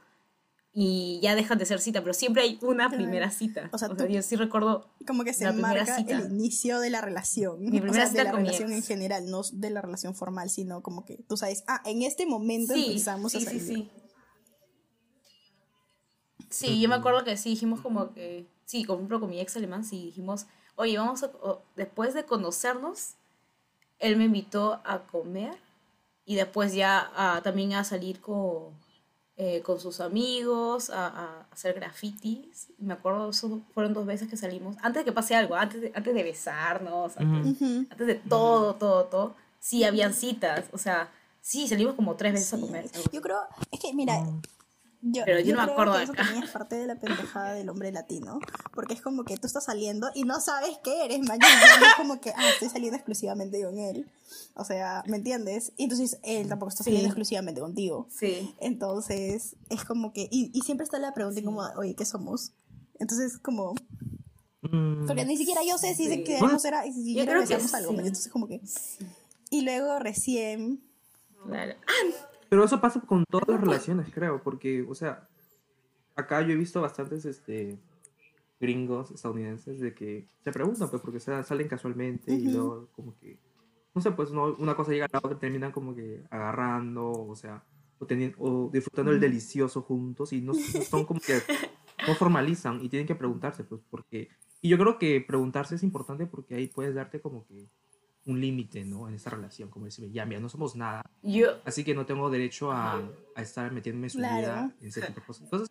y 0.78 1.22
ya 1.24 1.36
dejan 1.36 1.58
de 1.58 1.66
ser 1.66 1.80
cita, 1.80 2.02
pero 2.02 2.14
siempre 2.14 2.44
hay 2.44 2.60
una 2.62 2.90
primera 2.90 3.32
cita. 3.32 3.70
O 3.72 3.78
sea, 3.78 3.88
tú- 3.96 4.06
yo 4.08 4.22
sí 4.22 4.36
recuerdo, 4.36 4.90
Como 5.08 5.24
que 5.24 5.32
se 5.34 5.50
marca 5.54 5.96
cita. 6.00 6.18
el 6.20 6.26
inicio 6.34 6.82
de 6.82 6.90
la 6.90 7.00
relación. 7.00 7.62
Mi 7.62 7.68
o 7.80 7.82
primera 7.82 7.94
sea, 8.04 8.08
cita 8.08 8.24
de 8.26 8.26
la 8.26 8.32
relación 8.38 8.74
en 8.74 8.84
general, 8.84 9.30
no 9.32 9.42
de 9.54 9.70
la 9.70 9.82
relación 9.82 10.16
formal, 10.16 10.50
sino 10.50 10.84
como 10.84 11.06
que 11.06 11.16
tú 11.30 11.38
sabes, 11.38 11.64
ah, 11.68 11.82
en 11.86 12.02
este 12.02 12.26
momento 12.26 12.74
sí, 12.74 12.88
empezamos 12.90 13.32
sí, 13.32 13.38
a 13.38 13.40
sí, 13.42 13.46
salir. 13.46 13.62
sí. 13.62 13.92
Sí, 16.50 16.80
yo 16.82 16.90
me 16.90 16.96
acuerdo 16.96 17.24
que 17.24 17.38
sí, 17.38 17.50
dijimos 17.52 17.82
como 17.82 18.14
que, 18.14 18.46
sí, 18.66 18.86
por 18.86 18.98
ejemplo, 18.98 19.20
con 19.20 19.30
mi 19.30 19.40
ex 19.40 19.56
alemán, 19.56 19.84
sí, 19.84 20.06
dijimos, 20.06 20.46
oye, 20.76 20.98
vamos 20.98 21.24
a, 21.24 21.28
o- 21.42 21.64
después 21.76 22.14
de 22.14 22.26
conocernos, 22.26 23.14
él 24.00 24.18
me 24.18 24.26
invitó 24.26 24.82
a 24.86 25.06
comer 25.08 25.58
y 26.26 26.36
después 26.36 26.74
ya 26.74 27.12
a- 27.16 27.42
también 27.42 27.74
a 27.74 27.84
salir 27.84 28.20
con, 28.22 28.74
eh, 29.38 29.62
con 29.62 29.80
sus 29.80 30.00
amigos, 30.00 30.90
a, 30.90 31.08
a 31.08 31.48
hacer 31.52 31.74
grafitis. 31.74 32.68
Me 32.78 32.94
acuerdo, 32.94 33.30
eso 33.30 33.62
fueron 33.74 33.94
dos 33.94 34.06
veces 34.06 34.30
que 34.30 34.38
salimos, 34.38 34.78
antes 34.82 35.02
de 35.02 35.06
que 35.06 35.12
pase 35.12 35.36
algo, 35.36 35.56
antes 35.56 35.82
de, 35.82 35.92
antes 35.96 36.14
de 36.14 36.24
besarnos, 36.24 37.18
antes, 37.18 37.52
Ujú. 37.62 37.66
Ujú. 37.66 37.86
antes 37.90 38.08
de 38.08 38.16
todo, 38.16 38.76
todo, 38.76 39.06
todo, 39.06 39.36
sí 39.60 39.84
habían 39.84 40.14
citas, 40.14 40.66
o 40.72 40.78
sea, 40.78 41.12
sí, 41.42 41.68
salimos 41.68 41.96
como 41.96 42.16
tres 42.16 42.34
veces 42.34 42.54
a 42.54 42.58
Sí. 42.58 42.62
comer. 42.64 42.86
Yo 43.12 43.22
creo, 43.22 43.40
es 43.72 43.80
que 43.80 43.94
mira, 43.94 44.20
Mm. 44.20 44.42
Yo, 45.02 45.24
Pero 45.26 45.40
yo 45.40 45.54
no 45.56 45.62
me 45.62 45.64
creo 45.66 45.74
acuerdo 45.74 45.92
que 45.94 45.98
de 46.00 46.04
eso 46.06 46.14
acá. 46.14 46.24
también 46.24 46.44
es 46.44 46.50
parte 46.52 46.76
de 46.76 46.88
la 46.88 46.96
pendejada 47.00 47.54
del 47.54 47.70
hombre 47.70 47.92
latino, 47.92 48.40
porque 48.74 48.94
es 48.94 49.02
como 49.02 49.24
que 49.24 49.38
tú 49.38 49.48
estás 49.48 49.66
saliendo 49.66 50.10
y 50.16 50.24
no 50.24 50.40
sabes 50.42 50.78
qué 50.84 51.06
eres, 51.06 51.20
mañana 51.20 51.48
es 51.88 51.96
como 51.98 52.20
que, 52.22 52.32
ah, 52.36 52.50
estoy 52.50 52.70
saliendo 52.70 52.96
exclusivamente 52.98 53.62
con 53.64 53.78
él, 53.78 54.10
o 54.56 54.64
sea, 54.66 55.04
¿me 55.08 55.18
entiendes? 55.18 55.74
Y 55.78 55.84
entonces 55.84 56.18
él 56.24 56.48
tampoco 56.50 56.70
está 56.70 56.84
Sí. 56.84 56.90
saliendo 56.90 57.08
exclusivamente 57.10 57.62
contigo, 57.62 58.08
Sí. 58.12 58.54
entonces 58.60 59.56
es 59.70 59.84
como 59.86 60.14
que, 60.14 60.28
y, 60.32 60.52
y 60.54 60.62
siempre 60.62 60.84
está 60.86 60.98
la 61.00 61.14
pregunta 61.14 61.40
Sí. 61.40 61.46
como, 61.46 61.62
oye, 61.78 61.96
¿qué 61.96 62.06
somos? 62.06 62.52
Entonces 63.00 63.38
como, 63.38 63.76
Mm. 64.62 65.06
porque 65.06 65.26
ni 65.26 65.38
siquiera 65.38 65.62
yo 65.64 65.78
sé 65.78 65.94
si 65.94 66.10
Sí. 66.10 66.24
queremos 66.24 66.66
era, 66.66 66.84
si 66.86 66.94
siquiera 66.94 67.32
creo 67.34 67.46
que 67.48 67.54
algo, 67.54 67.92
sí. 67.92 67.98
entonces 68.00 68.32
como 68.32 68.48
que, 68.48 68.62
y 69.52 69.62
luego 69.62 70.00
recién, 70.00 70.82
Claro. 71.48 71.76
Pero 72.50 72.64
eso 72.64 72.80
pasa 72.82 73.02
con 73.02 73.24
todas 73.30 73.48
las 73.48 73.62
relaciones, 73.62 74.10
creo, 74.14 74.42
porque, 74.44 74.86
o 74.88 74.94
sea, 74.96 75.28
acá 76.16 76.42
yo 76.42 76.54
he 76.54 76.56
visto 76.56 76.82
bastantes 76.82 77.26
este, 77.26 77.78
gringos 78.60 79.12
estadounidenses 79.12 79.80
de 79.80 79.94
que 79.94 80.28
se 80.44 80.52
preguntan, 80.52 80.90
pues, 80.90 81.02
porque 81.02 81.18
o 81.18 81.22
sea, 81.22 81.44
salen 81.44 81.68
casualmente 81.68 82.32
y 82.32 82.44
Ujú. 82.48 82.52
luego 82.52 82.88
como 82.96 83.18
que, 83.18 83.38
no 83.94 84.02
sé, 84.02 84.12
pues 84.12 84.32
no, 84.32 84.56
una 84.58 84.76
cosa 84.76 84.92
llega 84.92 85.06
a 85.06 85.10
la 85.12 85.20
otra, 85.24 85.40
terminan 85.40 85.72
como 85.72 85.96
que 85.96 86.24
agarrando, 86.30 87.12
o 87.28 87.36
sea, 87.36 87.64
o, 88.00 88.06
teni- 88.06 88.36
o 88.38 88.70
disfrutando 88.72 89.12
el 89.12 89.20
delicioso 89.20 89.82
juntos 89.82 90.32
y 90.34 90.42
no, 90.42 90.54
no 90.54 90.58
son 90.90 91.06
como 91.06 91.20
que 91.20 91.42
no 92.08 92.14
formalizan 92.16 92.84
y 92.84 92.90
tienen 92.90 93.08
que 93.08 93.16
preguntarse, 93.16 93.64
pues, 93.64 93.82
porque, 93.90 94.30
y 94.62 94.70
yo 94.70 94.78
creo 94.78 94.98
que 95.00 95.22
preguntarse 95.22 95.76
es 95.76 95.84
importante 95.84 96.26
porque 96.28 96.56
ahí 96.56 96.68
puedes 96.68 96.94
darte 96.96 97.20
como 97.22 97.46
que 97.48 97.68
un 98.26 98.42
límite, 98.42 98.84
¿no? 98.86 99.08
En 99.08 99.16
esa 99.16 99.30
relación, 99.30 99.70
como 99.70 99.86
decir, 99.86 100.12
ya, 100.12 100.26
mira, 100.26 100.40
no 100.40 100.50
somos 100.50 100.76
nada, 100.76 101.04
Yo, 101.22 101.60
Así 101.66 101.84
que 101.84 101.94
no 101.94 102.06
tengo 102.06 102.30
derecho 102.30 102.72
a, 102.72 103.02
a 103.36 103.42
estar 103.42 103.72
metiéndome 103.72 104.10
su 104.10 104.18
Claro. 104.18 104.38
vida, 104.38 104.76
en 104.82 104.88
ese 104.88 105.02
tipo 105.02 105.20
de 105.22 105.26
cosas. 105.28 105.44
Entonces, 105.44 105.70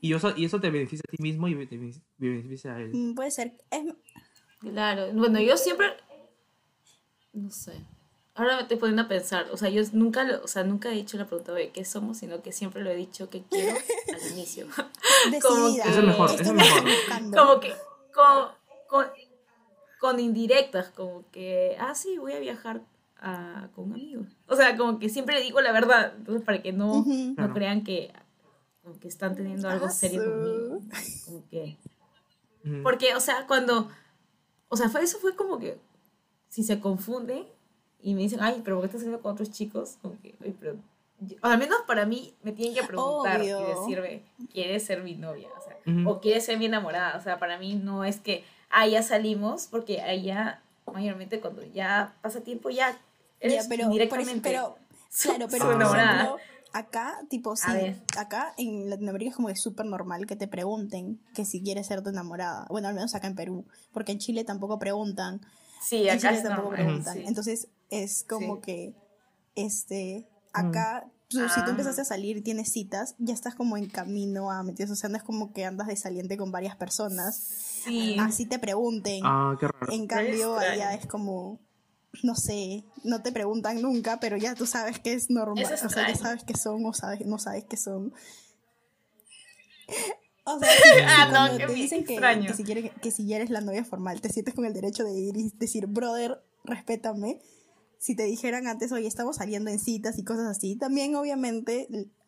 y, 0.00 0.14
eso, 0.14 0.32
y 0.36 0.44
eso 0.44 0.60
te 0.60 0.70
beneficia 0.70 1.02
a 1.08 1.10
ti 1.10 1.22
mismo 1.22 1.48
y 1.48 1.66
te 1.66 1.76
beneficia- 2.18 2.74
a 2.74 2.80
él. 2.80 2.90
mm, 2.94 3.14
puede 3.14 3.30
ser, 3.30 3.52
es, 3.70 3.94
claro. 4.60 5.12
Bueno, 5.12 5.40
yo 5.40 5.56
siempre. 5.56 5.86
No 7.32 7.50
sé. 7.50 7.72
Ahora 8.34 8.56
me 8.56 8.62
estoy 8.62 8.78
poniendo 8.78 9.02
a 9.02 9.08
pensar. 9.08 9.46
O 9.52 9.56
sea, 9.56 9.68
yo 9.68 9.82
nunca, 9.92 10.24
lo- 10.24 10.42
o 10.42 10.48
sea, 10.48 10.64
nunca 10.64 10.90
he 10.90 10.94
dicho 10.94 11.16
la 11.18 11.26
pregunta 11.26 11.52
de 11.52 11.70
qué 11.70 11.84
somos, 11.84 12.18
sino 12.18 12.42
que 12.42 12.52
siempre 12.52 12.82
lo 12.82 12.90
he 12.90 12.96
dicho 12.96 13.28
que 13.28 13.42
quiero 13.42 13.76
al 13.76 14.32
inicio. 14.32 14.66
Como 15.42 15.66
decidida. 15.66 15.84
que- 15.84 15.90
Eso 15.90 16.00
es 16.00 16.06
mejor, 16.06 16.30
eso 16.30 16.42
es 16.42 16.48
me 16.48 16.54
mejor. 16.54 17.36
como 17.36 17.60
que. 17.60 17.72
Como, 18.14 18.48
con, 18.88 19.06
con 20.02 20.18
indirectas, 20.18 20.88
como 20.90 21.22
que, 21.30 21.76
ah, 21.78 21.94
sí, 21.94 22.18
voy 22.18 22.32
a 22.32 22.40
viajar 22.40 22.82
a- 23.20 23.68
con 23.76 23.92
amigos. 23.92 24.26
O 24.48 24.56
sea, 24.56 24.76
como 24.76 24.98
que 24.98 25.08
siempre 25.08 25.36
le 25.36 25.42
digo 25.42 25.60
la 25.60 25.70
verdad, 25.70 26.12
entonces 26.18 26.42
para 26.44 26.60
que 26.60 26.72
no, 26.72 27.04
no 27.06 27.34
Claro. 27.36 27.54
crean 27.54 27.84
que, 27.84 28.12
como 28.82 28.98
que 28.98 29.06
están 29.06 29.36
teniendo 29.36 29.68
algo 29.68 29.86
Ah, 29.86 29.90
serio 29.90 30.24
conmigo. 30.24 30.80
Como 31.24 31.48
que... 31.48 31.78
Porque, 32.82 33.14
o 33.14 33.20
sea, 33.20 33.46
cuando. 33.48 33.88
O 34.68 34.76
sea, 34.76 34.88
fue, 34.88 35.02
eso 35.02 35.18
fue 35.18 35.34
como 35.34 35.58
que. 35.58 35.78
Si 36.48 36.62
se 36.62 36.78
confunde 36.80 37.44
y 38.00 38.14
me 38.14 38.22
dicen, 38.22 38.38
ay, 38.40 38.60
pero 38.64 38.76
¿por 38.76 38.82
qué 38.82 38.86
estás 38.86 39.00
haciendo 39.00 39.20
con 39.20 39.32
otros 39.32 39.50
chicos? 39.50 39.98
Como 40.02 40.20
que, 40.20 40.34
ay, 40.44 40.54
pero. 40.60 40.76
yo- 41.20 41.36
o 41.42 41.46
al 41.46 41.58
menos 41.58 41.78
para 41.88 42.06
mí 42.06 42.34
me 42.42 42.52
tienen 42.52 42.74
que 42.74 42.82
preguntar 42.86 43.40
Obvio. 43.40 43.60
y 43.60 43.64
decirme, 43.64 44.22
¿quieres 44.52 44.84
ser 44.84 45.02
mi 45.02 45.14
novia? 45.14 45.48
O 45.58 45.60
sea, 45.64 45.76
o 46.08 46.20
quieres 46.20 46.44
ser 46.44 46.56
mi 46.58 46.66
enamorada. 46.66 47.16
O 47.18 47.20
sea, 47.22 47.38
para 47.40 47.58
mí 47.58 47.74
no 47.74 48.04
es 48.04 48.18
que, 48.20 48.44
ah, 48.72 48.86
ya 48.88 49.02
salimos, 49.02 49.66
porque 49.70 50.00
allá, 50.00 50.60
mayormente 50.92 51.40
cuando 51.40 51.62
ya 51.64 52.14
pasa 52.22 52.40
tiempo, 52.40 52.70
ya 52.70 52.98
eres 53.40 53.62
Ya, 53.64 53.68
pero, 53.68 53.90
ej- 53.92 54.40
pero 54.42 54.76
su- 55.10 55.28
claro, 55.28 55.46
pero 55.50 55.64
por 55.66 55.74
enamorada. 55.74 56.14
ejemplo, 56.22 56.36
acá, 56.72 57.18
tipo, 57.28 57.54
sí, 57.54 57.94
acá 58.16 58.54
en 58.56 58.88
Latinoamérica 58.90 59.30
es 59.30 59.36
como 59.36 59.48
que 59.48 59.56
súper 59.56 59.86
normal 59.86 60.26
que 60.26 60.36
te 60.36 60.48
pregunten 60.48 61.20
que 61.34 61.44
si 61.44 61.62
quieres 61.62 61.86
ser 61.86 62.02
tu 62.02 62.08
enamorada. 62.10 62.66
Bueno, 62.70 62.88
al 62.88 62.94
menos 62.94 63.14
acá 63.14 63.26
en 63.26 63.34
Perú, 63.36 63.64
porque 63.92 64.12
en 64.12 64.18
Chile 64.18 64.42
tampoco 64.44 64.78
preguntan. 64.78 65.40
Sí, 65.82 66.04
en 66.08 66.10
acá 66.10 66.18
Chile 66.28 66.34
es 66.36 66.42
tampoco 66.42 66.70
normal. 66.70 66.84
preguntan. 66.86 67.14
sí. 67.14 67.24
Entonces 67.26 67.68
es 67.90 68.24
como 68.28 68.56
Sí. 68.56 68.60
que, 68.62 68.94
este, 69.54 70.26
acá, 70.52 71.04
tú- 71.28 71.40
si 71.48 71.60
tú 71.60 71.66
Ah. 71.66 71.70
empezaste 71.70 72.02
a 72.02 72.04
salir 72.04 72.36
y 72.36 72.40
tienes 72.42 72.70
citas, 72.72 73.14
ya 73.18 73.34
estás 73.34 73.54
como 73.54 73.76
en 73.76 73.88
camino 73.88 74.50
a 74.50 74.62
meterse, 74.62 74.92
o 74.92 74.96
sea, 74.96 75.10
no 75.10 75.16
es 75.16 75.22
como 75.22 75.52
que 75.52 75.64
andas 75.64 75.88
de 75.88 75.96
saliente 75.96 76.36
con 76.36 76.52
varias 76.52 76.76
personas. 76.76 77.71
Sí. 77.84 78.16
Así 78.20 78.46
te 78.46 78.58
pregunten. 78.58 79.20
Ah, 79.24 79.56
qué 79.58 79.68
raro. 79.68 79.92
En 79.92 80.06
cambio, 80.06 80.56
allá 80.56 80.94
es 80.94 81.06
como, 81.06 81.58
no 82.22 82.34
sé, 82.34 82.84
no 83.04 83.22
te 83.22 83.32
preguntan 83.32 83.80
nunca, 83.82 84.18
pero 84.20 84.36
ya 84.36 84.54
tú 84.54 84.66
sabes 84.66 84.98
que 85.00 85.12
es 85.14 85.30
normal. 85.30 85.64
Es 85.64 85.82
o 85.84 85.88
sea, 85.88 86.08
ya 86.08 86.14
sabes 86.16 86.44
que 86.44 86.54
son 86.56 86.84
o 86.86 86.92
sabes, 86.92 87.26
no 87.26 87.38
sabes 87.38 87.64
que 87.64 87.76
son. 87.76 88.12
O 90.44 90.58
sea, 90.58 90.68
Ah, 91.06 91.28
no, 91.50 91.56
te 91.56 91.72
dicen 91.72 92.04
que, 92.04 92.16
que 92.48 92.54
si 92.54 92.64
quiere- 92.64 92.90
que 93.00 93.10
si 93.12 93.26
ya 93.28 93.36
eres 93.36 93.50
la 93.50 93.60
novia 93.60 93.84
formal, 93.84 94.20
te 94.20 94.28
sientes 94.28 94.54
con 94.54 94.64
el 94.64 94.72
derecho 94.72 95.04
de 95.04 95.12
ir 95.16 95.36
y 95.36 95.50
decir, 95.56 95.86
brother, 95.86 96.42
respétame. 96.64 97.40
Si 97.98 98.16
te 98.16 98.24
dijeran 98.24 98.66
antes, 98.66 98.90
oye, 98.90 99.06
estamos 99.06 99.36
saliendo 99.36 99.70
en 99.70 99.78
citas 99.78 100.18
y 100.18 100.24
cosas 100.24 100.48
así, 100.48 100.74
también 100.74 101.14
obviamente, 101.14 101.86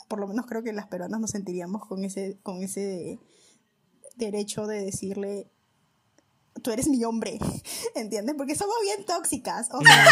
por 0.09 0.21
lo 0.21 0.29
menos 0.29 0.47
creo 0.47 0.63
que 0.63 0.73
las 0.73 0.87
peruanas 0.87 1.19
nos 1.21 1.33
sentiríamos 1.33 1.85
con 1.89 2.05
ese, 2.05 2.39
con 2.45 2.63
ese 2.63 3.19
derecho 4.17 4.67
de 4.67 4.85
decirle, 4.85 5.51
tú 6.63 6.71
eres 6.71 6.89
mi 6.89 7.05
hombre, 7.05 7.39
¿entiendes? 7.95 8.35
Porque 8.37 8.55
somos 8.55 8.77
bien 8.83 9.05
tóxicas, 9.05 9.69
o 9.73 9.81
sea, 9.81 10.07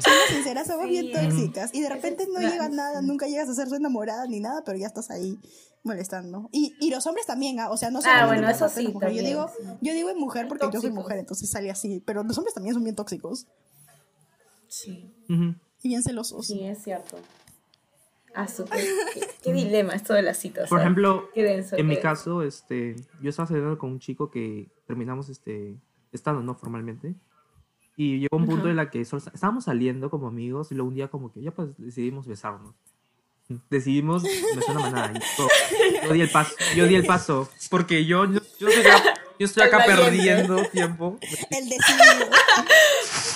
siendo 0.00 0.22
sinceras, 0.30 0.66
somos 0.66 0.84
Sí. 0.86 0.90
bien 0.90 1.12
tóxicas, 1.12 1.70
y 1.74 1.80
de 1.80 1.88
repente 1.88 2.26
no 2.32 2.40
llega 2.40 2.68
nada, 2.68 3.00
nunca 3.02 3.26
llegas 3.26 3.48
a 3.48 3.54
ser 3.54 3.68
su 3.68 3.74
enamorada 3.74 4.26
ni 4.26 4.40
nada, 4.40 4.62
pero 4.64 4.76
ya 4.78 4.86
estás 4.86 5.10
ahí 5.10 5.38
molestando. 5.84 6.48
Y, 6.52 6.74
y 6.80 6.90
los 6.90 7.06
hombres 7.06 7.24
también, 7.26 7.58
¿ah? 7.60 7.70
o 7.70 7.76
sea, 7.76 7.90
no 7.90 8.00
Ah, 8.00 8.02
solamente 8.02 8.42
bueno, 8.42 8.50
eso 8.50 8.68
sí, 8.68 8.88
mujeres. 8.88 9.16
Yo 9.16 9.22
también, 9.22 9.24
digo, 9.24 9.48
sí. 9.56 9.64
yo 9.80 9.92
digo 9.94 10.10
en 10.10 10.18
mujer 10.18 10.46
porque 10.48 10.66
yo 10.72 10.80
soy 10.80 10.90
mujer, 10.90 11.18
entonces 11.18 11.50
sale 11.50 11.70
así, 11.70 12.02
pero 12.04 12.22
los 12.24 12.36
hombres 12.36 12.52
también 12.54 12.74
son 12.74 12.84
bien 12.84 12.96
tóxicos 12.96 13.46
Sí. 14.68 15.10
Y 15.82 15.88
bien 15.88 16.02
celosos. 16.02 16.46
Sí, 16.46 16.62
es 16.64 16.82
cierto. 16.82 17.16
Ah, 18.40 18.46
súper. 18.46 18.78
Qué, 19.14 19.20
qué 19.42 19.52
dilema 19.52 19.94
esto 19.94 20.14
de 20.14 20.22
las 20.22 20.38
citas. 20.38 20.68
Por 20.68 20.78
ejemplo, 20.80 21.28
Qué 21.34 21.42
denso, 21.42 21.74
en 21.74 21.78
qué 21.78 21.82
mi 21.82 21.94
denso. 21.96 22.02
caso, 22.02 22.42
este, 22.42 22.94
yo 23.20 23.30
estaba 23.30 23.48
saliendo 23.48 23.76
con 23.78 23.90
un 23.90 23.98
chico 23.98 24.30
que 24.30 24.68
terminamos 24.86 25.28
este, 25.28 25.74
estando, 26.12 26.40
¿no? 26.42 26.54
Formalmente. 26.54 27.14
Y 27.96 28.20
llegó 28.20 28.36
un 28.36 28.46
punto 28.46 28.60
Ajá. 28.62 28.70
en 28.70 28.76
la 28.76 28.90
que 28.90 29.04
solo- 29.04 29.22
estábamos 29.34 29.64
saliendo 29.64 30.08
como 30.08 30.28
amigos 30.28 30.70
y 30.70 30.76
luego 30.76 30.88
un 30.88 30.94
día 30.94 31.08
como 31.08 31.32
que 31.32 31.40
ya 31.42 31.50
pues 31.50 31.70
decidimos 31.78 32.28
besarnos. 32.28 32.76
Decidimos 33.70 34.22
besar 34.22 34.76
una 34.76 34.90
manada 34.90 35.12
y 35.16 35.20
todo. 35.36 35.48
Yo 36.06 36.12
di 36.12 36.20
el 36.20 36.30
paso, 36.30 36.54
yo 36.76 36.86
di 36.86 36.94
el 36.94 37.06
paso, 37.06 37.48
porque 37.70 38.04
yo, 38.04 38.24
yo, 38.26 38.40
yo 38.60 38.68
acá, 38.68 39.14
yo 39.38 39.46
estoy 39.46 39.62
acá 39.64 39.84
perdiendo 39.84 40.62
tiempo. 40.70 41.18
El 41.50 41.68
decidido. 41.68 42.26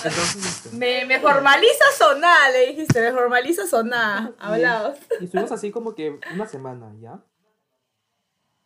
Entonces, 0.03 0.73
Me, 0.73 1.05
me 1.05 1.19
formalizas 1.19 2.01
o 2.01 2.15
nada, 2.15 2.49
le 2.51 2.67
dijiste, 2.67 3.01
me 3.01 3.11
formalizas 3.13 3.73
o 3.73 3.83
nada. 3.83 4.31
Y- 4.31 4.35
Hablaos. 4.39 4.97
Y 5.21 5.25
estuvimos 5.25 5.51
así 5.51 5.71
como 5.71 5.95
que 5.95 6.19
una 6.33 6.47
semana, 6.47 6.93
¿ya? 6.99 7.23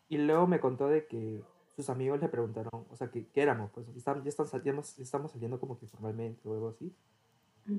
Y 0.09 0.17
luego 0.17 0.47
me 0.47 0.59
contó 0.59 0.87
de 0.87 1.05
que 1.05 1.43
sus 1.75 1.89
amigos 1.89 2.19
le 2.19 2.29
preguntaron, 2.29 2.85
o 2.89 2.95
sea, 2.95 3.11
que, 3.11 3.27
¿qué 3.27 3.41
éramos? 3.41 3.69
Pues 3.71 3.85
ya 3.87 4.23
están, 4.27 4.47
saliendo, 4.47 4.83
estamos 4.97 5.31
saliendo 5.31 5.59
como 5.59 5.77
que 5.77 5.85
formalmente 5.87 6.47
o 6.47 6.53
algo 6.53 6.69
así. 6.69 6.91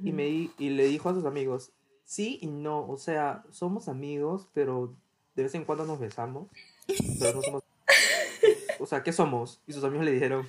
Y, 0.05 0.13
me, 0.13 0.29
y 0.59 0.71
le 0.71 0.85
dijo 0.85 1.09
a 1.09 1.15
sus 1.15 1.25
amigos, 1.25 1.73
sí 2.05 2.39
y 2.43 2.47
no, 2.47 2.87
o 2.87 2.99
sea, 2.99 3.43
somos 3.51 3.89
amigos, 3.89 4.49
pero 4.53 4.95
de 5.35 5.45
vez 5.45 5.55
en 5.55 5.65
cuando 5.65 5.85
nos 5.87 5.99
besamos, 5.99 6.49
pero 7.19 7.37
no 7.37 7.43
somos... 7.43 7.63
O 8.79 8.87
sea, 8.87 9.03
¿qué 9.03 9.13
somos? 9.13 9.61
Y 9.67 9.73
sus 9.73 9.85
amigos 9.85 10.05
le 10.07 10.13
dijeron, 10.13 10.47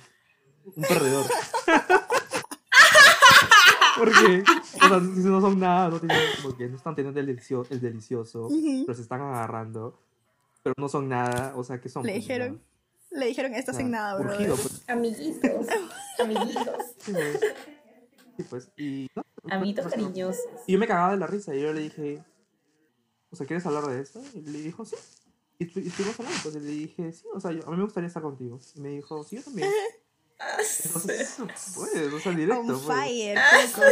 un 0.76 0.82
perdedor. 0.84 1.26
Porque, 3.98 4.42
o 4.82 4.88
sea, 4.88 5.00
si 5.00 5.20
no 5.28 5.40
son 5.40 5.58
nada, 5.60 5.88
no, 5.90 5.98
tienen, 6.00 6.18
como 6.42 6.56
que 6.56 6.68
no 6.68 6.76
están 6.76 6.94
teniendo 6.94 7.20
el, 7.20 7.26
delicio- 7.26 7.66
el 7.68 7.80
delicioso, 7.80 8.48
pero 8.86 8.94
se 8.96 9.02
están 9.02 9.20
agarrando, 9.20 9.98
pero 10.62 10.74
no 10.78 10.88
son 10.88 11.08
nada, 11.08 11.52
o 11.56 11.64
sea, 11.64 11.80
¿qué 11.80 11.88
son? 11.90 12.04
Le 12.06 12.12
Pues, 12.12 12.22
dijeron, 12.22 12.62
le 13.10 13.26
dijeron, 13.26 13.52
estás 13.54 13.74
o 13.74 13.78
sea, 13.78 13.84
en 13.84 13.90
nada, 13.92 14.16
bro. 14.18 14.30
urgido, 14.32 14.56
pues. 14.56 14.88
Amiguitos. 14.88 15.66
Amiguitos. 16.18 16.76
Sí, 17.04 17.12
pues. 17.12 17.40
Sí, 18.36 18.42
pues, 18.48 18.70
y... 18.78 19.08
no, 19.14 19.22
Amiguitos 19.50 19.84
pues, 19.84 19.94
cariñosos. 19.94 20.40
Y 20.66 20.72
yo 20.72 20.78
me 20.78 20.86
cagaba 20.86 21.10
de 21.10 21.18
la 21.18 21.26
risa 21.26 21.54
y 21.54 21.60
yo 21.60 21.72
le 21.74 21.80
dije, 21.82 22.22
o 23.30 23.36
sea, 23.36 23.46
¿quieres 23.46 23.66
hablar 23.66 23.86
de 23.86 24.00
esto? 24.00 24.22
Y 24.32 24.40
le 24.40 24.60
dijo, 24.62 24.84
sí. 24.86 24.96
Y, 25.60 25.64
estu- 25.66 25.84
y 25.84 25.88
estuvimos 25.88 26.18
hablando, 26.18 26.38
pues 26.42 26.54
y 26.56 26.60
le 26.60 26.70
dije, 26.70 27.12
sí, 27.12 27.24
o 27.34 27.38
sea, 27.38 27.52
yo- 27.52 27.66
a 27.66 27.70
mí 27.70 27.76
me 27.76 27.84
gustaría 27.84 28.08
estar 28.08 28.22
contigo. 28.22 28.58
Y 28.74 28.80
me 28.80 28.88
dijo, 28.88 29.22
sí, 29.22 29.36
yo 29.36 29.42
también. 29.42 29.68
Entonces, 30.84 31.36
pues, 31.76 32.12
o 32.14 32.18
sea, 32.18 32.32
directo, 32.32 32.60
On 32.60 32.66
pues. 32.66 32.80
fire, 32.82 33.38
Coco. 33.74 33.86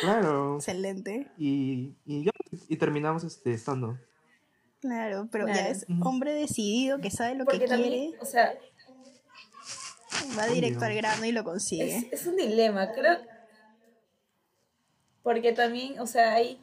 Claro. 0.00 0.56
Excelente. 0.56 1.30
Y, 1.38 1.94
y 2.06 2.24
ya, 2.24 2.30
y 2.68 2.76
terminamos 2.76 3.22
este, 3.24 3.52
estando. 3.52 3.98
Claro, 4.80 5.28
pero 5.30 5.46
ya 5.46 5.68
es 5.68 5.84
hombre 6.02 6.32
decidido 6.32 7.00
que 7.00 7.10
sabe 7.10 7.34
lo 7.34 7.44
Porque 7.44 7.60
que 7.60 7.66
también, 7.68 8.12
quiere, 8.12 8.18
o 8.22 8.24
sea, 8.24 8.54
va 10.38 10.46
directo 10.46 10.86
al 10.86 10.94
grano 10.94 11.22
y 11.26 11.32
lo 11.32 11.44
consigue. 11.44 11.96
es, 11.98 12.06
es 12.22 12.26
un 12.26 12.36
dilema, 12.36 12.90
creo. 12.92 13.18
Porque 15.22 15.52
también, 15.52 16.00
o 16.00 16.06
sea, 16.06 16.32
hay 16.32 16.58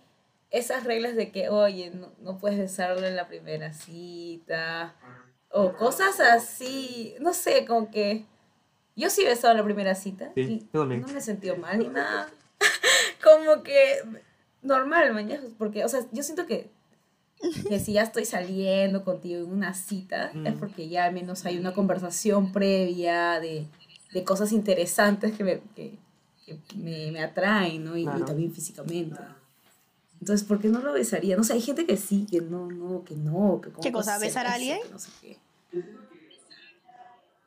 esas 0.51 0.83
reglas 0.83 1.15
de 1.15 1.31
que, 1.31 1.49
oye, 1.49 1.91
no, 1.91 2.11
no 2.19 2.37
puedes 2.37 2.57
besarlo 2.57 3.05
en 3.05 3.15
la 3.15 3.27
primera 3.27 3.73
cita. 3.73 4.95
O 5.49 5.73
cosas 5.73 6.19
así, 6.19 7.15
no 7.19 7.33
sé, 7.33 7.65
como 7.65 7.91
que... 7.91 8.25
Yo 8.95 9.11
sí 9.11 9.21
he 9.21 9.27
besado 9.27 9.51
en 9.51 9.59
la 9.59 9.63
primera 9.63 9.93
cita 9.93 10.31
Sí, 10.33 10.67
y 10.73 10.77
no 10.77 10.85
me 10.85 10.97
he 10.97 11.21
sentido 11.21 11.55
mal 11.55 11.77
ni 11.77 11.87
nada. 11.87 12.31
como 13.23 13.61
que 13.61 14.01
normal, 14.63 15.13
mañana, 15.13 15.43
porque, 15.57 15.85
o 15.85 15.89
sea, 15.89 16.01
yo 16.11 16.23
siento 16.23 16.47
que, 16.47 16.69
que 17.69 17.79
si 17.79 17.93
ya 17.93 18.01
estoy 18.01 18.25
saliendo 18.25 19.03
contigo 19.03 19.43
en 19.43 19.51
una 19.51 19.75
cita, 19.75 20.31
es 20.43 20.53
porque 20.55 20.89
ya 20.89 21.05
al 21.05 21.13
menos 21.13 21.45
hay 21.45 21.57
una 21.59 21.73
conversación 21.73 22.51
previa 22.51 23.39
de, 23.39 23.67
de 24.13 24.23
cosas 24.23 24.51
interesantes 24.51 25.35
que 25.37 25.43
me, 25.43 25.61
que, 25.75 25.97
que 26.45 26.75
me, 26.75 27.11
me 27.11 27.21
atraen, 27.21 27.83
¿no? 27.83 27.95
Y, 27.97 28.05
también 28.05 28.51
físicamente. 28.51 29.19
Entonces, 30.19 30.47
¿por 30.47 30.59
qué 30.59 30.67
no 30.69 30.79
lo 30.81 30.93
besaría? 30.93 31.37
No 31.37 31.43
sé, 31.43 31.53
hay 31.53 31.61
gente 31.61 31.85
que 31.85 31.97
sí, 31.97 32.25
que 32.29 32.41
no, 32.41 32.67
no, 32.67 33.03
que 33.03 33.15
no. 33.15 33.61
Que 33.61 33.69
como 33.69 33.83
¿Qué 33.83 33.91
cosa, 33.91 34.17
besar 34.17 34.45
a 34.47 34.53
alguien? 34.53 34.79
No 34.91 34.99
sé 34.99 35.09
qué. 35.21 35.37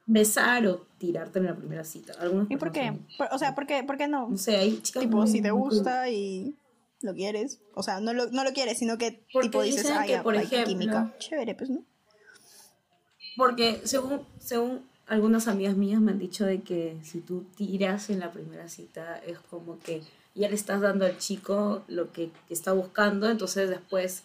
Besar 0.06 0.66
o 0.66 0.86
tirarte 0.98 1.38
en 1.38 1.46
la 1.46 1.54
primera 1.56 1.84
cita. 1.84 2.12
Algunas 2.18 2.50
¿Y 2.50 2.56
por 2.56 2.72
qué? 2.72 2.92
Por- 3.16 3.28
o 3.32 3.38
sea, 3.38 3.54
¿por 3.54 3.66
qué, 3.66 3.84
por 3.84 3.96
qué 3.96 4.08
no? 4.08 4.28
No 4.28 4.36
sé, 4.38 4.56
hay 4.56 4.80
chicas 4.82 5.02
Tipo, 5.02 5.18
muy- 5.18 5.28
si 5.28 5.40
te 5.40 5.52
muy- 5.52 5.60
gusta 5.62 6.08
y 6.08 6.54
lo 7.02 7.14
quieres. 7.14 7.60
O 7.74 7.82
sea, 7.82 8.00
no 8.00 8.12
lo, 8.12 8.28
no 8.30 8.42
lo 8.44 8.52
quieres, 8.52 8.78
sino 8.78 8.98
que 8.98 9.22
Porque 9.32 9.48
tipo 9.48 9.62
dices, 9.62 9.84
dicen 9.84 10.02
que, 10.06 10.18
por 10.18 10.34
ejemplo, 10.34 10.66
química. 10.66 11.14
Chévere, 11.18 11.54
pues, 11.54 11.70
¿no? 11.70 11.82
Porque 13.36 13.80
según, 13.84 14.22
según 14.40 14.82
algunas 15.06 15.46
amigas 15.48 15.76
mías 15.76 16.00
me 16.00 16.10
han 16.12 16.18
dicho 16.18 16.44
de 16.44 16.60
que 16.62 16.96
si 17.04 17.20
tú 17.20 17.44
tiras 17.56 18.10
en 18.10 18.18
la 18.20 18.32
primera 18.32 18.68
cita 18.68 19.18
es 19.18 19.38
como 19.38 19.78
que 19.78 20.02
ya 20.34 20.48
le 20.48 20.54
estás 20.54 20.80
dando 20.80 21.04
al 21.06 21.18
chico 21.18 21.82
lo 21.88 22.12
que, 22.12 22.30
que 22.48 22.54
está 22.54 22.72
buscando, 22.72 23.28
entonces 23.28 23.68
después 23.68 24.22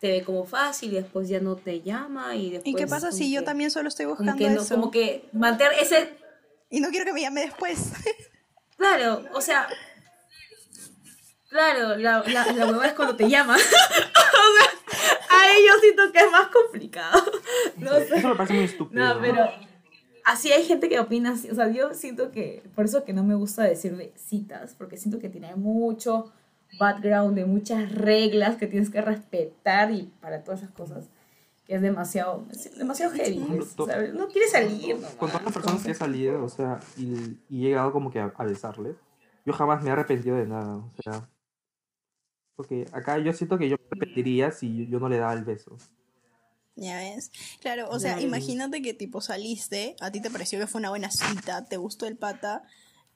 te 0.00 0.08
ve 0.12 0.22
como 0.22 0.44
fácil 0.46 0.92
y 0.92 0.96
después 0.96 1.28
ya 1.28 1.40
no 1.40 1.56
te 1.56 1.80
llama 1.82 2.36
y 2.36 2.50
después... 2.50 2.72
¿Y 2.72 2.76
qué 2.76 2.86
pasa 2.86 3.08
como 3.08 3.18
si 3.18 3.32
yo 3.32 3.40
que- 3.40 3.46
también 3.46 3.70
solo 3.70 3.88
estoy 3.88 4.06
Como 4.06 4.16
buscando 4.18 4.38
que, 4.44 4.50
no, 4.50 4.62
eso? 4.62 4.74
como 4.76 4.90
que 4.90 5.28
mantener 5.32 5.72
ese... 5.80 6.16
Y 6.70 6.80
no 6.80 6.90
quiero 6.90 7.04
que 7.04 7.12
me 7.12 7.20
llame 7.20 7.40
después. 7.42 7.92
Claro, 8.76 9.24
o 9.34 9.40
sea... 9.40 9.66
Claro, 11.48 11.96
la, 11.96 12.22
la, 12.26 12.52
la 12.52 12.66
hueva 12.66 12.86
es 12.86 12.92
cuando 12.92 13.16
te 13.16 13.28
llama. 13.28 13.56
o 13.56 13.58
sea, 13.58 15.18
ahí 15.30 15.56
yo 15.66 15.80
siento 15.80 16.12
que 16.12 16.18
es 16.20 16.30
más 16.30 16.48
complicado. 16.48 17.22
No 17.78 17.94
sé. 17.94 18.16
Eso 18.18 18.28
me 18.28 18.34
parece 18.36 18.52
muy 18.54 18.64
estúpido. 18.64 19.02
No, 19.14 19.20
pero. 19.20 19.50
Así 20.28 20.52
hay 20.52 20.64
gente 20.64 20.88
que 20.88 21.00
opina 21.00 21.32
así. 21.32 21.50
O 21.50 21.54
sea, 21.54 21.68
yo 21.70 21.94
siento 21.94 22.30
que, 22.30 22.62
por 22.74 22.84
eso 22.84 23.04
que 23.04 23.12
no 23.12 23.24
me 23.24 23.34
gusta 23.34 23.62
decirle 23.64 24.12
citas, 24.16 24.74
porque 24.76 24.96
siento 24.96 25.18
que 25.18 25.28
tiene 25.28 25.54
mucho 25.56 26.32
background, 26.78 27.34
de 27.34 27.44
muchas 27.46 27.90
reglas 27.92 28.56
que 28.56 28.66
tienes 28.66 28.90
que 28.90 29.00
respetar 29.00 29.90
y 29.90 30.12
para 30.20 30.44
todas 30.44 30.60
esas 30.62 30.72
cosas, 30.74 31.08
que 31.66 31.74
es 31.74 31.82
demasiado, 31.82 32.44
es 32.50 32.76
demasiado 32.78 33.12
heavy. 33.14 33.38
to- 33.76 33.84
o 33.84 33.86
sea, 33.86 34.02
no 34.12 34.28
quiere 34.28 34.48
salir. 34.48 34.96
Con 35.18 35.28
todas 35.30 35.44
las 35.44 35.52
personas 35.54 35.82
que 35.84 35.90
he 35.92 35.94
salido, 35.94 36.44
o 36.44 36.48
sea, 36.48 36.78
y, 36.96 37.38
y 37.48 37.66
he 37.66 37.68
llegado 37.68 37.92
como 37.92 38.10
que 38.10 38.20
a, 38.20 38.32
a 38.36 38.44
besarle, 38.44 38.94
yo 39.46 39.52
jamás 39.52 39.82
me 39.82 39.88
he 39.88 39.92
arrepentido 39.92 40.36
de 40.36 40.46
nada, 40.46 40.76
o 40.76 40.90
sea. 41.02 41.28
Porque 42.56 42.86
acá 42.92 43.18
yo 43.18 43.32
siento 43.32 43.56
que 43.56 43.68
yo 43.68 43.76
me 43.76 43.84
arrepentiría 43.92 44.50
si 44.50 44.86
yo 44.88 44.98
no 44.98 45.08
le 45.08 45.18
daba 45.18 45.32
el 45.34 45.44
beso. 45.44 45.76
Ya 46.80 46.96
ves. 46.96 47.32
Claro, 47.60 47.88
o 47.90 47.98
sea, 47.98 48.16
Ya. 48.16 48.22
imagínate 48.22 48.80
que 48.82 48.94
tipo 48.94 49.20
saliste, 49.20 49.96
a 50.00 50.10
ti 50.12 50.20
te 50.22 50.30
pareció 50.30 50.58
que 50.60 50.66
fue 50.68 50.78
una 50.80 50.90
buena 50.90 51.10
cita, 51.10 51.64
te 51.64 51.76
gustó 51.76 52.06
el 52.06 52.16
pata 52.16 52.62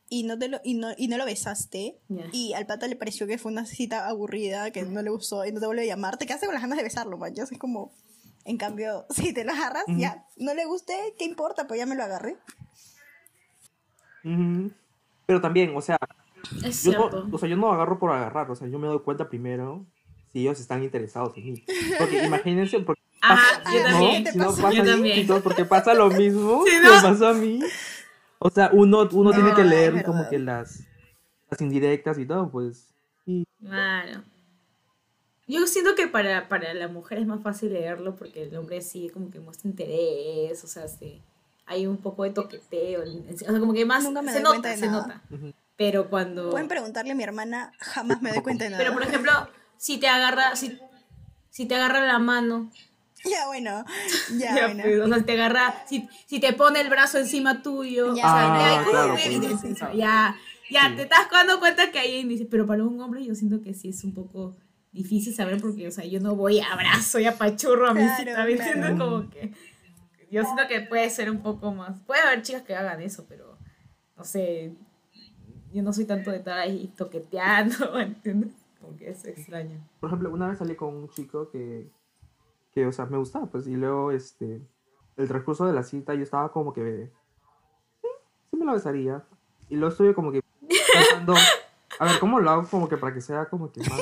y 0.09 0.25
no 0.25 0.37
te 0.39 0.49
lo 0.49 0.61
y 0.65 0.75
no, 0.75 0.89
y 0.99 1.07
no 1.09 1.17
lo 1.17 1.25
besaste 1.25 1.97
Ya. 2.09 2.25
y 2.33 2.53
al 2.55 2.67
pata 2.67 2.87
le 2.89 2.97
pareció 2.97 3.27
que 3.27 3.39
fue 3.39 3.53
una 3.53 3.65
cita 3.65 4.09
aburrida, 4.09 4.71
que 4.73 4.83
no 4.83 5.01
le 5.01 5.11
gustó 5.11 5.45
y 5.47 5.53
no 5.53 5.61
te 5.61 5.67
vuelve 5.67 5.83
a 5.83 5.87
llamar, 5.87 6.17
te 6.19 6.27
quedaste 6.27 6.47
con 6.47 6.55
las 6.55 6.63
ganas 6.63 6.77
de 6.77 6.85
besarlo, 6.85 7.17
man. 7.19 7.33
Es 7.37 7.57
como 7.59 7.93
en 8.45 8.57
cambio, 8.59 9.07
si 9.11 9.33
te 9.33 9.45
lo 9.45 9.53
agarras, 9.53 9.85
ya, 9.97 10.27
no 10.39 10.55
le 10.55 10.65
guste, 10.65 10.95
¿qué 11.17 11.25
importa? 11.25 11.69
Pues 11.69 11.79
ya 11.79 11.87
me 11.87 11.95
lo 11.95 12.03
agarré. 12.03 12.37
Pero 15.27 15.41
también, 15.41 15.75
o 15.77 15.81
sea, 15.81 15.99
Es 16.65 16.83
yo 16.83 16.93
cierto. 16.93 17.25
no, 17.25 17.35
o 17.37 17.39
sea, 17.39 17.49
yo 17.49 17.57
no 17.57 17.73
agarro 17.73 17.99
por 17.99 18.11
agarrar, 18.11 18.51
o 18.51 18.57
sea, 18.57 18.69
yo 18.69 18.79
me 18.79 18.87
doy 18.89 19.01
cuenta 19.01 19.29
primero 19.29 19.87
si 20.33 20.41
ellos 20.41 20.59
están 20.61 20.83
interesados 20.83 21.37
en 21.37 21.53
mí. 21.53 21.65
Porque 21.99 22.25
imagínense, 22.25 22.81
porque 22.81 23.02
Ajá, 23.23 23.63
yo 23.73 23.81
Ah, 23.87 23.91
también. 23.91 24.25
¿qué 24.25 24.33
si 24.33 24.39
no 24.39 24.47
pasó? 24.47 24.63
pasa 24.63 24.75
Yo 24.77 24.85
también. 24.85 25.27
porque 25.43 25.65
pasa 25.65 25.95
lo 25.95 26.11
mismo 26.11 26.65
Sí, 26.67 26.73
que 26.73 26.81
¿no? 26.81 26.95
me 26.97 27.03
pasó 27.03 27.29
a 27.29 27.35
mí. 27.35 27.61
O 28.39 28.51
sea, 28.51 28.71
uno, 28.73 29.09
uno 29.13 29.31
No, 29.31 29.35
tiene 29.37 29.55
que 29.55 29.65
leer 29.65 30.03
como 30.05 30.29
que 30.29 30.39
las, 30.39 30.81
las 31.51 31.61
indirectas 31.61 32.19
y 32.19 32.27
todo, 32.27 32.51
pues. 32.51 32.89
Y 33.25 33.45
Claro. 33.65 34.23
Yo 35.47 35.67
siento 35.67 35.95
que 35.95 36.07
para, 36.09 36.49
para 36.49 36.73
la 36.75 36.89
mujer 36.89 37.19
es 37.19 37.27
más 37.27 37.43
fácil 37.43 37.73
leerlo 37.73 38.17
porque 38.17 38.45
el 38.45 38.57
hombre 38.57 38.81
sí 38.81 39.11
como 39.13 39.31
que 39.31 39.41
muestra 39.41 39.69
interés, 39.69 40.63
o 40.65 40.67
sea, 40.67 40.89
sí, 40.89 41.21
hay 41.67 41.87
un 41.87 41.97
poco 41.99 42.23
de 42.25 42.31
toqueteo, 42.31 43.03
o 43.03 43.37
sea, 43.37 43.59
como 43.61 43.73
que 43.73 43.85
más 43.85 44.05
Nunca 44.05 44.23
me 44.23 44.33
se 44.33 44.41
doy 44.41 44.57
nota, 44.57 44.77
se 44.77 44.89
nota. 44.89 45.21
Pero 45.77 46.09
cuando 46.09 46.51
Pueden 46.51 46.69
preguntarle 46.69 47.13
a 47.13 47.15
mi 47.15 47.25
hermana, 47.25 47.73
jamás 47.81 48.23
me 48.23 48.31
doy 48.33 48.41
cuenta 48.43 48.65
de 48.65 48.71
nada. 48.71 48.83
Pero 48.83 48.95
por 48.95 49.03
ejemplo, 49.03 49.33
si 49.77 49.99
te 49.99 50.09
agarra 50.09 50.55
si, 50.57 50.79
si 51.51 51.67
te 51.67 51.75
agarra 51.75 52.07
la 52.07 52.19
mano, 52.19 52.71
ya 53.31 53.47
bueno, 53.47 53.85
ya, 54.39 54.55
ya, 54.57 54.67
bueno. 54.67 54.83
pues, 54.83 55.01
o 55.01 55.09
sea, 55.09 55.25
te 55.25 55.33
agarra 55.33 55.75
si, 55.87 56.09
si 56.27 56.41
te 56.41 56.53
pone 56.53 56.81
el 56.81 56.89
brazo 56.91 57.19
encima 57.19 57.63
tuyo, 57.63 58.15
Ya, 58.15 58.27
o 58.27 58.29
sea, 58.29 58.79
Ah, 58.81 58.85
claro, 58.89 59.15
pues. 59.15 59.97
ya 59.97 60.37
ya 60.71 60.89
Sí. 60.89 60.97
te 60.97 61.03
estás 61.03 61.29
dando 61.31 61.61
cuenta 61.61 61.91
que 61.93 61.99
hay 61.99 62.17
índice, 62.21 62.47
pero 62.47 62.67
para 62.67 62.83
un 62.83 62.99
hombre 63.01 63.25
yo 63.25 63.35
siento 63.35 63.61
que 63.61 63.75
sí 63.75 63.91
es 63.91 64.03
un 64.05 64.15
poco 64.15 64.57
difícil 64.91 65.35
saber 65.35 65.61
porque, 65.61 65.87
o 65.89 65.91
sea, 65.91 66.05
yo 66.05 66.19
no 66.21 66.35
voy 66.35 66.61
a 66.61 66.73
abrazo 66.73 67.19
y 67.19 67.27
apachurro 67.27 67.89
a 67.89 67.95
mi 67.95 68.01
Claro, 68.01 68.17
cita, 68.19 68.45
¿me 68.45 68.55
claro. 68.57 68.71
entiendes? 68.73 68.99
Como 68.99 69.31
que 69.31 69.53
yo 70.31 70.43
siento 70.45 70.63
que 70.69 70.81
puede 70.81 71.11
ser 71.11 71.31
un 71.31 71.43
poco 71.43 71.73
más. 71.73 72.01
Puede 72.01 72.23
haber 72.23 72.41
chicas 72.43 72.63
que 72.63 72.75
hagan 72.75 73.03
eso, 73.03 73.27
pero 73.29 73.59
no 74.17 74.25
sé, 74.25 74.73
yo 75.75 75.83
no 75.83 75.93
soy 75.93 76.07
tanto 76.07 76.31
de 76.31 76.39
estar 76.39 76.59
ahí 76.59 76.91
toqueteando, 76.97 77.93
¿me 77.95 78.03
entiendes? 78.05 78.51
Como 78.81 78.97
que 78.97 79.11
es 79.11 79.25
extraño. 79.27 79.79
Por 80.01 80.09
ejemplo, 80.09 80.31
una 80.33 80.49
vez 80.49 80.59
salí 80.59 80.75
con 80.75 80.95
un 80.95 81.09
chico 81.11 81.51
que, 81.51 81.87
que, 82.73 82.87
o 82.87 82.93
sea, 82.93 83.07
me 83.07 83.19
gustaba, 83.19 83.47
pues, 83.47 83.67
y 83.67 83.75
luego, 83.77 84.11
este, 84.13 84.61
el 85.17 85.29
transcurso 85.29 85.67
de 85.67 85.73
la 85.73 85.83
cita 85.83 86.15
yo 86.15 86.23
estaba 86.23 86.51
como 86.53 86.73
que, 86.73 87.11
sí, 88.01 88.09
sí 88.51 88.57
me 88.57 88.65
lo 88.65 88.73
besaría. 88.73 89.23
Y 89.69 89.77
luego 89.77 89.91
estuve 89.93 90.15
como 90.15 90.33
que 90.33 90.43
pensando, 90.93 91.35
a 91.99 92.05
ver, 92.07 92.19
¿cómo 92.19 92.41
lo 92.41 92.51
hago 92.51 92.67
como 92.69 92.89
que 92.89 92.97
para 92.97 93.15
que 93.15 93.21
sea 93.21 93.47
como 93.47 93.71
que 93.73 93.81
más... 93.81 93.91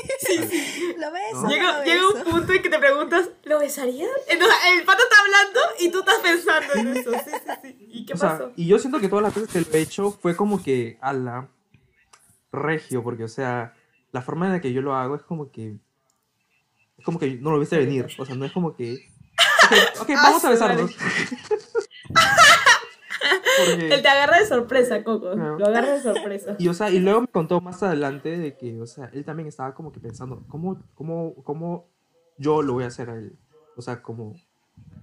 ¿Lo 0.99 1.13
ves? 1.13 1.33
No. 1.33 1.39
o 1.41 1.43
no 1.45 1.49
Llega, 1.49 1.79
lo 1.79 1.85
llega 1.85 2.07
un 2.09 2.15
beso? 2.15 2.31
punto 2.31 2.53
en 2.53 2.63
que 2.63 2.69
te 2.69 2.79
preguntas, 2.79 3.31
¿lo 3.45 3.59
besarías? 3.59 4.11
Entonces, 4.29 4.57
el 4.77 4.85
pato 4.85 5.03
está 5.03 5.17
hablando 5.21 5.61
y 5.79 5.91
tú 5.91 6.01
estás 6.01 6.19
pensando 6.19 6.75
en 6.75 6.97
eso. 6.97 7.11
Sí, 7.13 7.19
sí, 7.31 7.51
sí. 7.63 7.87
¿Y 7.91 8.07
qué 8.07 8.13
O 8.15 8.17
sea, 8.17 8.31
pasó? 8.33 8.53
y 8.57 8.67
yo 8.67 8.79
siento 8.79 9.01
que 9.01 9.09
todas 9.09 9.23
las 9.23 9.35
veces 9.35 9.51
que 9.51 9.61
lo 9.61 9.77
he 9.77 9.81
hecho 9.83 10.11
fue 10.11 10.37
como 10.37 10.63
que 10.63 10.99
a 11.01 11.13
la 11.13 11.49
regio, 12.53 13.03
porque, 13.03 13.25
o 13.25 13.29
sea, 13.29 13.75
la 14.13 14.23
forma 14.23 14.47
en 14.47 14.53
la 14.53 14.61
que 14.61 14.73
yo 14.73 14.83
lo 14.83 14.95
hago 14.95 15.15
es 15.17 15.23
como 15.23 15.51
que. 15.51 15.77
Es 17.01 17.05
como 17.05 17.19
que 17.19 17.37
no 17.37 17.51
lo 17.51 17.59
viste 17.59 17.77
venir. 17.79 18.07
O 18.19 18.25
sea, 18.25 18.35
no 18.37 18.45
es 18.45 18.53
como 18.53 18.77
que. 18.77 18.93
Ok, 18.95 20.03
ok, 20.03 20.09
vamos 20.15 20.45
a 20.45 20.49
Ah, 20.49 20.51
besarnos. 20.51 20.91
Porque- 23.59 23.95
Él 23.95 24.03
te 24.03 24.09
agarra 24.09 24.39
de 24.39 24.47
sorpresa, 24.47 25.05
Coco. 25.05 25.35
Lo 25.35 25.67
agarra 25.67 25.93
de 25.95 26.03
sorpresa. 26.03 26.57
y, 26.59 26.69
o 26.69 26.75
sea, 26.75 26.91
y 26.91 26.99
luego 27.01 27.23
me 27.23 27.27
contó 27.29 27.61
más 27.61 27.83
adelante 27.83 28.37
de 28.39 28.57
que, 28.57 28.81
o 28.81 28.87
sea, 28.87 29.11
él 29.13 29.25
también 29.25 29.49
estaba 29.49 29.75
como 29.75 29.93
que 29.93 30.01
pensando, 30.01 30.43
¿cómo, 30.49 30.83
cómo, 30.95 31.35
cómo 31.45 31.87
yo 32.39 32.63
lo 32.63 32.73
voy 32.75 32.85
a 32.85 32.89
hacer 32.89 33.11
a 33.11 33.15
él? 33.17 33.37
O 33.77 33.83
sea, 33.83 34.01
como. 34.03 34.35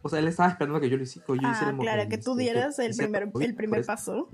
O 0.01 0.09
sea, 0.09 0.19
él 0.19 0.27
estaba 0.27 0.49
esperando 0.49 0.79
que 0.79 0.89
yo 0.89 0.97
lo 0.97 1.03
hiciera. 1.03 1.27
Yo 1.27 1.35
Ah, 1.43 1.51
hiciera 1.53 1.77
claro, 1.77 2.09
que 2.09 2.17
tú 2.17 2.31
este, 2.31 2.43
dieras 2.43 2.79
el 2.79 2.95
primer, 2.95 3.29
el 3.39 3.55
primer 3.55 3.85
paso. 3.85 4.29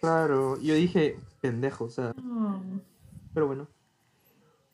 Claro, 0.00 0.58
yo 0.60 0.74
dije, 0.74 1.16
pendejo, 1.40 1.84
o 1.84 1.90
sea, 1.90 2.12
Oh, 2.18 2.60
pero 3.34 3.46
bueno. 3.46 3.68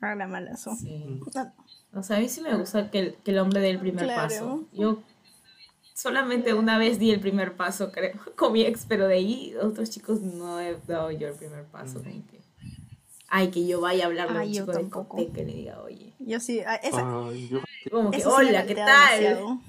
Ah, 0.01 0.15
la 0.15 0.27
malazo. 0.27 0.77
sí. 0.77 1.21
No, 1.35 1.53
O 2.01 2.03
sea, 2.03 2.17
a 2.19 2.21
mí 2.21 2.29
sí 2.29 2.41
me 2.43 2.55
gusta 2.57 2.91
que 2.91 2.99
el, 2.99 3.15
que 3.17 3.31
el 3.31 3.39
hombre 3.39 3.61
dé 3.61 3.71
el 3.71 3.79
primer 3.79 4.05
Claro. 4.05 4.23
paso. 4.23 4.65
Yo 4.73 5.03
solamente 5.95 6.53
una 6.55 6.79
vez 6.79 6.99
di 6.99 7.11
el 7.11 7.21
primer 7.21 7.57
paso, 7.57 7.91
creo, 7.91 8.13
con 8.37 8.53
mi 8.53 8.63
ex, 8.63 8.85
pero 8.87 9.09
de 9.09 9.15
ahí 9.15 9.55
otros 9.61 9.91
chicos 9.91 10.21
no 10.21 10.61
he 10.61 10.77
dado 10.87 11.11
yo 11.11 11.29
el 11.29 11.35
primer 11.35 11.65
paso. 11.65 12.03
como 12.03 12.27
que, 12.27 12.41
ay, 13.29 13.49
que 13.49 13.67
yo 13.67 13.81
vaya 13.81 14.05
a 14.05 14.07
hablarle 14.09 14.39
a 14.39 14.43
un 14.43 14.53
chico 14.53 14.73
de 14.73 15.23
y 15.23 15.33
le 15.33 15.45
diga, 15.45 15.81
oye, 15.83 16.13
yo 16.19 16.39
sí, 16.41 16.61
ah, 16.67 16.77
esa, 16.77 17.01
Ay, 17.29 17.49
yo, 17.49 17.61
como 17.91 18.11
que, 18.11 18.21
sí 18.21 18.27
hola, 18.27 18.67
¿qué 18.67 18.75
tal? 18.75 19.21
demasiado. 19.21 19.61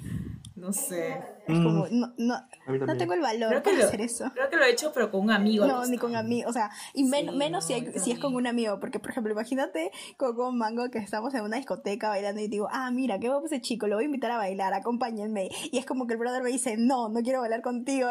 No 0.57 0.73
sé. 0.73 1.21
Es 1.47 1.59
como, 1.59 1.87
no, 1.91 2.07
no, 2.17 2.17
no 2.17 2.41
también. 2.65 2.97
tengo 2.97 3.13
el 3.13 3.21
valor 3.21 3.49
Creo 3.49 3.61
que, 3.63 3.69
para 3.69 3.81
lo, 3.83 3.87
hacer 3.87 4.01
eso. 4.01 4.25
creo 4.33 4.49
que 4.49 4.55
lo 4.57 4.63
he 4.63 4.71
hecho, 4.71 4.91
pero 4.91 5.11
con 5.11 5.21
un 5.21 5.29
amigo. 5.31 5.65
No, 5.67 5.85
ni 5.85 5.97
con 5.99 6.15
amigos, 6.15 6.49
o 6.49 6.53
sea, 6.53 6.71
y 6.95 7.03
men- 7.03 7.29
Sí, 7.29 7.35
menos 7.37 7.63
si, 7.65 7.73
no, 7.73 7.79
hay- 7.87 7.93
yo 7.93 7.99
si 8.03 8.11
es 8.11 8.17
con 8.19 8.33
un 8.33 8.47
amigo, 8.47 8.79
porque 8.79 8.99
por 8.99 9.11
ejemplo, 9.11 9.31
imagínate 9.31 9.91
con 10.17 10.35
con 10.35 10.57
Mango 10.57 10.89
que 10.89 10.97
estamos 10.97 11.33
en 11.35 11.41
una 11.43 11.57
discoteca 11.57 12.09
bailando 12.09 12.41
y 12.41 12.47
digo, 12.47 12.67
ah, 12.71 12.89
mira, 12.91 13.19
qué 13.19 13.29
guapo 13.29 13.45
ese 13.45 13.61
chico, 13.61 13.85
lo 13.87 13.95
voy 13.97 14.03
a 14.03 14.07
invitar 14.07 14.31
a 14.31 14.37
bailar, 14.37 14.73
acompáñenme. 14.73 15.49
Y 15.71 15.77
es 15.77 15.85
como 15.85 16.07
que 16.07 16.13
el 16.13 16.19
brother 16.19 16.41
me 16.43 16.49
dice, 16.49 16.75
no, 16.75 17.07
no 17.07 17.21
quiero 17.21 17.39
bailar 17.41 17.61
contigo. 17.61 18.09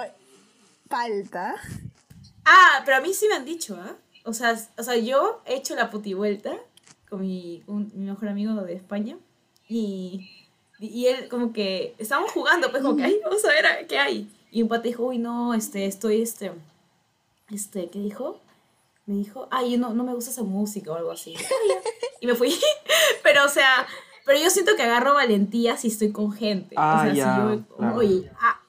Falta. 0.89 1.57
Ah, 2.45 2.83
pero 2.85 2.99
a 2.99 3.01
mí 3.01 3.13
sí 3.13 3.27
me 3.29 3.35
han 3.35 3.45
dicho, 3.45 3.77
¿ah? 3.81 3.97
O 4.25 4.33
sea, 4.33 4.57
o 4.79 4.83
sea, 4.83 4.97
yo 4.97 5.43
he 5.47 5.57
hecho 5.57 5.75
la 5.75 5.91
putivuelta 5.91 6.53
con 7.09 7.21
mi, 7.21 7.63
un- 7.67 7.91
mi 7.95 8.07
mejor 8.07 8.29
amigo 8.29 8.55
de 8.63 8.75
España 8.75 9.17
y, 9.69 10.46
y 10.79 11.07
él 11.07 11.29
como 11.29 11.53
que 11.53 11.95
estábamos 11.99 12.33
jugando, 12.33 12.71
pues 12.71 12.83
como 12.83 12.97
que, 12.97 13.05
ay, 13.05 13.21
vamos 13.25 13.45
a 13.45 13.49
ver 13.49 13.67
a- 13.67 13.87
qué 13.87 13.99
hay. 13.99 14.29
Y 14.51 14.63
un 14.63 14.69
pata 14.69 14.83
dijo, 14.83 15.05
uy, 15.05 15.19
no, 15.19 15.55
este, 15.55 15.87
estoy, 15.87 16.23
este, 16.23 16.53
este, 17.51 17.89
¿qué 17.91 17.99
dijo? 17.99 18.41
Me 19.07 19.15
dijo, 19.17 19.47
ay, 19.51 19.77
no, 19.77 19.93
no 19.95 20.03
me 20.05 20.15
gusta 20.15 20.31
esa 20.31 20.43
música 20.43 20.91
o 20.93 20.97
algo 20.97 21.13
así. 21.13 21.35
y 22.21 22.27
me 22.27 22.35
fui. 22.35 22.55
pero, 23.23 23.45
o 23.45 23.49
sea, 23.49 23.87
pero 24.25 24.39
yo 24.41 24.51
siento 24.51 24.75
que 24.77 24.83
agarro 24.83 25.15
valentía 25.15 25.77
si 25.77 25.89
estoy 25.89 26.11
con 26.13 26.33
gente. 26.33 26.75
Ah, 26.77 26.99
o 26.99 27.05
sea, 27.05 27.15
ya, 27.15 27.35
si 27.35 27.41
yo, 27.59 27.77
claro. 27.77 27.97
oye, 27.97 28.31
ah, 28.41 28.61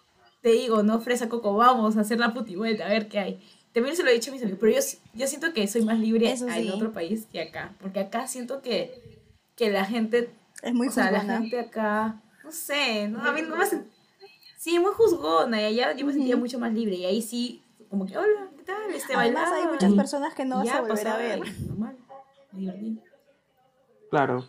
te 0.42 0.50
digo, 0.50 0.84
no, 0.84 1.00
Fresa 1.02 1.28
Coco, 1.30 1.56
vamos 1.56 1.98
a 1.98 2.02
hacer 2.02 2.20
la 2.20 2.34
putivuelta, 2.34 2.86
a 2.86 2.90
ver 2.90 3.08
qué 3.08 3.20
hay. 3.20 3.48
También 3.74 3.96
se 3.96 4.04
lo 4.04 4.10
he 4.10 4.14
dicho 4.14 4.32
a 4.32 4.34
mis 4.34 4.42
amigos, 4.42 4.60
pero 4.62 4.74
yo, 4.74 4.80
yo 5.14 5.28
siento 5.28 5.54
que 5.54 5.68
soy 5.68 5.82
más 5.84 6.00
libre 6.00 6.32
Eso 6.32 6.48
en 6.48 6.64
sí. 6.64 6.70
otro 6.70 6.94
país 6.94 7.28
que 7.32 7.42
acá. 7.42 7.74
Porque 7.82 8.00
acá 8.00 8.28
siento 8.28 8.62
que, 8.62 9.20
que 9.56 9.70
la 9.72 9.86
gente, 9.86 10.30
Es 10.62 10.74
muy 10.74 10.88
o 10.88 10.92
sea, 10.92 11.12
la 11.12 11.20
juzgona. 11.20 11.40
gente 11.40 11.60
acá, 11.60 12.22
no 12.44 12.52
sé, 12.52 13.08
no, 13.08 13.24
a 13.24 13.32
mí 13.32 13.42
no 13.48 13.56
me 13.56 13.64
hace... 13.64 13.84
Sí, 14.56 14.80
muy 14.80 14.92
juzgona, 14.94 15.62
y 15.62 15.66
allá 15.66 15.94
yo 15.94 16.06
me 16.06 16.14
sentía 16.14 16.34
Ujú. 16.36 16.42
mucho 16.42 16.60
más 16.60 16.74
libre, 16.74 16.96
y 16.96 17.06
ahí 17.06 17.22
sí, 17.22 17.62
como 17.90 18.06
que, 18.08 18.18
hola, 18.18 18.50
¿qué 18.58 18.64
tal? 18.64 18.90
Este, 18.92 19.16
Además, 19.16 19.44
hay 19.52 19.52
bailaban, 19.52 19.72
muchas 19.74 19.94
personas 19.94 20.34
que 20.34 20.46
no 20.46 20.58
vas 20.58 20.70
a 20.70 20.82
volver 20.82 21.08
a 21.08 21.18
ver. 21.18 21.40
Normal, 21.68 21.98
me. 22.52 22.98
Claro. 24.10 24.48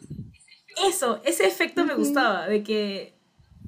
Eso, 0.86 1.20
ese 1.24 1.46
efecto 1.46 1.84
me 1.84 1.92
Ujú. 1.92 2.02
gustaba, 2.02 2.46
de 2.46 2.62
que, 2.62 3.14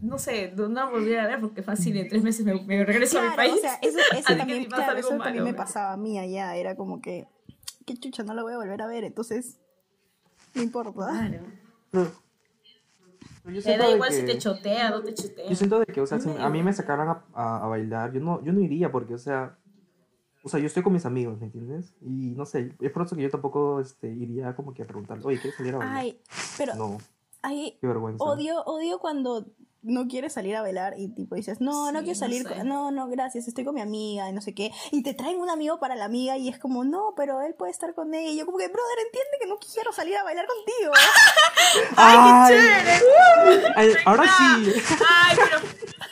no 0.01 0.19
sé, 0.19 0.53
no 0.57 0.69
no 0.69 0.91
volviera 0.91 1.25
a 1.25 1.27
ver, 1.27 1.41
porque 1.41 1.63
fácil, 1.63 1.97
en 1.97 2.09
tres 2.09 2.23
meses 2.23 2.45
me, 2.45 2.55
me 2.63 2.85
regreso 2.85 3.19
a 3.19 3.23
mi 3.23 3.27
Claro, 3.35 3.37
país. 3.37 3.55
o 3.57 3.61
sea, 3.61 3.79
eso, 3.83 3.99
eso 4.17 4.29
también, 4.39 4.65
claro, 4.65 4.97
eso 4.99 5.09
también 5.11 5.19
malo, 5.35 5.45
me 5.45 5.53
me- 5.53 5.59
pasaba 5.59 5.93
a 5.93 5.97
mí 5.97 6.19
allá. 6.19 6.57
Era 6.57 6.75
como 6.77 7.03
que, 7.03 7.27
qué 7.87 7.95
chucha, 7.97 8.23
no 8.23 8.33
la 8.35 8.43
voy 8.43 8.55
a 8.55 8.57
volver 8.57 8.81
a 8.81 8.87
ver, 8.87 9.05
entonces, 9.05 9.59
no 10.55 10.63
importa. 10.63 10.93
Claro. 10.93 11.43
Pero 11.91 12.13
yo 13.53 13.63
Te 13.63 13.77
da 13.77 13.91
igual 13.91 14.13
si 14.13 14.21
que- 14.21 14.27
te 14.33 14.39
chotea, 14.39 14.91
no 14.91 15.03
te 15.03 15.15
chotea. 15.15 15.49
Yo 15.49 15.55
siento 15.57 15.79
de 15.79 15.87
que, 15.87 16.01
o 16.01 16.07
sea, 16.07 16.19
si 16.21 16.31
a 16.31 16.49
mí 16.49 16.63
me 16.63 16.73
sacaran 16.73 17.09
a, 17.09 17.25
a- 17.35 17.65
a 17.65 17.67
bailar, 17.69 18.13
yo 18.13 18.21
no, 18.21 18.43
yo 18.43 18.53
no 18.53 18.61
iría 18.61 18.91
porque, 18.93 19.15
o 19.15 19.19
sea, 19.19 19.57
o 20.43 20.49
sea, 20.49 20.59
yo 20.61 20.67
estoy 20.67 20.83
con 20.83 20.93
mis 20.93 21.05
amigos, 21.07 21.39
¿me 21.39 21.47
entiendes? 21.47 21.93
Y 22.01 22.35
no 22.37 22.47
sé, 22.47 22.75
es 22.81 22.91
por 22.93 23.03
eso 23.05 23.15
que 23.17 23.23
yo 23.23 23.31
tampoco 23.31 23.81
este, 23.81 24.09
iría 24.11 24.55
como 24.57 24.73
que 24.73 24.83
a 24.83 24.87
preguntarle, 24.87 25.25
oye, 25.27 25.39
¿quieres 25.41 25.57
salir 25.57 25.75
a 25.75 25.79
bailar? 25.79 25.97
Ay, 25.99 26.21
pero 26.57 26.75
No. 26.77 26.99
Ay, 27.43 27.79
Qué 27.81 27.87
vergüenza. 27.87 28.23
odio, 28.23 28.63
odio 28.65 28.99
cuando 28.99 29.47
no 29.83 30.09
quieres 30.09 30.35
salir 30.35 30.57
a 30.57 30.63
bailar 30.63 30.95
y 30.99 31.09
tipo 31.15 31.35
dices, 31.37 31.61
no, 31.61 31.91
no 31.93 32.01
quiero 32.01 32.13
no 32.15 32.19
salir, 32.19 32.43
sé. 32.43 32.49
con- 32.55 32.69
no, 32.69 32.91
no, 32.91 33.09
gracias, 33.09 33.49
estoy 33.49 33.65
con 33.65 33.75
mi 33.75 33.81
amiga 33.81 34.29
y 34.29 34.33
no 34.33 34.41
sé 34.43 34.55
qué. 34.55 34.71
Y 34.93 35.03
te 35.03 35.15
traen 35.15 35.41
un 35.41 35.49
amigo 35.49 35.79
para 35.81 35.97
la 35.97 36.05
amiga 36.05 36.37
y 36.37 36.49
es 36.49 36.59
como, 36.59 36.85
no, 36.85 37.15
pero 37.17 37.41
él 37.41 37.55
puede 37.55 37.73
estar 37.73 37.95
con 37.95 38.13
ella. 38.15 38.31
Y 38.31 38.37
yo 38.39 38.45
como 38.47 38.59
que, 38.59 38.69
brother, 38.69 38.99
entiende 39.07 39.39
que 39.41 39.47
no 39.47 39.57
quiero 39.59 39.93
salir 39.93 40.17
a 40.17 40.23
bailar 40.23 40.47
contigo. 40.47 40.93
¡Ay! 41.97 42.55
¡Chévere! 42.55 43.73
Ay, 43.77 43.95
ahora 44.05 44.25
sí. 44.25 44.73
Ay, 45.09 45.37
pero, 45.37 45.59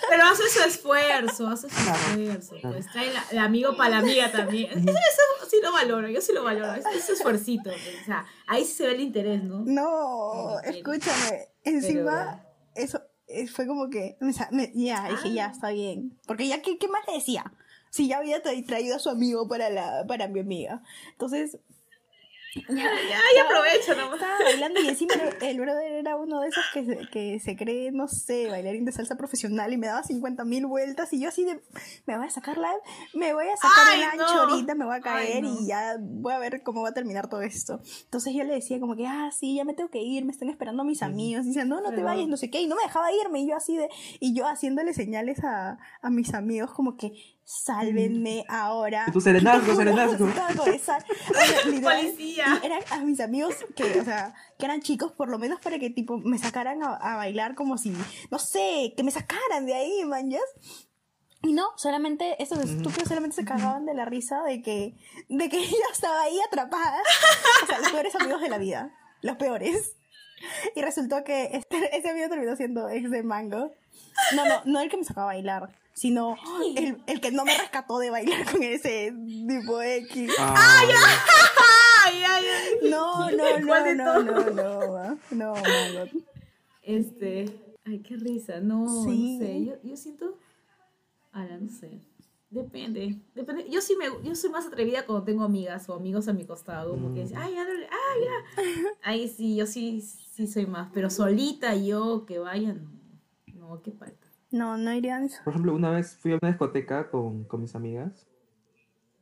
pero 0.09 0.25
hace 0.25 0.49
su 0.49 0.61
esfuerzo, 0.63 1.47
hace 1.49 1.69
su 1.69 1.77
esfuerzo. 1.77 2.55
Pues 2.63 2.91
trae 2.93 3.13
la- 3.13 3.25
el 3.31 3.39
amigo 3.39 3.77
para 3.77 3.91
la 3.91 3.99
amiga 3.99 4.31
también. 4.33 4.71
Eso, 4.79 4.91
eso 4.91 5.51
sí 5.51 5.59
lo 5.63 5.73
valoro, 5.73 6.09
yo 6.09 6.21
sí 6.21 6.33
lo 6.33 6.43
valoro. 6.45 6.73
Ese, 6.75 6.89
ese 6.97 7.13
esfuercito. 7.13 7.71
pues, 7.71 8.03
o 8.03 8.05
sea, 8.07 8.27
ahí 8.47 8.65
sí 8.65 8.73
se 8.75 8.87
ve 8.87 8.95
el 8.95 9.01
interés, 9.01 9.43
¿no? 9.43 9.61
No, 9.67 10.59
escúchame. 10.61 11.49
Encima, 11.65 12.43
eso 12.75 13.03
fue 13.47 13.67
como 13.67 13.89
que, 13.91 14.17
me 14.21 14.33
me- 14.51 14.73
ya, 14.75 15.09
dije, 15.11 15.33
ya, 15.33 15.47
está 15.47 15.71
bien. 15.71 16.17
Porque 16.27 16.47
ya, 16.49 16.63
¿qué, 16.63 16.79
qué 16.79 16.89
más 16.89 17.03
le 17.07 17.15
decía? 17.15 17.53
Si 17.91 18.07
ya 18.09 18.19
había 18.19 18.43
tra- 18.43 18.67
traído 18.67 18.97
a 18.97 18.99
su 18.99 19.09
amigo 19.11 19.49
para, 19.49 19.71
la, 19.71 20.05
para 20.07 20.29
mi 20.29 20.41
amiga. 20.41 20.83
Entonces, 21.13 21.59
ya, 22.69 22.75
Ya, 22.75 23.19
ya 23.37 23.43
aprovecho 23.45 23.95
nomás. 23.95 24.15
estaba 24.15 24.39
bailando 24.45 24.81
y 24.81 24.89
encima 24.89 25.15
el- 25.41 25.61
brother 25.61 25.93
era 25.93 26.17
uno 26.17 26.41
de 26.41 26.49
esos 26.49 26.65
que 26.73 26.85
se, 26.85 26.99
que 27.11 27.41
se 27.41 27.57
cree, 27.57 27.91
no 27.93 28.09
sé, 28.09 28.49
bailarín 28.49 28.85
de 28.85 28.93
salsa 28.93 29.17
profesional 29.17 29.73
y 29.73 29.77
me 29.77 29.87
daba 29.87 30.03
50 30.03 30.45
mil 30.45 30.67
vueltas 30.67 31.13
y 31.13 31.21
yo 31.21 31.29
así 31.29 31.45
de, 31.45 31.61
me 32.07 32.17
voy 32.17 32.27
a 32.27 32.31
sacar 32.31 32.59
la, 32.59 32.73
me 33.15 33.35
voy 33.35 33.47
a 33.49 33.57
sacar 33.57 33.95
el 33.97 34.03
ancho 34.03 34.35
no. 34.35 34.43
ahorita, 34.53 34.75
me 34.75 34.85
voy 34.85 34.97
a 34.97 35.01
caer 35.01 35.37
Ay, 35.37 35.43
no. 35.43 35.61
y 35.61 35.67
ya 35.67 35.97
voy 36.01 36.33
a 36.33 36.39
ver 36.39 36.63
cómo 36.63 36.83
va 36.83 36.91
a 36.91 36.95
terminar 36.95 37.29
todo 37.29 37.43
esto. 37.43 37.81
Entonces 38.05 38.35
yo 38.35 38.45
le 38.45 38.55
decía 38.55 38.79
como 38.81 38.97
que, 38.97 39.07
ah, 39.07 39.31
sí, 39.33 39.57
ya 39.57 39.65
me 39.65 39.75
tengo 39.75 39.91
que 39.91 40.01
ir, 40.01 40.25
me 40.25 40.33
están 40.33 40.49
esperando 40.49 40.85
mis 40.85 41.03
amigos. 41.03 41.45
Y 41.45 41.49
decían, 41.49 41.69
no, 41.69 41.81
no 41.81 41.91
te 41.93 42.03
vayas, 42.03 42.29
no 42.29 42.37
sé 42.37 42.51
qué. 42.51 42.61
Y 42.61 42.67
no 42.67 42.77
me 42.77 42.83
dejaba 42.83 43.13
irme. 43.13 43.41
Y 43.41 43.49
yo 43.49 43.57
así 43.57 43.77
de, 43.77 43.89
y 44.21 44.35
yo 44.35 44.47
haciéndole 44.47 44.93
señales 44.95 45.43
a, 45.45 45.79
a 46.03 46.11
mis 46.11 46.35
amigos 46.35 46.71
como 46.73 46.97
que, 46.97 47.13
sálvenme 47.49 48.45
ahora. 48.47 49.07
Tu 49.11 49.23
serenazgo, 49.23 49.75
serenazgo. 49.77 50.27
Policía. 51.83 52.61
eran 52.63 52.83
a 52.91 52.99
mis 52.99 53.21
amigos 53.21 53.55
que, 53.75 54.01
o 54.01 54.05
sea, 54.05 54.35
que 54.59 54.67
eran 54.67 54.83
chicos, 54.83 55.13
por 55.13 55.31
lo 55.31 55.39
menos 55.39 55.59
para 55.61 55.79
que 55.79 55.89
tipo 55.89 56.19
me 56.19 56.37
sacaran 56.39 56.83
a, 56.83 56.95
a 56.95 57.17
bailar 57.17 57.55
como 57.55 57.79
si, 57.79 57.95
no 58.31 58.39
sé, 58.39 58.93
que 58.95 59.03
me 59.03 59.11
sacaran 59.11 59.65
de 59.65 59.73
ahí, 59.73 60.05
man, 60.05 60.31
¿ya? 60.31 60.41
Y 61.43 61.55
no, 61.55 61.69
solamente, 61.77 62.41
estos 62.43 62.59
estúpidos 62.59 63.09
solamente 63.09 63.37
se 63.37 63.45
cagaban 63.45 63.87
de 63.87 63.95
la 63.95 64.05
risa 64.05 64.43
de 64.43 64.61
que, 64.61 64.95
de 65.31 65.49
que 65.49 65.65
yo 65.67 65.77
estaba 65.91 66.23
ahí 66.23 66.39
atrapada. 66.47 67.01
O 67.63 67.67
sea, 67.67 67.79
los 67.79 67.93
peores 67.93 68.15
amigos 68.17 68.43
de 68.43 68.49
la 68.51 68.59
vida. 68.59 68.93
Los 69.23 69.37
peores. 69.37 69.97
Y 70.75 70.83
resultó 70.83 71.25
que 71.25 71.51
este, 71.53 71.97
ese 71.97 72.11
amigo 72.11 72.29
terminó 72.29 72.57
siendo 72.57 72.91
ex 72.91 73.11
de 73.11 73.23
Mango. 73.23 73.73
No, 74.35 74.45
no, 74.45 74.63
no 74.67 74.81
el 74.81 74.91
que 74.91 74.99
me 74.99 75.05
sacaba 75.05 75.31
a 75.31 75.35
bailar, 75.35 75.75
sino 75.99 76.37
el, 76.77 77.03
el 77.07 77.21
que 77.21 77.31
no 77.33 77.45
me 77.45 77.57
rescató 77.59 77.99
de 77.99 78.11
bailar 78.11 78.51
con 78.51 78.63
ese 78.63 79.13
tipo 79.49 79.83
X. 79.83 80.31
Ay, 80.39 80.89
Ay, 82.07 82.23
ay, 82.27 82.45
ay. 82.47 82.91
No, 82.91 83.31
no, 83.31 83.37
¿Cuál 83.67 83.97
no, 83.97 84.23
no, 84.23 84.23
no, 84.23 84.51
no, 84.51 85.19
no, 85.33 85.55
Mango. 85.55 86.11
Este. 86.83 87.47
Ay, 87.85 87.99
qué 88.01 88.17
risa. 88.17 88.61
No, 88.61 89.05
Sí. 89.05 89.39
no 89.39 89.45
sé. 89.47 89.65
Yo, 89.65 89.75
yo 89.83 89.97
siento. 89.97 90.39
Ahora, 91.33 91.59
no 91.59 91.69
sé. 91.69 92.01
Depende. 92.51 93.21
Depende. 93.35 93.69
Yo 93.69 93.81
sí 93.83 93.95
me 93.97 94.07
yo 94.27 94.35
soy 94.35 94.49
más 94.51 94.67
atrevida 94.67 95.05
cuando 95.05 95.25
tengo 95.25 95.45
amigas 95.45 95.87
o 95.89 95.95
amigos 95.95 96.29
a 96.29 96.33
mi 96.33 96.45
costado. 96.47 96.93
Como 96.93 97.13
que 97.15 97.23
dicen, 97.23 97.37
ay, 97.39 97.55
ya, 97.55 97.65
dale, 97.65 97.87
ay, 97.91 98.25
ya. 98.25 98.89
Ahí 99.03 99.29
sí, 99.29 99.55
yo 99.57 99.67
sí, 99.67 100.01
sí 100.01 100.47
soy 100.47 100.65
más. 100.67 100.89
Pero 100.95 101.11
solita 101.11 101.75
yo 101.77 102.25
que 102.27 102.39
vaya, 102.39 102.73
no. 102.73 102.91
No, 103.55 103.83
qué 103.83 103.93
falta. 103.93 104.18
No, 104.51 104.77
no 104.79 104.93
irían. 104.95 105.29
Por 105.45 105.53
ejemplo, 105.53 105.75
una 105.75 105.91
vez 105.91 106.17
fui 106.17 106.33
a 106.33 106.39
una 106.41 106.49
discoteca 106.51 107.11
con, 107.11 107.45
con 107.45 107.61
mis 107.61 107.75
amigas. 107.75 108.27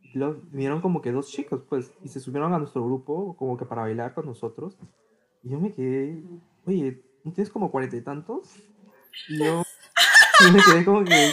Y 0.02 0.18
luego 0.18 0.40
vinieron 0.52 0.80
como 0.80 1.02
que 1.02 1.10
dos 1.12 1.28
chicos, 1.28 1.62
pues, 1.68 1.92
y 2.04 2.08
se 2.08 2.20
subieron 2.20 2.52
a 2.54 2.58
nuestro 2.58 2.84
grupo 2.84 3.36
como 3.36 3.56
que 3.56 3.64
para 3.64 3.82
bailar 3.82 4.14
con 4.14 4.26
nosotros. 4.26 4.78
Y 5.42 5.50
yo 5.50 5.60
me 5.60 5.74
quedé, 5.74 6.22
oye, 6.64 7.02
¿no 7.24 7.32
tienes 7.32 7.50
como 7.50 7.70
cuarenta 7.70 7.96
y 7.96 8.02
tantos? 8.02 8.54
Y 9.28 9.38
yo 9.44 9.62
y 10.48 10.52
me 10.52 10.62
quedé 10.62 10.84
como 10.84 11.04
que, 11.04 11.30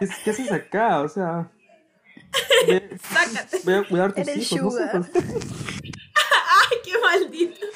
¿qué, 0.00 0.08
qué 0.24 0.30
haces 0.30 0.50
acá? 0.50 1.02
O 1.02 1.08
sea, 1.08 1.50
ve- 2.66 2.96
Sácate. 3.02 3.58
voy 3.64 3.74
a 3.74 3.86
cuidar 3.88 4.10
a 4.10 4.14
tus 4.14 4.28
Eres 4.28 4.52
hijos, 4.52 4.62
no 4.62 4.70
sé, 4.70 4.86
sugar. 4.90 5.10
pues, 5.12 5.24
Ay, 6.70 6.78
qué 6.84 6.92
maldito. 7.02 7.66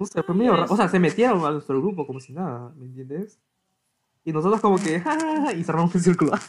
no 0.00 0.06
sé, 0.06 0.22
fue 0.22 0.34
medio 0.34 0.56
raro. 0.56 0.72
O 0.72 0.76
sea, 0.76 0.88
se 0.88 0.98
metieron 0.98 1.44
a 1.44 1.50
nuestro 1.50 1.78
grupo 1.80 2.06
como 2.06 2.20
si 2.20 2.32
nada, 2.32 2.72
¿me 2.76 2.86
entiendes? 2.86 3.38
Y 4.24 4.32
nosotros 4.32 4.60
como 4.60 4.76
que, 4.78 5.00
"Ja, 5.00 5.18
ja, 5.18 5.40
ja", 5.42 5.52
y 5.52 5.64
cerramos 5.64 5.94
el 5.94 6.02
círculo. 6.02 6.32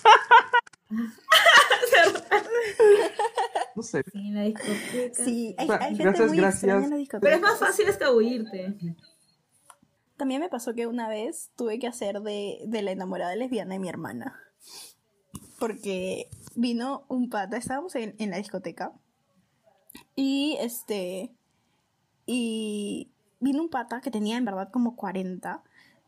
No 3.75 3.83
sé, 3.83 4.03
Sí, 4.11 4.17
en 4.27 4.35
la 4.35 4.41
discoteca. 4.43 5.23
Sí, 5.23 5.55
hay, 5.57 5.65
O 5.65 5.71
sea, 5.71 5.77
hay 5.81 5.95
gente 5.95 6.03
gracias, 6.03 6.27
muy 6.29 6.37
gracias. 6.37 6.63
extraña 6.63 6.83
en 6.85 6.89
la 6.89 6.97
discoteca. 6.97 7.21
Pero 7.21 7.35
es 7.35 7.41
más 7.41 7.59
fácil 7.59 7.87
escabullirte. 7.87 8.75
También 10.17 10.41
me 10.41 10.49
pasó 10.49 10.73
que 10.73 10.87
una 10.87 11.07
vez 11.07 11.51
tuve 11.55 11.79
que 11.79 11.87
hacer 11.87 12.21
de, 12.21 12.59
de 12.67 12.81
la 12.81 12.91
enamorada 12.91 13.35
lesbiana 13.35 13.73
de 13.75 13.79
mi 13.79 13.87
hermana. 13.87 14.37
Porque 15.59 16.29
vino 16.55 17.05
un 17.07 17.29
pata, 17.29 17.57
estábamos 17.57 17.95
en, 17.95 18.15
en 18.19 18.31
la 18.31 18.37
discoteca. 18.37 18.91
Y 20.15 20.57
este. 20.59 21.31
Y 22.25 23.09
vino 23.39 23.61
un 23.61 23.69
pata 23.69 24.01
que 24.01 24.11
tenía 24.11 24.37
en 24.37 24.45
verdad 24.45 24.69
como 24.71 24.95
40. 24.95 25.63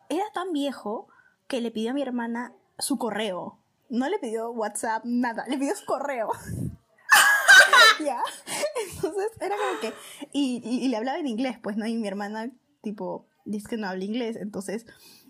Era 0.09 0.25
tan 0.33 0.51
viejo 0.51 1.07
que 1.51 1.59
le 1.59 1.69
pidió 1.69 1.91
a 1.91 1.93
mi 1.93 2.01
hermana 2.01 2.53
su 2.79 2.97
correo. 2.97 3.59
No 3.89 4.07
le 4.07 4.19
pidió 4.19 4.51
WhatsApp, 4.51 5.03
nada, 5.03 5.43
le 5.49 5.57
pidió 5.57 5.75
su 5.75 5.85
correo. 5.85 6.29
ya. 8.05 8.21
Entonces 8.95 9.27
era 9.41 9.55
como 9.57 9.79
que. 9.81 9.93
Y, 10.31 10.61
y- 10.63 10.87
le 10.87 10.95
hablaba 10.95 11.19
en 11.19 11.27
inglés, 11.27 11.57
pues, 11.61 11.75
¿no? 11.75 11.85
Y 11.85 11.97
mi 11.97 12.07
hermana, 12.07 12.49
tipo, 12.81 13.27
dice 13.43 13.67
que 13.67 13.75
no 13.75 13.87
habla 13.87 14.05
inglés. 14.05 14.37
Entonces 14.37 14.85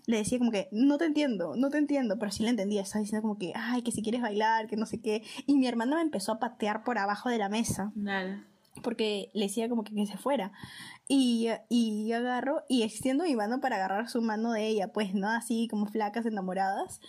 le 0.06 0.18
decía 0.18 0.38
como 0.38 0.52
que, 0.52 0.68
no 0.70 0.96
te 0.96 1.06
entiendo, 1.06 1.56
no 1.56 1.70
te 1.70 1.78
entiendo. 1.78 2.20
Pero 2.20 2.30
sí 2.30 2.44
le 2.44 2.50
entendía. 2.50 2.82
Estaba 2.82 3.00
diciendo 3.02 3.22
como 3.22 3.36
que, 3.36 3.52
ay, 3.56 3.82
que 3.82 3.90
si 3.90 4.00
quieres 4.00 4.22
bailar, 4.22 4.68
que 4.68 4.76
no 4.76 4.86
sé 4.86 5.00
qué. 5.00 5.24
Y 5.46 5.56
mi 5.56 5.66
hermana 5.66 5.96
me 5.96 6.02
empezó 6.02 6.30
a 6.30 6.38
patear 6.38 6.84
por 6.84 6.98
abajo 6.98 7.30
de 7.30 7.38
la 7.38 7.48
mesa 7.48 7.90
Nada. 7.96 8.46
Porque 8.82 9.30
le 9.34 9.46
decía 9.46 9.68
como 9.68 9.84
que, 9.84 9.94
que 9.94 10.06
se 10.06 10.16
fuera. 10.16 10.52
Y, 11.08 11.48
y 11.68 12.08
yo 12.08 12.16
agarro 12.18 12.62
y 12.68 12.82
extiendo 12.84 13.24
mi 13.24 13.34
mano 13.36 13.60
para 13.60 13.76
agarrar 13.76 14.08
su 14.08 14.22
mano 14.22 14.52
de 14.52 14.66
ella, 14.68 14.92
pues, 14.92 15.14
¿no? 15.14 15.28
Así 15.28 15.68
como 15.68 15.86
flacas 15.86 16.24
enamoradas. 16.26 17.00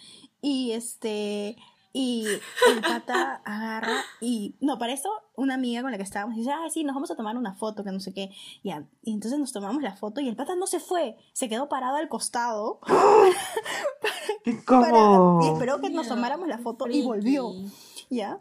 Y 0.41 0.71
este. 0.71 1.55
Y 1.95 2.25
el 2.71 2.81
pata 2.81 3.35
agarra 3.45 4.01
y. 4.19 4.55
No, 4.59 4.79
para 4.79 4.93
eso, 4.93 5.09
una 5.35 5.53
amiga 5.53 5.83
con 5.83 5.91
la 5.91 5.97
que 5.97 6.03
estábamos 6.03 6.35
dice, 6.35 6.51
ah, 6.51 6.67
sí, 6.71 6.83
nos 6.83 6.95
vamos 6.95 7.11
a 7.11 7.15
tomar 7.15 7.37
una 7.37 7.53
foto, 7.53 7.83
que 7.83 7.91
no 7.91 7.99
sé 7.99 8.13
qué. 8.13 8.31
Ya. 8.63 8.83
Y 9.03 9.13
entonces 9.13 9.39
nos 9.39 9.53
tomamos 9.53 9.81
la 9.83 9.95
foto 9.95 10.19
y 10.19 10.27
el 10.27 10.35
pata 10.35 10.55
no 10.55 10.65
se 10.65 10.79
fue, 10.79 11.15
se 11.33 11.47
quedó 11.47 11.69
parado 11.69 11.95
al 11.97 12.09
costado. 12.09 12.79
qué 14.43 14.53
para- 14.53 14.89
cómodo. 14.91 15.39
y 15.45 15.53
esperó 15.53 15.79
que 15.79 15.91
nos 15.91 16.07
tomáramos 16.07 16.47
la 16.47 16.57
foto 16.57 16.87
y 16.87 17.03
volvió. 17.03 17.51
¿Ya? 18.09 18.39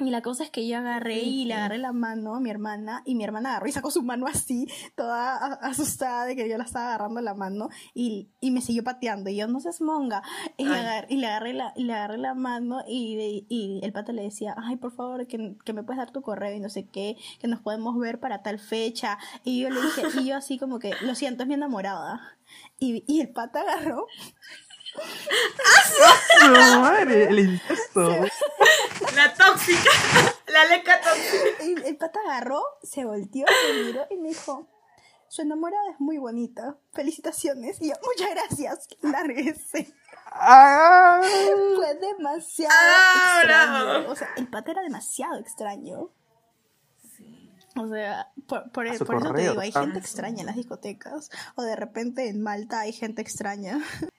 Y 0.00 0.10
la 0.10 0.22
cosa 0.22 0.44
es 0.44 0.50
que 0.50 0.66
yo 0.68 0.78
agarré 0.78 1.18
y 1.18 1.44
le 1.44 1.54
agarré 1.54 1.78
la 1.78 1.92
mano 1.92 2.36
a 2.36 2.40
mi 2.40 2.50
hermana 2.50 3.02
y 3.04 3.16
mi 3.16 3.24
hermana 3.24 3.50
agarró 3.50 3.66
y 3.66 3.72
sacó 3.72 3.90
su 3.90 4.02
mano 4.04 4.26
así, 4.28 4.68
toda 4.94 5.54
asustada 5.60 6.24
de 6.24 6.36
que 6.36 6.48
yo 6.48 6.56
la 6.56 6.62
estaba 6.62 6.86
agarrando 6.94 7.20
la 7.20 7.34
mano 7.34 7.68
y, 7.94 8.28
y 8.40 8.52
me 8.52 8.60
siguió 8.60 8.84
pateando. 8.84 9.28
Y 9.28 9.36
yo 9.36 9.48
no 9.48 9.58
seas 9.58 9.80
monga 9.80 10.22
y, 10.56 10.64
le 10.66 10.74
Ay. 10.74 10.80
agar- 10.80 11.06
y 11.08 11.16
le 11.16 11.26
agarré 11.26 11.52
la, 11.52 11.72
y 11.74 11.82
le 11.82 11.94
agarré 11.94 12.18
la 12.18 12.34
mano 12.34 12.78
y, 12.86 13.44
y 13.48 13.80
el 13.82 13.92
pata 13.92 14.12
le 14.12 14.22
decía, 14.22 14.54
ay 14.56 14.76
por 14.76 14.92
favor 14.92 15.26
que, 15.26 15.56
que 15.64 15.72
me 15.72 15.82
puedes 15.82 15.98
dar 15.98 16.12
tu 16.12 16.22
correo 16.22 16.54
y 16.54 16.60
no 16.60 16.68
sé 16.68 16.86
qué, 16.86 17.16
que 17.40 17.48
nos 17.48 17.60
podemos 17.60 17.98
ver 17.98 18.20
para 18.20 18.42
tal 18.42 18.60
fecha 18.60 19.18
y 19.42 19.60
yo 19.62 19.68
le 19.70 19.80
dije, 19.82 20.02
y 20.20 20.26
yo 20.28 20.36
así 20.36 20.58
como 20.58 20.78
que, 20.78 20.92
lo 21.02 21.16
siento, 21.16 21.42
es 21.42 21.48
mi 21.48 21.54
enamorada 21.54 22.20
y, 22.78 23.02
y 23.12 23.20
el 23.20 23.30
pata 23.30 23.62
agarró 23.62 24.06
No, 26.42 26.80
madre, 26.80 27.24
el 27.28 27.38
incesto. 27.40 28.10
La 29.14 29.34
tóxica. 29.34 29.90
La 30.46 30.64
leca 30.66 31.00
tóxica. 31.00 31.86
El 31.88 31.96
pata 31.96 32.20
agarró, 32.26 32.62
se 32.82 33.04
volteó, 33.04 33.44
me 33.72 33.82
miró 33.84 34.06
y 34.10 34.16
me 34.16 34.28
dijo, 34.28 34.66
su 35.28 35.42
enamorada 35.42 35.90
es 35.92 36.00
muy 36.00 36.18
bonita, 36.18 36.76
felicitaciones. 36.92 37.80
Y 37.80 37.88
yo, 37.88 37.94
muchas 38.04 38.30
gracias, 38.30 38.88
lárguese. 39.02 39.92
Ah. 40.30 41.20
Fue 41.76 41.94
demasiado 41.96 42.74
Ah, 42.74 43.40
extraño. 43.42 43.84
bravo. 43.84 44.12
O 44.12 44.16
sea, 44.16 44.28
el 44.36 44.48
pata 44.48 44.70
era 44.72 44.82
demasiado 44.82 45.38
extraño. 45.38 46.10
O 47.76 47.88
sea, 47.88 48.32
por, 48.46 48.70
por, 48.72 48.96
su 48.96 49.04
por 49.04 49.16
eso 49.16 49.32
te 49.32 49.42
digo, 49.42 49.60
hay 49.60 49.70
ah. 49.74 49.80
gente 49.80 49.98
extraña 49.98 50.40
en 50.40 50.46
las 50.46 50.56
discotecas. 50.56 51.30
O 51.54 51.62
de 51.62 51.76
repente 51.76 52.28
en 52.28 52.42
Malta 52.42 52.80
hay 52.80 52.92
gente 52.92 53.22
extraña. 53.22 53.78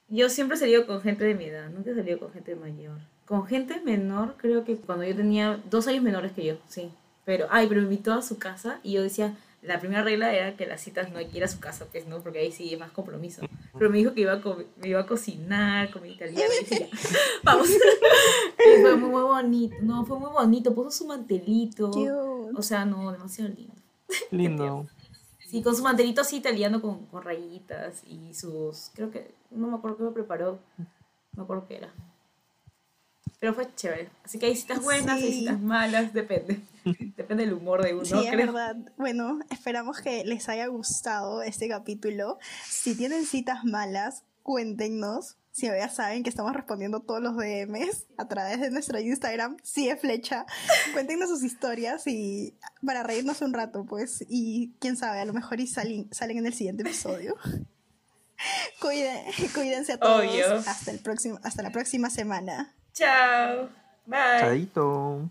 Yo 0.10 0.30
siempre 0.30 0.58
he 0.58 0.60
salido 0.60 0.88
con 0.88 1.02
gente 1.02 1.24
de 1.24 1.36
mi 1.36 1.46
edad, 1.46 1.70
nunca 1.70 1.92
he 1.92 1.96
salido 1.96 2.20
con 2.20 2.32
gente 2.32 2.56
mayor. 2.56 2.98
Con 3.26 3.46
gente 3.46 3.80
menor, 3.82 4.36
creo 4.38 4.64
que 4.66 4.76
cuando 4.78 5.04
yo 5.06 5.16
tenía 5.16 5.62
dos 5.70 5.88
años 5.88 6.04
menores 6.04 6.32
que 6.32 6.46
yo, 6.46 6.58
sí. 6.68 6.92
Pero, 7.26 7.48
ay, 7.52 7.68
pero 7.68 7.82
me 7.82 7.86
invitó 7.86 8.14
a 8.14 8.24
su 8.24 8.40
casa 8.40 8.80
y 8.82 8.94
yo 8.94 9.04
decía, 9.04 9.36
la 9.62 9.80
primera 9.80 10.04
regla 10.04 10.34
era 10.34 10.56
que 10.56 10.66
las 10.66 10.82
citas 10.82 11.12
no 11.12 11.20
hay 11.20 11.28
que 11.28 11.38
ir 11.38 11.44
a 11.44 11.48
su 11.48 11.60
casa, 11.60 11.86
pues, 11.92 12.08
¿no? 12.08 12.22
Porque 12.22 12.40
ahí 12.40 12.52
sí 12.52 12.70
hay 12.70 12.78
más 12.78 12.92
compromiso. 12.92 13.44
Pero 13.78 13.90
me 13.92 13.98
dijo 13.98 14.14
que 14.14 14.22
iba 14.22 14.34
a, 14.34 14.42
me 14.78 14.88
iba 14.88 15.02
a 15.02 15.06
cocinar 15.06 15.92
comida 15.92 16.14
italiana. 16.14 16.54
Y 16.60 16.66
dije, 16.66 16.90
vamos. 17.44 17.70
y 17.70 18.82
fue 18.82 18.96
muy, 18.96 19.10
muy 19.10 19.22
bonito. 19.22 19.76
No, 19.82 20.06
fue 20.06 20.18
muy 20.18 20.32
bonito. 20.32 20.74
Puso 20.74 20.92
su 20.92 21.06
mantelito. 21.06 21.92
Cute. 21.92 22.10
O 22.56 22.62
sea, 22.62 22.86
no, 22.86 23.12
demasiado 23.12 23.52
lindo. 23.54 23.76
Lindo. 24.32 24.88
Sí, 25.50 25.64
con 25.64 25.76
su 25.76 25.82
mantelito 25.82 26.22
así 26.22 26.38
italiano 26.38 26.80
con, 26.80 27.08
con 27.08 27.24
rayitas 27.24 28.04
y 28.06 28.36
sus... 28.36 28.92
Creo 28.94 29.10
que... 29.10 29.34
No 29.50 29.68
me 29.68 29.78
acuerdo 29.78 29.98
qué 29.98 30.04
me 30.04 30.12
preparó. 30.12 30.60
No 30.78 30.86
me 31.38 31.44
acuerdo 31.44 31.66
qué 31.68 31.78
era. 31.78 31.92
Pero 33.40 33.56
fue 33.56 33.74
chévere. 33.74 34.10
Así 34.24 34.38
que 34.38 34.46
hay 34.46 34.56
citas 34.56 34.84
buenas, 34.84 35.16
hay 35.16 35.40
citas 35.40 35.60
malas, 35.60 36.14
depende. 36.14 36.62
depende 37.18 37.46
del 37.46 37.54
humor 37.54 37.84
de 37.84 37.96
uno, 37.96 38.06
Sí, 38.06 38.28
es 38.28 38.38
verdad. 38.38 38.76
Bueno, 38.98 39.40
esperamos 39.50 40.02
que 40.02 40.24
les 40.24 40.50
haya 40.50 40.68
gustado 40.68 41.42
este 41.42 41.68
capítulo. 41.68 42.38
Si 42.68 42.96
tienen 42.96 43.26
citas 43.26 43.64
malas, 43.64 44.24
cuéntenos. 44.44 45.39
Si 45.52 45.66
ya 45.66 45.90
saben 45.90 46.24
que 46.24 46.30
estamos 46.30 46.54
respondiendo 46.54 47.02
todos 47.02 47.22
los 47.22 47.36
DMs 47.36 48.06
a 48.18 48.28
través 48.28 48.62
de 48.62 48.70
nuestro 48.72 49.00
Instagram, 49.00 49.58
sí 49.64 49.90
es 49.90 50.00
flecha. 50.00 50.46
Cuéntenos 50.94 51.30
sus 51.30 51.44
historias 51.44 52.06
y 52.08 52.58
para 52.86 53.04
reírnos 53.04 53.42
un 53.42 53.54
rato, 53.54 53.86
pues. 53.86 54.24
Y 54.30 54.74
quién 54.80 54.96
sabe, 54.96 55.20
a 55.20 55.26
lo 55.26 55.34
mejor 55.34 55.60
y 55.60 55.68
salen, 55.68 56.08
salen 56.14 56.38
en 56.38 56.46
el 56.46 56.54
siguiente 56.54 56.84
episodio. 56.84 57.36
Cuide- 58.80 59.26
cuídense 59.54 59.94
a 59.94 59.98
todos. 59.98 60.22
Obvio. 60.24 60.56
Hasta, 60.56 60.92
el 60.92 61.00
próximo, 61.00 61.40
hasta 61.44 61.62
la 61.64 61.72
próxima 61.72 62.10
semana. 62.10 62.74
Chao. 62.94 63.70
Bye. 64.06 64.40
Chadito. 64.40 65.30